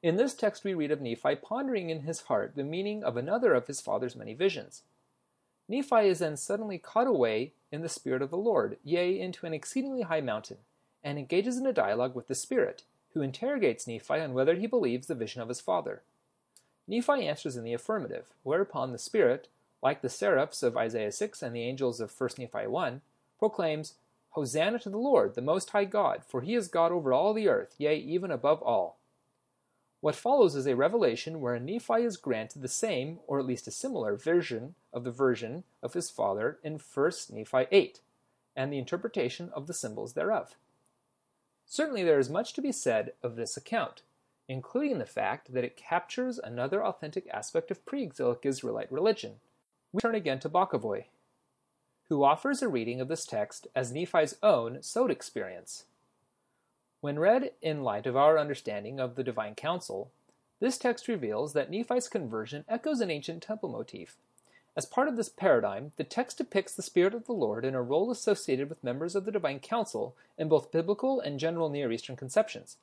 In 0.00 0.14
this 0.14 0.34
text 0.34 0.62
we 0.62 0.74
read 0.74 0.92
of 0.92 1.00
Nephi 1.00 1.34
pondering 1.34 1.90
in 1.90 2.02
his 2.02 2.22
heart 2.22 2.54
the 2.54 2.62
meaning 2.62 3.02
of 3.02 3.16
another 3.16 3.54
of 3.54 3.66
his 3.66 3.80
father's 3.80 4.14
many 4.14 4.32
visions. 4.32 4.82
Nephi 5.68 6.06
is 6.06 6.20
then 6.20 6.36
suddenly 6.36 6.78
caught 6.78 7.08
away 7.08 7.52
in 7.72 7.82
the 7.82 7.88
Spirit 7.88 8.22
of 8.22 8.30
the 8.30 8.36
Lord, 8.36 8.78
yea, 8.84 9.18
into 9.18 9.44
an 9.44 9.52
exceedingly 9.52 10.02
high 10.02 10.20
mountain, 10.20 10.58
and 11.02 11.18
engages 11.18 11.58
in 11.58 11.66
a 11.66 11.72
dialogue 11.72 12.14
with 12.14 12.28
the 12.28 12.36
Spirit, 12.36 12.84
who 13.12 13.22
interrogates 13.22 13.88
Nephi 13.88 14.14
on 14.14 14.34
whether 14.34 14.54
he 14.54 14.68
believes 14.68 15.08
the 15.08 15.16
vision 15.16 15.42
of 15.42 15.48
his 15.48 15.60
father. 15.60 16.02
Nephi 16.86 17.26
answers 17.26 17.56
in 17.56 17.64
the 17.64 17.74
affirmative, 17.74 18.26
whereupon 18.44 18.92
the 18.92 18.98
Spirit, 18.98 19.48
like 19.82 20.00
the 20.00 20.08
seraphs 20.08 20.62
of 20.62 20.76
Isaiah 20.76 21.12
6 21.12 21.42
and 21.42 21.54
the 21.54 21.62
angels 21.62 22.00
of 22.00 22.14
1 22.16 22.30
Nephi 22.38 22.68
1, 22.68 23.00
proclaims, 23.38 23.94
Hosanna 24.30 24.78
to 24.78 24.90
the 24.90 24.96
Lord, 24.96 25.34
the 25.34 25.42
Most 25.42 25.70
High 25.70 25.86
God, 25.86 26.22
for 26.24 26.40
he 26.40 26.54
is 26.54 26.68
God 26.68 26.92
over 26.92 27.12
all 27.12 27.34
the 27.34 27.48
earth, 27.48 27.74
yea, 27.78 27.96
even 27.96 28.30
above 28.30 28.62
all. 28.62 28.97
What 30.00 30.14
follows 30.14 30.54
is 30.54 30.66
a 30.66 30.76
revelation 30.76 31.40
wherein 31.40 31.64
Nephi 31.64 32.04
is 32.04 32.16
granted 32.16 32.62
the 32.62 32.68
same, 32.68 33.18
or 33.26 33.40
at 33.40 33.46
least 33.46 33.66
a 33.66 33.72
similar, 33.72 34.14
version 34.14 34.76
of 34.92 35.02
the 35.02 35.10
version 35.10 35.64
of 35.82 35.94
his 35.94 36.08
father 36.08 36.58
in 36.62 36.78
1 36.78 37.12
Nephi 37.32 37.66
8, 37.72 38.00
and 38.54 38.72
the 38.72 38.78
interpretation 38.78 39.50
of 39.52 39.66
the 39.66 39.74
symbols 39.74 40.12
thereof. 40.12 40.54
Certainly 41.66 42.04
there 42.04 42.20
is 42.20 42.30
much 42.30 42.52
to 42.52 42.62
be 42.62 42.70
said 42.70 43.12
of 43.22 43.34
this 43.34 43.56
account, 43.56 44.02
including 44.48 44.98
the 44.98 45.04
fact 45.04 45.52
that 45.52 45.64
it 45.64 45.76
captures 45.76 46.38
another 46.38 46.84
authentic 46.84 47.28
aspect 47.32 47.70
of 47.70 47.84
pre-exilic 47.84 48.40
Israelite 48.44 48.90
religion. 48.92 49.34
We 49.92 50.00
turn 50.00 50.14
again 50.14 50.38
to 50.40 50.48
Bokovoy, 50.48 51.04
who 52.08 52.22
offers 52.22 52.62
a 52.62 52.68
reading 52.68 53.00
of 53.00 53.08
this 53.08 53.26
text 53.26 53.66
as 53.74 53.92
Nephi's 53.92 54.36
own 54.44 54.80
Sod 54.80 55.10
experience. 55.10 55.84
When 57.00 57.18
read 57.18 57.52
in 57.62 57.84
light 57.84 58.06
of 58.06 58.16
our 58.16 58.38
understanding 58.38 58.98
of 58.98 59.14
the 59.14 59.22
divine 59.22 59.54
council, 59.54 60.10
this 60.58 60.78
text 60.78 61.06
reveals 61.06 61.52
that 61.52 61.70
Nephi's 61.70 62.08
conversion 62.08 62.64
echoes 62.68 63.00
an 63.00 63.10
ancient 63.10 63.42
temple 63.42 63.68
motif. 63.68 64.16
As 64.76 64.84
part 64.84 65.06
of 65.06 65.16
this 65.16 65.28
paradigm, 65.28 65.92
the 65.96 66.04
text 66.04 66.38
depicts 66.38 66.74
the 66.74 66.82
Spirit 66.82 67.14
of 67.14 67.26
the 67.26 67.32
Lord 67.32 67.64
in 67.64 67.74
a 67.76 67.82
role 67.82 68.10
associated 68.10 68.68
with 68.68 68.82
members 68.82 69.14
of 69.14 69.24
the 69.24 69.32
divine 69.32 69.60
council 69.60 70.16
in 70.36 70.48
both 70.48 70.72
biblical 70.72 71.20
and 71.20 71.38
general 71.38 71.68
Near 71.68 71.90
Eastern 71.92 72.16
conceptions. 72.16 72.78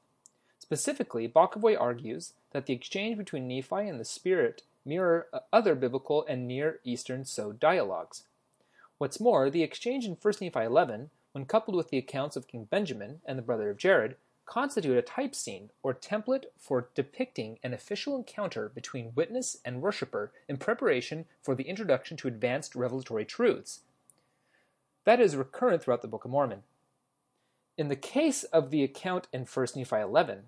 Specifically, 0.59 1.28
Bokovoy 1.28 1.80
argues 1.80 2.34
that 2.51 2.66
the 2.66 2.74
exchange 2.74 3.18
between 3.18 3.47
Nephi 3.47 3.88
and 3.88 3.99
the 3.99 4.05
Spirit 4.05 4.63
mirror 4.86 5.28
uh, 5.34 5.39
other 5.51 5.76
biblical 5.76 6.26
and 6.26 6.47
Near 6.47 6.80
Eastern 6.84 7.26
Sod 7.26 7.59
dialogues. 7.59 8.24
What's 8.97 9.20
more, 9.20 9.49
the 9.49 9.63
exchange 9.63 10.05
in 10.05 10.18
1 10.22 10.34
Nephi 10.39 10.59
11 10.59 11.09
when 11.36 11.44
coupled 11.44 11.76
with 11.76 11.90
the 11.90 11.98
accounts 11.98 12.38
of 12.38 12.48
King 12.48 12.64
Benjamin 12.64 13.20
and 13.26 13.38
the 13.38 13.42
brother 13.42 13.70
of 13.70 13.76
Jared, 13.76 14.16
constitute 14.46 14.96
a 14.96 15.02
type 15.02 15.36
scene 15.36 15.70
or 15.84 15.94
template 15.94 16.46
for 16.58 16.88
depicting 16.96 17.60
an 17.62 17.74
official 17.74 18.16
encounter 18.16 18.70
between 18.70 19.12
witness 19.16 19.58
and 19.66 19.82
worshiper 19.82 20.32
in 20.48 20.56
preparation 20.56 21.26
for 21.42 21.54
the 21.54 21.66
introduction 21.66 22.16
to 22.16 22.30
advanced 22.30 22.74
revelatory 22.74 23.26
truths. 23.26 23.82
That 25.04 25.20
is 25.20 25.36
recurrent 25.36 25.84
throughout 25.84 26.02
the 26.02 26.08
Book 26.08 26.24
of 26.24 26.32
Mormon. 26.32 26.64
In 27.78 27.90
the 27.90 27.98
case 27.98 28.46
of 28.46 28.70
the 28.70 28.86
account 28.86 29.28
in 29.34 29.42
1 29.42 29.68
Nephi 29.76 29.98
11, 29.98 30.44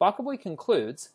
Bokovoy 0.00 0.40
concludes 0.40 1.08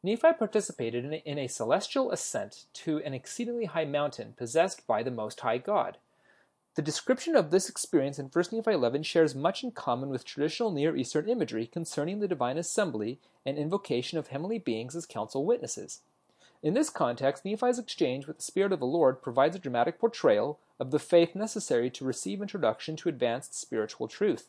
Nephi 0.00 0.32
participated 0.38 1.22
in 1.24 1.38
a 1.38 1.48
celestial 1.48 2.12
ascent 2.12 2.66
to 2.74 2.98
an 2.98 3.14
exceedingly 3.14 3.64
high 3.64 3.84
mountain 3.84 4.34
possessed 4.36 4.86
by 4.86 5.02
the 5.02 5.10
Most 5.10 5.40
High 5.40 5.58
God. 5.58 5.98
The 6.74 6.80
description 6.80 7.36
of 7.36 7.50
this 7.50 7.68
experience 7.68 8.18
in 8.18 8.30
1 8.32 8.44
Nephi 8.50 8.72
11 8.72 9.02
shares 9.02 9.34
much 9.34 9.62
in 9.62 9.72
common 9.72 10.08
with 10.08 10.24
traditional 10.24 10.70
Near 10.70 10.96
Eastern 10.96 11.28
imagery 11.28 11.66
concerning 11.66 12.20
the 12.20 12.28
divine 12.28 12.56
assembly 12.56 13.20
and 13.44 13.58
invocation 13.58 14.16
of 14.16 14.28
heavenly 14.28 14.58
beings 14.58 14.96
as 14.96 15.04
council 15.04 15.44
witnesses. 15.44 16.00
In 16.62 16.72
this 16.72 16.88
context, 16.88 17.44
Nephi's 17.44 17.78
exchange 17.78 18.26
with 18.26 18.38
the 18.38 18.42
Spirit 18.42 18.72
of 18.72 18.80
the 18.80 18.86
Lord 18.86 19.20
provides 19.20 19.54
a 19.54 19.58
dramatic 19.58 19.98
portrayal 19.98 20.60
of 20.80 20.92
the 20.92 20.98
faith 20.98 21.34
necessary 21.34 21.90
to 21.90 22.06
receive 22.06 22.40
introduction 22.40 22.96
to 22.96 23.10
advanced 23.10 23.54
spiritual 23.54 24.08
truth. 24.08 24.48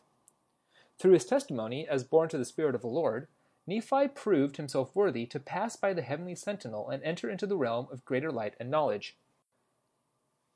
Through 0.98 1.14
his 1.14 1.26
testimony 1.26 1.86
as 1.86 2.06
borne 2.06 2.30
to 2.30 2.38
the 2.38 2.46
Spirit 2.46 2.74
of 2.74 2.82
the 2.82 2.88
Lord, 2.88 3.28
Nephi 3.68 4.08
proved 4.08 4.56
himself 4.56 4.96
worthy 4.96 5.26
to 5.26 5.42
pass 5.42 5.76
by 5.76 5.92
the 5.92 6.02
heavenly 6.02 6.36
sentinel 6.36 6.90
and 6.90 7.04
enter 7.04 7.30
into 7.30 7.48
the 7.48 7.58
realm 7.58 7.88
of 7.92 8.06
greater 8.06 8.32
light 8.32 8.54
and 8.62 8.72
knowledge. 8.72 9.18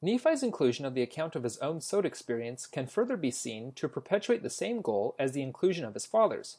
Nephi's 0.02 0.44
inclusion 0.44 0.86
of 0.86 0.94
the 0.94 1.02
account 1.02 1.36
of 1.36 1.44
his 1.44 1.58
own 1.58 1.82
Sod 1.82 2.06
experience 2.06 2.68
can 2.68 2.86
further 2.86 3.18
be 3.18 3.32
seen 3.32 3.72
to 3.74 3.90
perpetuate 3.90 4.44
the 4.44 4.50
same 4.50 4.82
goal 4.82 5.16
as 5.18 5.32
the 5.32 5.42
inclusion 5.42 5.86
of 5.86 5.96
his 5.96 6.06
father's. 6.06 6.58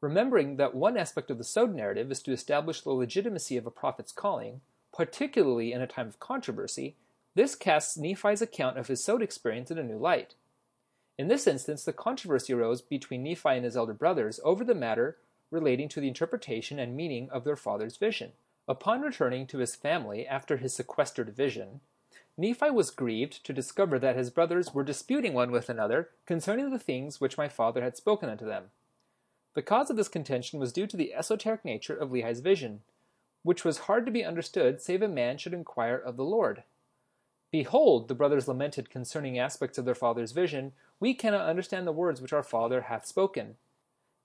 Remembering 0.00 0.56
that 0.56 0.74
one 0.74 0.96
aspect 0.96 1.30
of 1.30 1.38
the 1.38 1.44
Sod 1.44 1.74
narrative 1.74 2.10
is 2.10 2.22
to 2.22 2.32
establish 2.32 2.80
the 2.80 2.90
legitimacy 2.90 3.56
of 3.56 3.66
a 3.66 3.70
prophet's 3.70 4.10
calling, 4.10 4.62
particularly 4.92 5.72
in 5.72 5.80
a 5.80 5.86
time 5.86 6.08
of 6.08 6.18
controversy, 6.18 6.96
this 7.36 7.54
casts 7.54 7.96
Nephi's 7.96 8.42
account 8.42 8.78
of 8.78 8.88
his 8.88 9.04
Sod 9.04 9.22
experience 9.22 9.70
in 9.70 9.78
a 9.78 9.84
new 9.84 9.98
light. 9.98 10.34
In 11.16 11.28
this 11.28 11.46
instance, 11.46 11.84
the 11.84 11.92
controversy 11.92 12.52
arose 12.52 12.82
between 12.82 13.22
Nephi 13.22 13.50
and 13.50 13.64
his 13.64 13.76
elder 13.76 13.94
brothers 13.94 14.40
over 14.42 14.64
the 14.64 14.74
matter 14.74 15.18
relating 15.52 15.88
to 15.90 16.00
the 16.00 16.08
interpretation 16.08 16.78
and 16.78 16.96
meaning 16.96 17.28
of 17.30 17.44
their 17.44 17.56
father's 17.56 17.96
vision. 17.96 18.32
Upon 18.66 19.02
returning 19.02 19.46
to 19.48 19.58
his 19.58 19.76
family 19.76 20.26
after 20.26 20.56
his 20.56 20.74
sequestered 20.74 21.36
vision, 21.36 21.80
Nephi 22.40 22.70
was 22.70 22.90
grieved 22.90 23.44
to 23.44 23.52
discover 23.52 23.98
that 23.98 24.16
his 24.16 24.30
brothers 24.30 24.72
were 24.72 24.82
disputing 24.82 25.34
one 25.34 25.50
with 25.50 25.68
another 25.68 26.08
concerning 26.24 26.70
the 26.70 26.78
things 26.78 27.20
which 27.20 27.36
my 27.36 27.48
father 27.48 27.82
had 27.82 27.98
spoken 27.98 28.30
unto 28.30 28.46
them. 28.46 28.70
The 29.52 29.60
cause 29.60 29.90
of 29.90 29.98
this 29.98 30.08
contention 30.08 30.58
was 30.58 30.72
due 30.72 30.86
to 30.86 30.96
the 30.96 31.12
esoteric 31.12 31.66
nature 31.66 31.94
of 31.94 32.10
Lehi's 32.10 32.40
vision, 32.40 32.80
which 33.42 33.62
was 33.62 33.80
hard 33.80 34.06
to 34.06 34.12
be 34.12 34.24
understood 34.24 34.80
save 34.80 35.02
a 35.02 35.08
man 35.08 35.36
should 35.36 35.52
inquire 35.52 35.96
of 35.96 36.16
the 36.16 36.24
Lord. 36.24 36.62
Behold, 37.50 38.08
the 38.08 38.14
brothers 38.14 38.48
lamented 38.48 38.88
concerning 38.88 39.38
aspects 39.38 39.76
of 39.76 39.84
their 39.84 39.94
father's 39.94 40.32
vision, 40.32 40.72
we 40.98 41.12
cannot 41.12 41.46
understand 41.46 41.86
the 41.86 41.92
words 41.92 42.22
which 42.22 42.32
our 42.32 42.42
father 42.42 42.82
hath 42.82 43.04
spoken. 43.04 43.56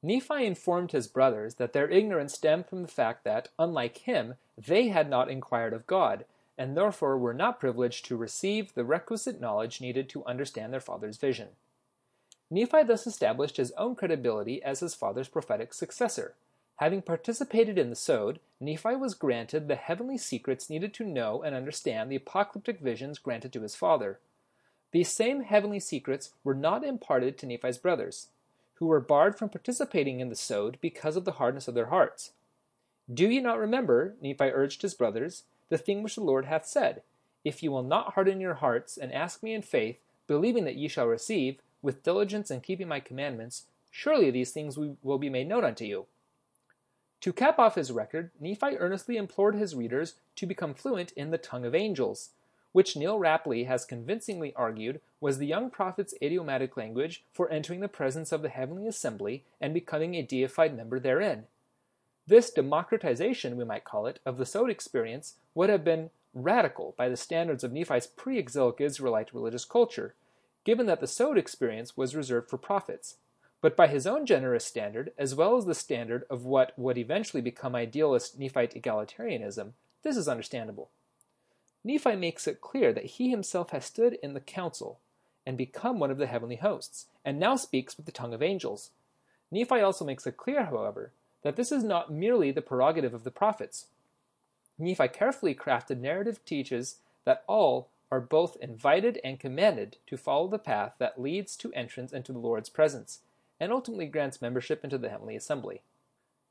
Nephi 0.01 0.45
informed 0.45 0.93
his 0.93 1.09
brothers 1.09 1.55
that 1.55 1.73
their 1.73 1.89
ignorance 1.89 2.35
stemmed 2.35 2.67
from 2.67 2.81
the 2.81 2.87
fact 2.87 3.25
that, 3.25 3.49
unlike 3.59 3.97
him, 3.97 4.35
they 4.57 4.87
had 4.87 5.09
not 5.09 5.29
inquired 5.29 5.73
of 5.73 5.85
God, 5.85 6.23
and 6.57 6.75
therefore 6.75 7.17
were 7.17 7.33
not 7.33 7.59
privileged 7.59 8.05
to 8.05 8.17
receive 8.17 8.73
the 8.73 8.85
requisite 8.85 9.41
knowledge 9.41 9.81
needed 9.81 10.07
to 10.09 10.25
understand 10.25 10.71
their 10.71 10.79
father's 10.79 11.17
vision. 11.17 11.49
Nephi 12.49 12.83
thus 12.83 13.07
established 13.07 13.57
his 13.57 13.71
own 13.71 13.95
credibility 13.95 14.61
as 14.63 14.79
his 14.79 14.93
father's 14.93 15.27
prophetic 15.27 15.73
successor. 15.73 16.35
Having 16.77 17.03
participated 17.03 17.77
in 17.77 17.89
the 17.89 17.95
Sod, 17.95 18.39
Nephi 18.59 18.95
was 18.95 19.13
granted 19.13 19.67
the 19.67 19.75
heavenly 19.75 20.17
secrets 20.17 20.69
needed 20.69 20.93
to 20.95 21.05
know 21.05 21.41
and 21.41 21.55
understand 21.55 22.11
the 22.11 22.17
apocalyptic 22.17 22.79
visions 22.79 23.17
granted 23.17 23.53
to 23.53 23.61
his 23.61 23.75
father. 23.75 24.19
These 24.91 25.09
same 25.09 25.41
heavenly 25.41 25.79
secrets 25.79 26.31
were 26.43 26.53
not 26.53 26.83
imparted 26.83 27.37
to 27.37 27.45
Nephi's 27.45 27.77
brothers, 27.77 28.27
who 28.75 28.87
were 28.87 28.99
barred 28.99 29.37
from 29.37 29.49
participating 29.49 30.19
in 30.19 30.29
the 30.29 30.35
Sod 30.35 30.77
because 30.81 31.15
of 31.15 31.25
the 31.25 31.33
hardness 31.33 31.67
of 31.67 31.75
their 31.75 31.87
hearts. 31.87 32.31
Do 33.11 33.27
ye 33.29 33.39
not 33.39 33.59
remember, 33.59 34.15
Nephi 34.21 34.45
urged 34.45 34.81
his 34.81 34.93
brothers, 34.93 35.43
the 35.69 35.77
thing 35.77 36.03
which 36.03 36.15
the 36.15 36.21
Lord 36.21 36.45
hath 36.45 36.65
said, 36.65 37.01
If 37.43 37.63
ye 37.63 37.69
will 37.69 37.83
not 37.83 38.13
harden 38.13 38.39
your 38.39 38.55
hearts, 38.55 38.97
and 38.97 39.11
ask 39.11 39.41
me 39.41 39.53
in 39.53 39.61
faith, 39.61 39.97
believing 40.27 40.65
that 40.65 40.75
ye 40.75 40.87
shall 40.87 41.07
receive, 41.07 41.59
with 41.81 42.03
diligence 42.03 42.49
and 42.49 42.63
keeping 42.63 42.87
my 42.87 42.99
commandments, 42.99 43.65
surely 43.91 44.31
these 44.31 44.51
things 44.51 44.77
will 44.77 45.17
be 45.17 45.29
made 45.29 45.47
known 45.47 45.63
unto 45.63 45.85
you. 45.85 46.05
To 47.21 47.33
cap 47.33 47.57
off 47.57 47.75
his 47.75 47.91
record, 47.91 48.31
Nephi 48.39 48.77
earnestly 48.77 49.17
implored 49.17 49.55
his 49.55 49.73
readers 49.73 50.15
to 50.35 50.45
become 50.45 50.73
fluent 50.73 51.11
in 51.13 51.31
the 51.31 51.37
tongue 51.37 51.65
of 51.65 51.73
angels, 51.73 52.31
which 52.71 52.97
Neal 52.97 53.17
Rappleye 53.17 53.65
has 53.67 53.85
convincingly 53.85 54.53
argued 54.55 54.99
was 55.21 55.37
the 55.37 55.47
young 55.47 55.69
prophet's 55.69 56.13
idiomatic 56.21 56.75
language 56.75 57.23
for 57.31 57.49
entering 57.49 57.79
the 57.79 57.87
presence 57.87 58.31
of 58.31 58.41
the 58.41 58.49
heavenly 58.49 58.85
assembly 58.85 59.43
and 59.61 59.73
becoming 59.73 60.13
a 60.13 60.21
deified 60.21 60.75
member 60.75 60.99
therein. 60.99 61.45
This 62.27 62.49
democratization, 62.49 63.55
we 63.55 63.65
might 63.65 63.83
call 63.83 64.07
it, 64.07 64.19
of 64.25 64.37
the 64.37 64.45
Sod 64.45 64.69
experience 64.69 65.35
would 65.53 65.69
have 65.69 65.83
been 65.83 66.09
radical 66.33 66.95
by 66.97 67.07
the 67.07 67.17
standards 67.17 67.63
of 67.63 67.71
Nephi's 67.71 68.07
pre 68.07 68.39
exilic 68.39 68.81
Israelite 68.81 69.33
religious 69.33 69.63
culture, 69.63 70.15
given 70.63 70.87
that 70.87 70.99
the 70.99 71.07
Sod 71.07 71.37
experience 71.37 71.95
was 71.95 72.15
reserved 72.15 72.49
for 72.49 72.57
prophets. 72.57 73.17
But 73.61 73.77
by 73.77 73.87
his 73.87 74.05
own 74.05 74.25
generous 74.25 74.65
standard, 74.65 75.11
as 75.17 75.35
well 75.35 75.55
as 75.55 75.65
the 75.65 75.75
standard 75.75 76.23
of 76.29 76.45
what 76.45 76.77
would 76.77 76.97
eventually 76.97 77.41
become 77.41 77.75
idealist 77.75 78.39
Nephite 78.39 78.73
egalitarianism, 78.73 79.71
this 80.03 80.17
is 80.17 80.27
understandable. 80.27 80.89
Nephi 81.83 82.15
makes 82.15 82.47
it 82.47 82.61
clear 82.61 82.91
that 82.91 83.05
he 83.05 83.29
himself 83.29 83.69
has 83.69 83.85
stood 83.85 84.17
in 84.23 84.33
the 84.33 84.39
council 84.39 84.99
and 85.45 85.57
become 85.57 85.99
one 85.99 86.09
of 86.09 86.17
the 86.17 86.25
heavenly 86.25 86.55
hosts, 86.55 87.05
and 87.23 87.39
now 87.39 87.55
speaks 87.55 87.95
with 87.95 88.07
the 88.07 88.11
tongue 88.11 88.33
of 88.33 88.41
angels. 88.41 88.89
Nephi 89.51 89.79
also 89.79 90.03
makes 90.03 90.25
it 90.25 90.37
clear, 90.37 90.65
however, 90.65 91.11
that 91.45 91.57
this 91.57 91.71
is 91.71 91.83
not 91.83 92.11
merely 92.11 92.49
the 92.49 92.59
prerogative 92.59 93.13
of 93.13 93.23
the 93.23 93.29
prophets. 93.29 93.85
Nephi 94.79 95.07
carefully 95.07 95.53
crafted 95.53 95.99
narrative 95.99 96.43
teaches 96.43 96.97
that 97.23 97.43
all 97.45 97.87
are 98.11 98.19
both 98.19 98.57
invited 98.61 99.19
and 99.23 99.39
commanded 99.39 99.97
to 100.07 100.17
follow 100.17 100.47
the 100.47 100.57
path 100.57 100.93
that 100.97 101.21
leads 101.21 101.55
to 101.57 101.71
entrance 101.73 102.11
into 102.11 102.33
the 102.33 102.39
Lord's 102.39 102.69
presence, 102.69 103.19
and 103.59 103.71
ultimately 103.71 104.07
grants 104.07 104.41
membership 104.41 104.83
into 104.83 104.97
the 104.97 105.09
heavenly 105.09 105.35
assembly. 105.35 105.83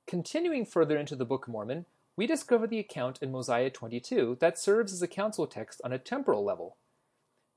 Continuing 0.06 0.64
further 0.64 0.96
into 0.96 1.16
the 1.16 1.24
Book 1.24 1.48
of 1.48 1.52
Mormon, 1.52 1.86
we 2.14 2.28
discover 2.28 2.68
the 2.68 2.78
account 2.78 3.20
in 3.20 3.32
Mosiah 3.32 3.70
22 3.70 4.36
that 4.38 4.60
serves 4.60 4.92
as 4.92 5.02
a 5.02 5.08
council 5.08 5.48
text 5.48 5.80
on 5.82 5.92
a 5.92 5.98
temporal 5.98 6.44
level. 6.44 6.76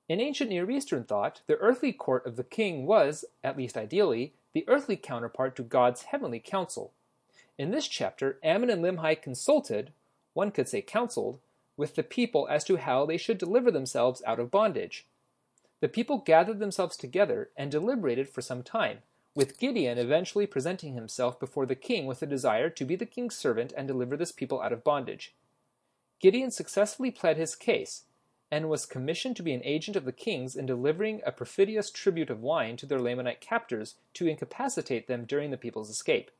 In 0.09 0.19
ancient 0.19 0.49
Near 0.49 0.71
Eastern 0.71 1.03
thought, 1.03 1.41
the 1.45 1.57
earthly 1.57 1.93
court 1.93 2.25
of 2.25 2.35
the 2.35 2.43
king 2.43 2.87
was, 2.87 3.25
at 3.43 3.57
least 3.57 3.77
ideally, 3.77 4.33
the 4.53 4.67
earthly 4.67 4.95
counterpart 4.95 5.55
to 5.57 5.61
God's 5.61 6.03
heavenly 6.03 6.39
council. 6.39 6.93
In 7.57 7.71
this 7.71 7.87
chapter, 7.87 8.39
Ammon 8.43 8.69
and 8.69 8.83
Limhi 8.83 9.19
consulted, 9.21 9.91
one 10.33 10.51
could 10.51 10.69
say 10.69 10.81
counseled, 10.81 11.39
with 11.75 11.95
the 11.95 12.03
people 12.03 12.47
as 12.49 12.63
to 12.65 12.77
how 12.77 13.05
they 13.05 13.17
should 13.17 13.37
deliver 13.37 13.71
themselves 13.71 14.21
out 14.25 14.39
of 14.39 14.51
bondage. 14.51 15.05
The 15.79 15.87
people 15.87 16.19
gathered 16.19 16.59
themselves 16.59 16.97
together 16.97 17.49
and 17.55 17.71
deliberated 17.71 18.29
for 18.29 18.41
some 18.41 18.63
time, 18.63 18.99
with 19.35 19.59
Gideon 19.59 19.97
eventually 19.97 20.47
presenting 20.47 20.93
himself 20.93 21.39
before 21.39 21.65
the 21.65 21.75
king 21.75 22.05
with 22.05 22.21
a 22.21 22.27
desire 22.27 22.69
to 22.71 22.85
be 22.85 22.95
the 22.95 23.05
king's 23.05 23.35
servant 23.35 23.73
and 23.77 23.87
deliver 23.87 24.17
this 24.17 24.31
people 24.31 24.61
out 24.61 24.73
of 24.73 24.83
bondage. 24.83 25.33
Gideon 26.19 26.49
successfully 26.49 27.11
pled 27.11 27.37
his 27.37 27.55
case, 27.55 28.05
and 28.49 28.69
was 28.69 28.85
commissioned 28.85 29.35
to 29.35 29.43
be 29.43 29.53
an 29.53 29.61
agent 29.63 29.97
of 29.97 30.05
the 30.05 30.11
king's 30.11 30.55
in 30.55 30.65
delivering 30.65 31.21
a 31.25 31.31
perfidious 31.31 31.91
tribute 31.91 32.29
of 32.29 32.41
wine 32.41 32.77
to 32.77 32.85
their 32.85 32.99
Lamanite 32.99 33.41
captors 33.41 33.95
to 34.13 34.27
incapacitate 34.27 35.07
them 35.07 35.25
during 35.25 35.51
the 35.51 35.57
people's 35.57 35.89
escape. 35.89 36.31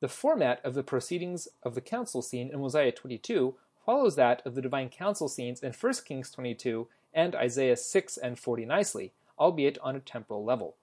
The 0.00 0.08
format 0.08 0.64
of 0.64 0.74
the 0.74 0.84
proceedings 0.84 1.48
of 1.62 1.74
the 1.74 1.80
council 1.80 2.22
scene 2.22 2.50
in 2.52 2.60
Mosiah 2.60 2.92
22 2.92 3.56
follows 3.84 4.14
that 4.16 4.44
of 4.46 4.54
the 4.54 4.62
divine 4.62 4.90
council 4.90 5.28
scenes 5.28 5.60
in 5.60 5.72
1 5.72 5.92
Kings 6.04 6.30
22 6.30 6.86
and 7.12 7.34
Isaiah 7.34 7.76
6 7.76 8.16
and 8.18 8.38
40 8.38 8.64
nicely, 8.64 9.12
albeit 9.38 9.78
on 9.78 9.96
a 9.96 10.00
temporal 10.00 10.44
level. 10.44 10.76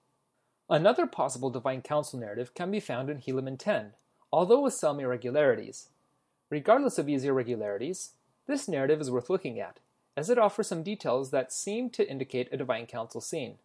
Another 0.68 1.06
possible 1.06 1.48
divine 1.48 1.80
council 1.80 2.18
narrative 2.18 2.52
can 2.52 2.70
be 2.70 2.80
found 2.80 3.08
in 3.08 3.18
Helaman 3.18 3.58
10, 3.58 3.92
although 4.32 4.60
with 4.60 4.74
some 4.74 5.00
irregularities. 5.00 5.88
Regardless 6.50 6.98
of 6.98 7.06
these 7.06 7.24
irregularities, 7.24 8.10
this 8.46 8.68
narrative 8.68 9.00
is 9.00 9.10
worth 9.10 9.30
looking 9.30 9.58
at, 9.58 9.78
as 10.16 10.28
it 10.28 10.38
offers 10.38 10.66
some 10.66 10.82
details 10.82 11.30
that 11.30 11.52
seem 11.52 11.88
to 11.90 12.08
indicate 12.10 12.48
a 12.52 12.56
divine 12.56 12.86
council 12.86 13.20
scene. 13.20 13.56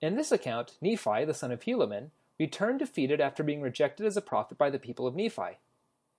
In 0.00 0.14
this 0.14 0.30
account, 0.30 0.76
Nephi, 0.80 1.24
the 1.24 1.34
son 1.34 1.50
of 1.50 1.60
Helaman, 1.60 2.10
returned 2.38 2.78
defeated 2.78 3.20
after 3.20 3.42
being 3.42 3.60
rejected 3.60 4.06
as 4.06 4.16
a 4.16 4.22
prophet 4.22 4.58
by 4.58 4.70
the 4.70 4.78
people 4.78 5.06
of 5.06 5.14
Nephi. 5.14 5.58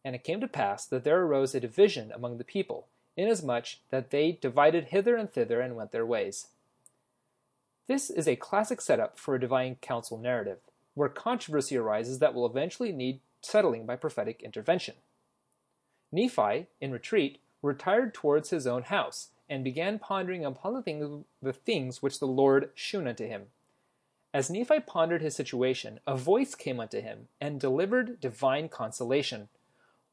And 0.03 0.15
it 0.15 0.23
came 0.23 0.39
to 0.41 0.47
pass 0.47 0.85
that 0.85 1.03
there 1.03 1.21
arose 1.21 1.53
a 1.53 1.59
division 1.59 2.11
among 2.11 2.37
the 2.37 2.43
people, 2.43 2.87
inasmuch 3.15 3.77
that 3.89 4.09
they 4.11 4.31
divided 4.31 4.85
hither 4.85 5.15
and 5.15 5.31
thither 5.31 5.59
and 5.59 5.75
went 5.75 5.91
their 5.91 6.05
ways. 6.05 6.47
This 7.87 8.09
is 8.09 8.27
a 8.27 8.35
classic 8.35 8.81
setup 8.81 9.17
for 9.17 9.35
a 9.35 9.39
divine 9.39 9.75
council 9.75 10.17
narrative, 10.17 10.59
where 10.93 11.09
controversy 11.09 11.77
arises 11.77 12.19
that 12.19 12.33
will 12.33 12.45
eventually 12.45 12.91
need 12.91 13.19
settling 13.41 13.85
by 13.85 13.95
prophetic 13.95 14.41
intervention. 14.43 14.95
Nephi, 16.11 16.67
in 16.81 16.91
retreat, 16.91 17.39
retired 17.61 18.13
towards 18.13 18.49
his 18.49 18.67
own 18.67 18.83
house, 18.83 19.29
and 19.49 19.63
began 19.63 19.99
pondering 19.99 20.43
upon 20.43 20.73
the 20.73 20.81
things, 20.81 21.23
the 21.41 21.53
things 21.53 22.01
which 22.01 22.19
the 22.19 22.27
Lord 22.27 22.71
shewn 22.75 23.07
unto 23.07 23.25
him. 23.25 23.43
As 24.37 24.51
Nephi 24.51 24.81
pondered 24.81 25.23
his 25.23 25.35
situation, 25.35 25.99
a 26.05 26.15
voice 26.15 26.53
came 26.53 26.79
unto 26.79 27.01
him, 27.01 27.27
and 27.41 27.59
delivered 27.59 28.21
divine 28.21 28.69
consolation. 28.69 29.49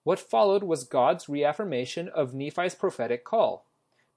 What 0.03 0.19
followed 0.19 0.63
was 0.63 0.85
God's 0.85 1.29
reaffirmation 1.29 2.09
of 2.09 2.33
Nephi's 2.33 2.75
prophetic 2.75 3.23
call. 3.23 3.67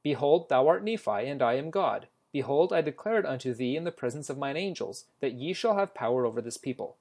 Behold, 0.03 0.47
thou 0.47 0.65
art 0.65 0.81
Nephi, 0.81 1.27
and 1.27 1.41
I 1.41 1.55
am 1.55 1.71
God. 1.71 2.07
Behold, 2.31 2.71
I 2.71 2.79
declare 2.79 3.19
it 3.19 3.25
unto 3.25 3.53
thee 3.53 3.75
in 3.75 3.83
the 3.83 3.91
presence 3.91 4.29
of 4.29 4.37
mine 4.37 4.55
angels, 4.55 5.03
that 5.19 5.33
ye 5.33 5.51
shall 5.51 5.75
have 5.75 5.93
power 5.93 6.25
over 6.25 6.39
this 6.39 6.55
people. 6.55 6.95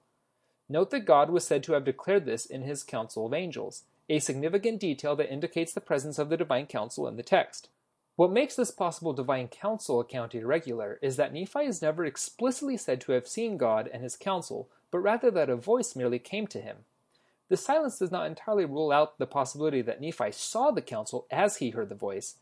Note 0.68 0.90
that 0.90 1.04
God 1.04 1.30
was 1.30 1.46
said 1.46 1.62
to 1.62 1.74
have 1.74 1.84
declared 1.84 2.24
this 2.24 2.44
in 2.44 2.62
his 2.62 2.82
council 2.82 3.26
of 3.26 3.34
angels, 3.34 3.84
a 4.08 4.18
significant 4.18 4.80
detail 4.80 5.14
that 5.14 5.32
indicates 5.32 5.72
the 5.72 5.80
presence 5.80 6.18
of 6.18 6.28
the 6.28 6.36
divine 6.36 6.66
council 6.66 7.06
in 7.06 7.16
the 7.16 7.22
text. 7.22 7.68
What 8.16 8.32
makes 8.32 8.56
this 8.56 8.70
possible 8.70 9.12
divine 9.12 9.48
council 9.48 10.00
account 10.00 10.34
irregular 10.34 10.98
is 11.02 11.16
that 11.16 11.34
Nephi 11.34 11.66
is 11.66 11.82
never 11.82 12.06
explicitly 12.06 12.78
said 12.78 12.98
to 13.02 13.12
have 13.12 13.28
seen 13.28 13.58
God 13.58 13.90
and 13.92 14.02
his 14.02 14.16
council, 14.16 14.70
but 14.90 15.00
rather 15.00 15.30
that 15.30 15.50
a 15.50 15.56
voice 15.56 15.94
merely 15.94 16.18
came 16.18 16.46
to 16.48 16.60
him. 16.60 16.78
The 17.48 17.58
silence 17.58 17.98
does 17.98 18.10
not 18.10 18.26
entirely 18.26 18.64
rule 18.64 18.90
out 18.90 19.18
the 19.18 19.26
possibility 19.26 19.82
that 19.82 20.00
Nephi 20.00 20.32
saw 20.32 20.70
the 20.70 20.80
council 20.80 21.26
as 21.30 21.58
he 21.58 21.70
heard 21.70 21.90
the 21.90 21.94
voice, 21.94 22.36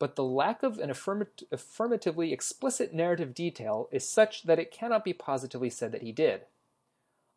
but 0.00 0.16
the 0.16 0.24
lack 0.24 0.64
of 0.64 0.78
an 0.78 0.90
affirmat- 0.90 1.44
affirmatively 1.52 2.32
explicit 2.32 2.92
narrative 2.92 3.32
detail 3.32 3.88
is 3.92 4.06
such 4.06 4.42
that 4.42 4.58
it 4.58 4.72
cannot 4.72 5.04
be 5.04 5.12
positively 5.12 5.70
said 5.70 5.92
that 5.92 6.02
he 6.02 6.10
did. 6.10 6.42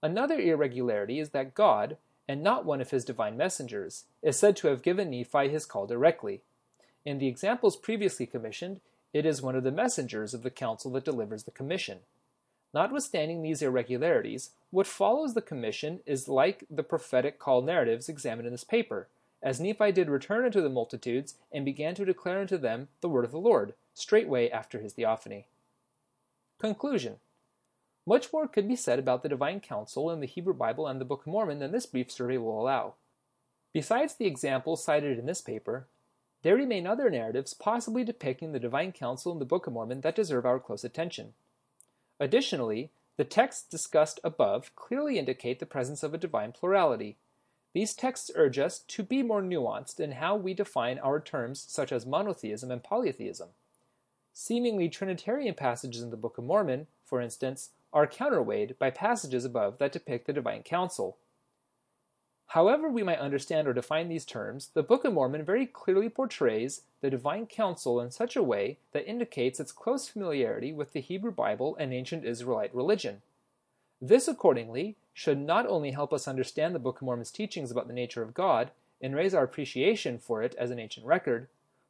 Another 0.01 0.39
irregularity 0.39 1.19
is 1.19 1.29
that 1.29 1.53
God, 1.53 1.97
and 2.27 2.41
not 2.41 2.65
one 2.65 2.81
of 2.81 2.89
his 2.89 3.05
divine 3.05 3.37
messengers, 3.37 4.05
is 4.23 4.37
said 4.37 4.55
to 4.57 4.67
have 4.69 4.81
given 4.81 5.11
Nephi 5.11 5.49
his 5.49 5.67
call 5.67 5.85
directly, 5.85 6.41
in 7.05 7.19
the 7.19 7.27
examples 7.27 7.75
previously 7.75 8.25
commissioned, 8.25 8.81
it 9.13 9.25
is 9.25 9.41
one 9.41 9.55
of 9.55 9.63
the 9.63 9.71
messengers 9.71 10.33
of 10.33 10.43
the 10.43 10.49
council 10.49 10.91
that 10.91 11.05
delivers 11.05 11.43
the 11.43 11.51
commission. 11.51 11.99
Notwithstanding 12.73 13.41
these 13.41 13.61
irregularities, 13.61 14.49
what 14.71 14.87
follows 14.87 15.33
the 15.33 15.41
commission 15.41 16.01
is 16.05 16.27
like 16.27 16.65
the 16.69 16.83
prophetic 16.83 17.39
call 17.39 17.61
narratives 17.61 18.09
examined 18.09 18.47
in 18.47 18.53
this 18.53 18.65
paper, 18.65 19.07
as 19.41 19.61
Nephi 19.61 19.91
did 19.93 20.09
return 20.09 20.43
unto 20.43 20.61
the 20.61 20.69
multitudes 20.69 21.35
and 21.51 21.63
began 21.63 21.95
to 21.95 22.03
declare 22.03 22.41
unto 22.41 22.57
them 22.57 22.89
the 22.99 23.07
word 23.07 23.23
of 23.23 23.31
the 23.31 23.37
Lord, 23.37 23.75
straightway 23.93 24.49
after 24.49 24.79
his 24.79 24.93
theophany. 24.93 25.45
Conclusion 26.59 27.17
Much 28.05 28.33
more 28.33 28.47
could 28.47 28.67
be 28.67 28.75
said 28.75 28.99
about 28.99 29.23
the 29.23 29.29
divine 29.29 29.61
council 29.61 30.11
in 30.11 30.19
the 30.19 30.27
Hebrew 30.27 30.53
Bible 30.53 30.87
and 30.87 30.99
the 30.99 31.05
Book 31.05 31.21
of 31.21 31.27
Mormon 31.27 31.59
than 31.59 31.71
this 31.71 31.85
brief 31.85 32.11
survey 32.11 32.37
will 32.37 32.59
allow. 32.59 32.95
Besides 33.71 34.15
the 34.15 34.25
examples 34.25 34.83
cited 34.83 35.17
in 35.19 35.25
this 35.25 35.41
paper, 35.41 35.87
there 36.45 36.55
remain 36.55 36.85
other 36.85 37.09
narratives 37.09 37.55
possibly 37.55 38.03
depicting 38.03 38.51
the 38.51 38.59
divine 38.59 38.91
council 38.91 39.31
in 39.31 39.39
the 39.39 39.45
Book 39.45 39.65
of 39.65 39.73
Mormon 39.73 40.01
that 40.01 40.15
deserve 40.15 40.45
our 40.45 40.59
close 40.59 40.83
attention. 40.83 41.33
Additionally, 42.19 42.91
the 43.17 43.23
texts 43.23 43.67
discussed 43.67 44.19
above 44.23 44.75
clearly 44.75 45.17
indicate 45.17 45.57
the 45.57 45.65
presence 45.65 46.03
of 46.03 46.13
a 46.13 46.19
divine 46.19 46.51
plurality. 46.51 47.17
These 47.73 47.95
texts 47.95 48.29
urge 48.35 48.59
us 48.59 48.77
to 48.77 49.01
be 49.01 49.23
more 49.23 49.41
nuanced 49.41 49.99
in 49.99 50.11
how 50.11 50.35
we 50.35 50.53
define 50.53 50.99
our 50.99 51.19
terms 51.19 51.65
such 51.67 51.91
as 51.91 52.05
monotheism 52.05 52.69
and 52.69 52.83
polytheism. 52.83 53.49
Seemingly 54.31 54.87
Trinitarian 54.87 55.55
passages 55.55 56.03
in 56.03 56.11
the 56.11 56.15
Book 56.15 56.37
of 56.37 56.43
Mormon, 56.43 56.85
for 57.03 57.21
instance, 57.21 57.71
are 57.91 58.05
counterweighed 58.05 58.77
by 58.77 58.91
passages 58.91 59.45
above 59.45 59.79
that 59.79 59.93
depict 59.93 60.27
the 60.27 60.33
divine 60.33 60.61
council. 60.61 61.17
However 62.47 62.89
we 62.89 63.03
might 63.03 63.19
understand 63.19 63.67
or 63.67 63.73
define 63.73 64.07
these 64.07 64.25
terms, 64.25 64.69
the 64.73 64.83
Book 64.83 65.03
of 65.03 65.13
Mormon 65.13 65.43
very 65.43 65.65
clearly 65.65 66.09
portrays 66.09 66.81
the 67.01 67.09
divine 67.09 67.47
council 67.47 67.99
in 67.99 68.11
such 68.11 68.35
a 68.35 68.43
way 68.43 68.77
that 68.93 69.07
indicates 69.07 69.59
its 69.59 69.71
close 69.71 70.07
familiarity 70.07 70.71
with 70.71 70.93
the 70.93 71.01
Hebrew 71.01 71.31
Bible 71.31 71.75
and 71.79 71.93
ancient 71.93 72.23
Israelite 72.23 72.73
religion. 72.73 73.21
This, 74.01 74.27
accordingly, 74.27 74.95
should 75.13 75.39
not 75.39 75.65
only 75.65 75.91
help 75.91 76.13
us 76.13 76.27
understand 76.27 76.75
the 76.75 76.79
Book 76.79 76.97
of 76.97 77.03
Mormon's 77.03 77.31
teachings 77.31 77.71
about 77.71 77.87
the 77.87 77.93
nature 77.93 78.21
of 78.21 78.33
God 78.33 78.71
and 79.01 79.15
raise 79.15 79.33
our 79.33 79.43
appreciation 79.43 80.17
for 80.17 80.43
it 80.43 80.55
as 80.55 80.71
an 80.71 80.79
ancient 80.79 81.05
record, 81.05 81.47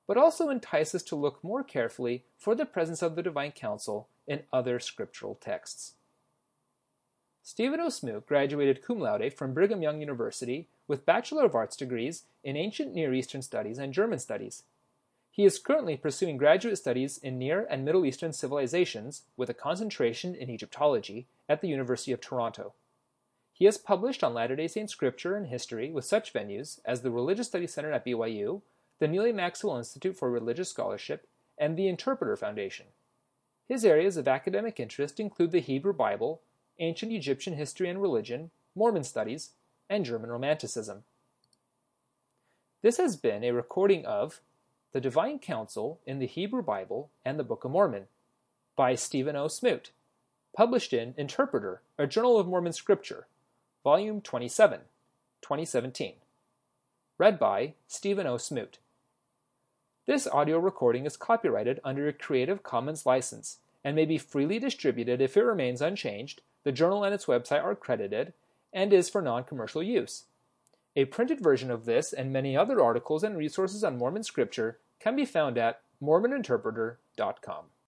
but 0.07 0.17
also 0.17 0.49
entice 0.49 0.93
us 0.95 1.03
to 1.03 1.15
look 1.15 1.43
more 1.43 1.63
carefully 1.63 2.23
for 2.37 2.55
the 2.55 2.65
presence 2.65 3.01
of 3.01 3.15
the 3.15 3.23
divine 3.23 3.51
council 3.51 4.07
in 4.27 4.43
other 4.53 4.79
scriptural 4.79 5.35
texts. 5.35 5.93
Stephen 7.47 7.79
O. 7.79 8.21
Graduated 8.21 8.81
cum 8.81 8.99
laude 8.99 9.31
from 9.31 9.53
Brigham 9.53 9.83
Young 9.83 10.01
University 10.01 10.67
with 10.87 11.05
Bachelor 11.05 11.45
of 11.45 11.53
Arts 11.53 11.77
degrees 11.77 12.23
in 12.43 12.57
Ancient 12.57 12.91
Near 12.91 13.13
Eastern 13.13 13.43
Studies 13.43 13.77
and 13.77 13.93
German 13.93 14.17
Studies. 14.17 14.63
He 15.29 15.45
is 15.45 15.59
currently 15.59 15.95
pursuing 15.95 16.37
graduate 16.37 16.79
studies 16.79 17.19
in 17.19 17.37
Near 17.37 17.67
and 17.69 17.85
Middle 17.85 18.03
Eastern 18.03 18.33
civilizations 18.33 19.25
with 19.37 19.47
a 19.47 19.53
concentration 19.53 20.33
in 20.33 20.49
Egyptology 20.49 21.27
at 21.47 21.61
the 21.61 21.67
University 21.67 22.11
of 22.11 22.19
Toronto. 22.19 22.73
He 23.53 23.65
has 23.65 23.77
published 23.77 24.23
on 24.23 24.33
Latter 24.33 24.55
day 24.55 24.67
Saint 24.67 24.89
scripture 24.89 25.35
and 25.35 25.45
history 25.45 25.91
with 25.91 26.03
such 26.03 26.33
venues 26.33 26.79
as 26.83 27.01
the 27.01 27.11
Religious 27.11 27.45
Studies 27.45 27.73
Center 27.73 27.91
at 27.91 28.07
BYU, 28.07 28.63
the 28.97 29.07
Neal 29.07 29.27
A. 29.27 29.31
Maxwell 29.31 29.77
Institute 29.77 30.17
for 30.17 30.31
Religious 30.31 30.71
Scholarship, 30.71 31.27
and 31.59 31.77
the 31.77 31.87
Interpreter 31.87 32.35
Foundation. 32.35 32.87
His 33.67 33.85
areas 33.85 34.17
of 34.17 34.27
academic 34.27 34.79
interest 34.79 35.19
include 35.19 35.51
the 35.51 35.59
Hebrew 35.59 35.93
Bible, 35.93 36.41
ancient 36.79 37.11
Egyptian 37.11 37.55
history 37.55 37.89
and 37.89 38.01
religion, 38.01 38.51
Mormon 38.75 39.03
studies, 39.03 39.51
and 39.89 40.05
German 40.05 40.29
Romanticism. 40.29 41.03
This 42.81 42.97
has 42.97 43.15
been 43.15 43.43
a 43.43 43.51
recording 43.51 44.05
of 44.05 44.41
The 44.91 45.01
Divine 45.01 45.39
Council 45.39 45.99
in 46.05 46.19
the 46.19 46.27
Hebrew 46.27 46.61
Bible 46.61 47.09
and 47.23 47.39
the 47.39 47.43
Book 47.43 47.63
of 47.63 47.71
Mormon 47.71 48.07
by 48.75 48.95
Stephen 48.95 49.35
O. 49.35 49.47
Smoot, 49.47 49.91
published 50.55 50.93
in 50.93 51.13
Interpreter, 51.17 51.81
a 51.97 52.07
Journal 52.07 52.37
of 52.37 52.47
Mormon 52.47 52.73
Scripture, 52.73 53.27
Volume 53.83 54.21
27, 54.21 54.79
2017. 55.41 56.13
Read 57.17 57.39
by 57.39 57.73
Stephen 57.87 58.27
O. 58.27 58.37
Smoot. 58.37 58.79
This 60.05 60.27
audio 60.27 60.59
recording 60.59 61.05
is 61.05 61.17
copyrighted 61.17 61.79
under 61.83 62.07
a 62.07 62.13
Creative 62.13 62.61
Commons 62.61 63.05
license 63.05 63.57
and 63.83 63.95
may 63.95 64.05
be 64.05 64.17
freely 64.17 64.59
distributed 64.59 65.21
if 65.21 65.37
it 65.37 65.43
remains 65.43 65.81
unchanged 65.81 66.41
the 66.65 66.73
journal 66.73 67.05
and 67.05 67.13
its 67.13 67.27
website 67.27 67.63
are 67.63 67.75
credited 67.75 68.33
and 68.73 68.91
is 68.91 69.09
for 69.09 69.21
non-commercial 69.21 69.81
use. 69.81 70.25
A 70.97 71.05
printed 71.05 71.39
version 71.39 71.71
of 71.71 71.85
this 71.85 72.11
and 72.11 72.33
many 72.33 72.57
other 72.57 72.81
articles 72.83 73.23
and 73.23 73.37
resources 73.37 73.83
on 73.83 73.97
Mormon 73.97 74.23
scripture 74.23 74.79
can 74.99 75.15
be 75.15 75.25
found 75.25 75.57
at 75.57 75.81
mormoninterpreter.com. 76.03 77.65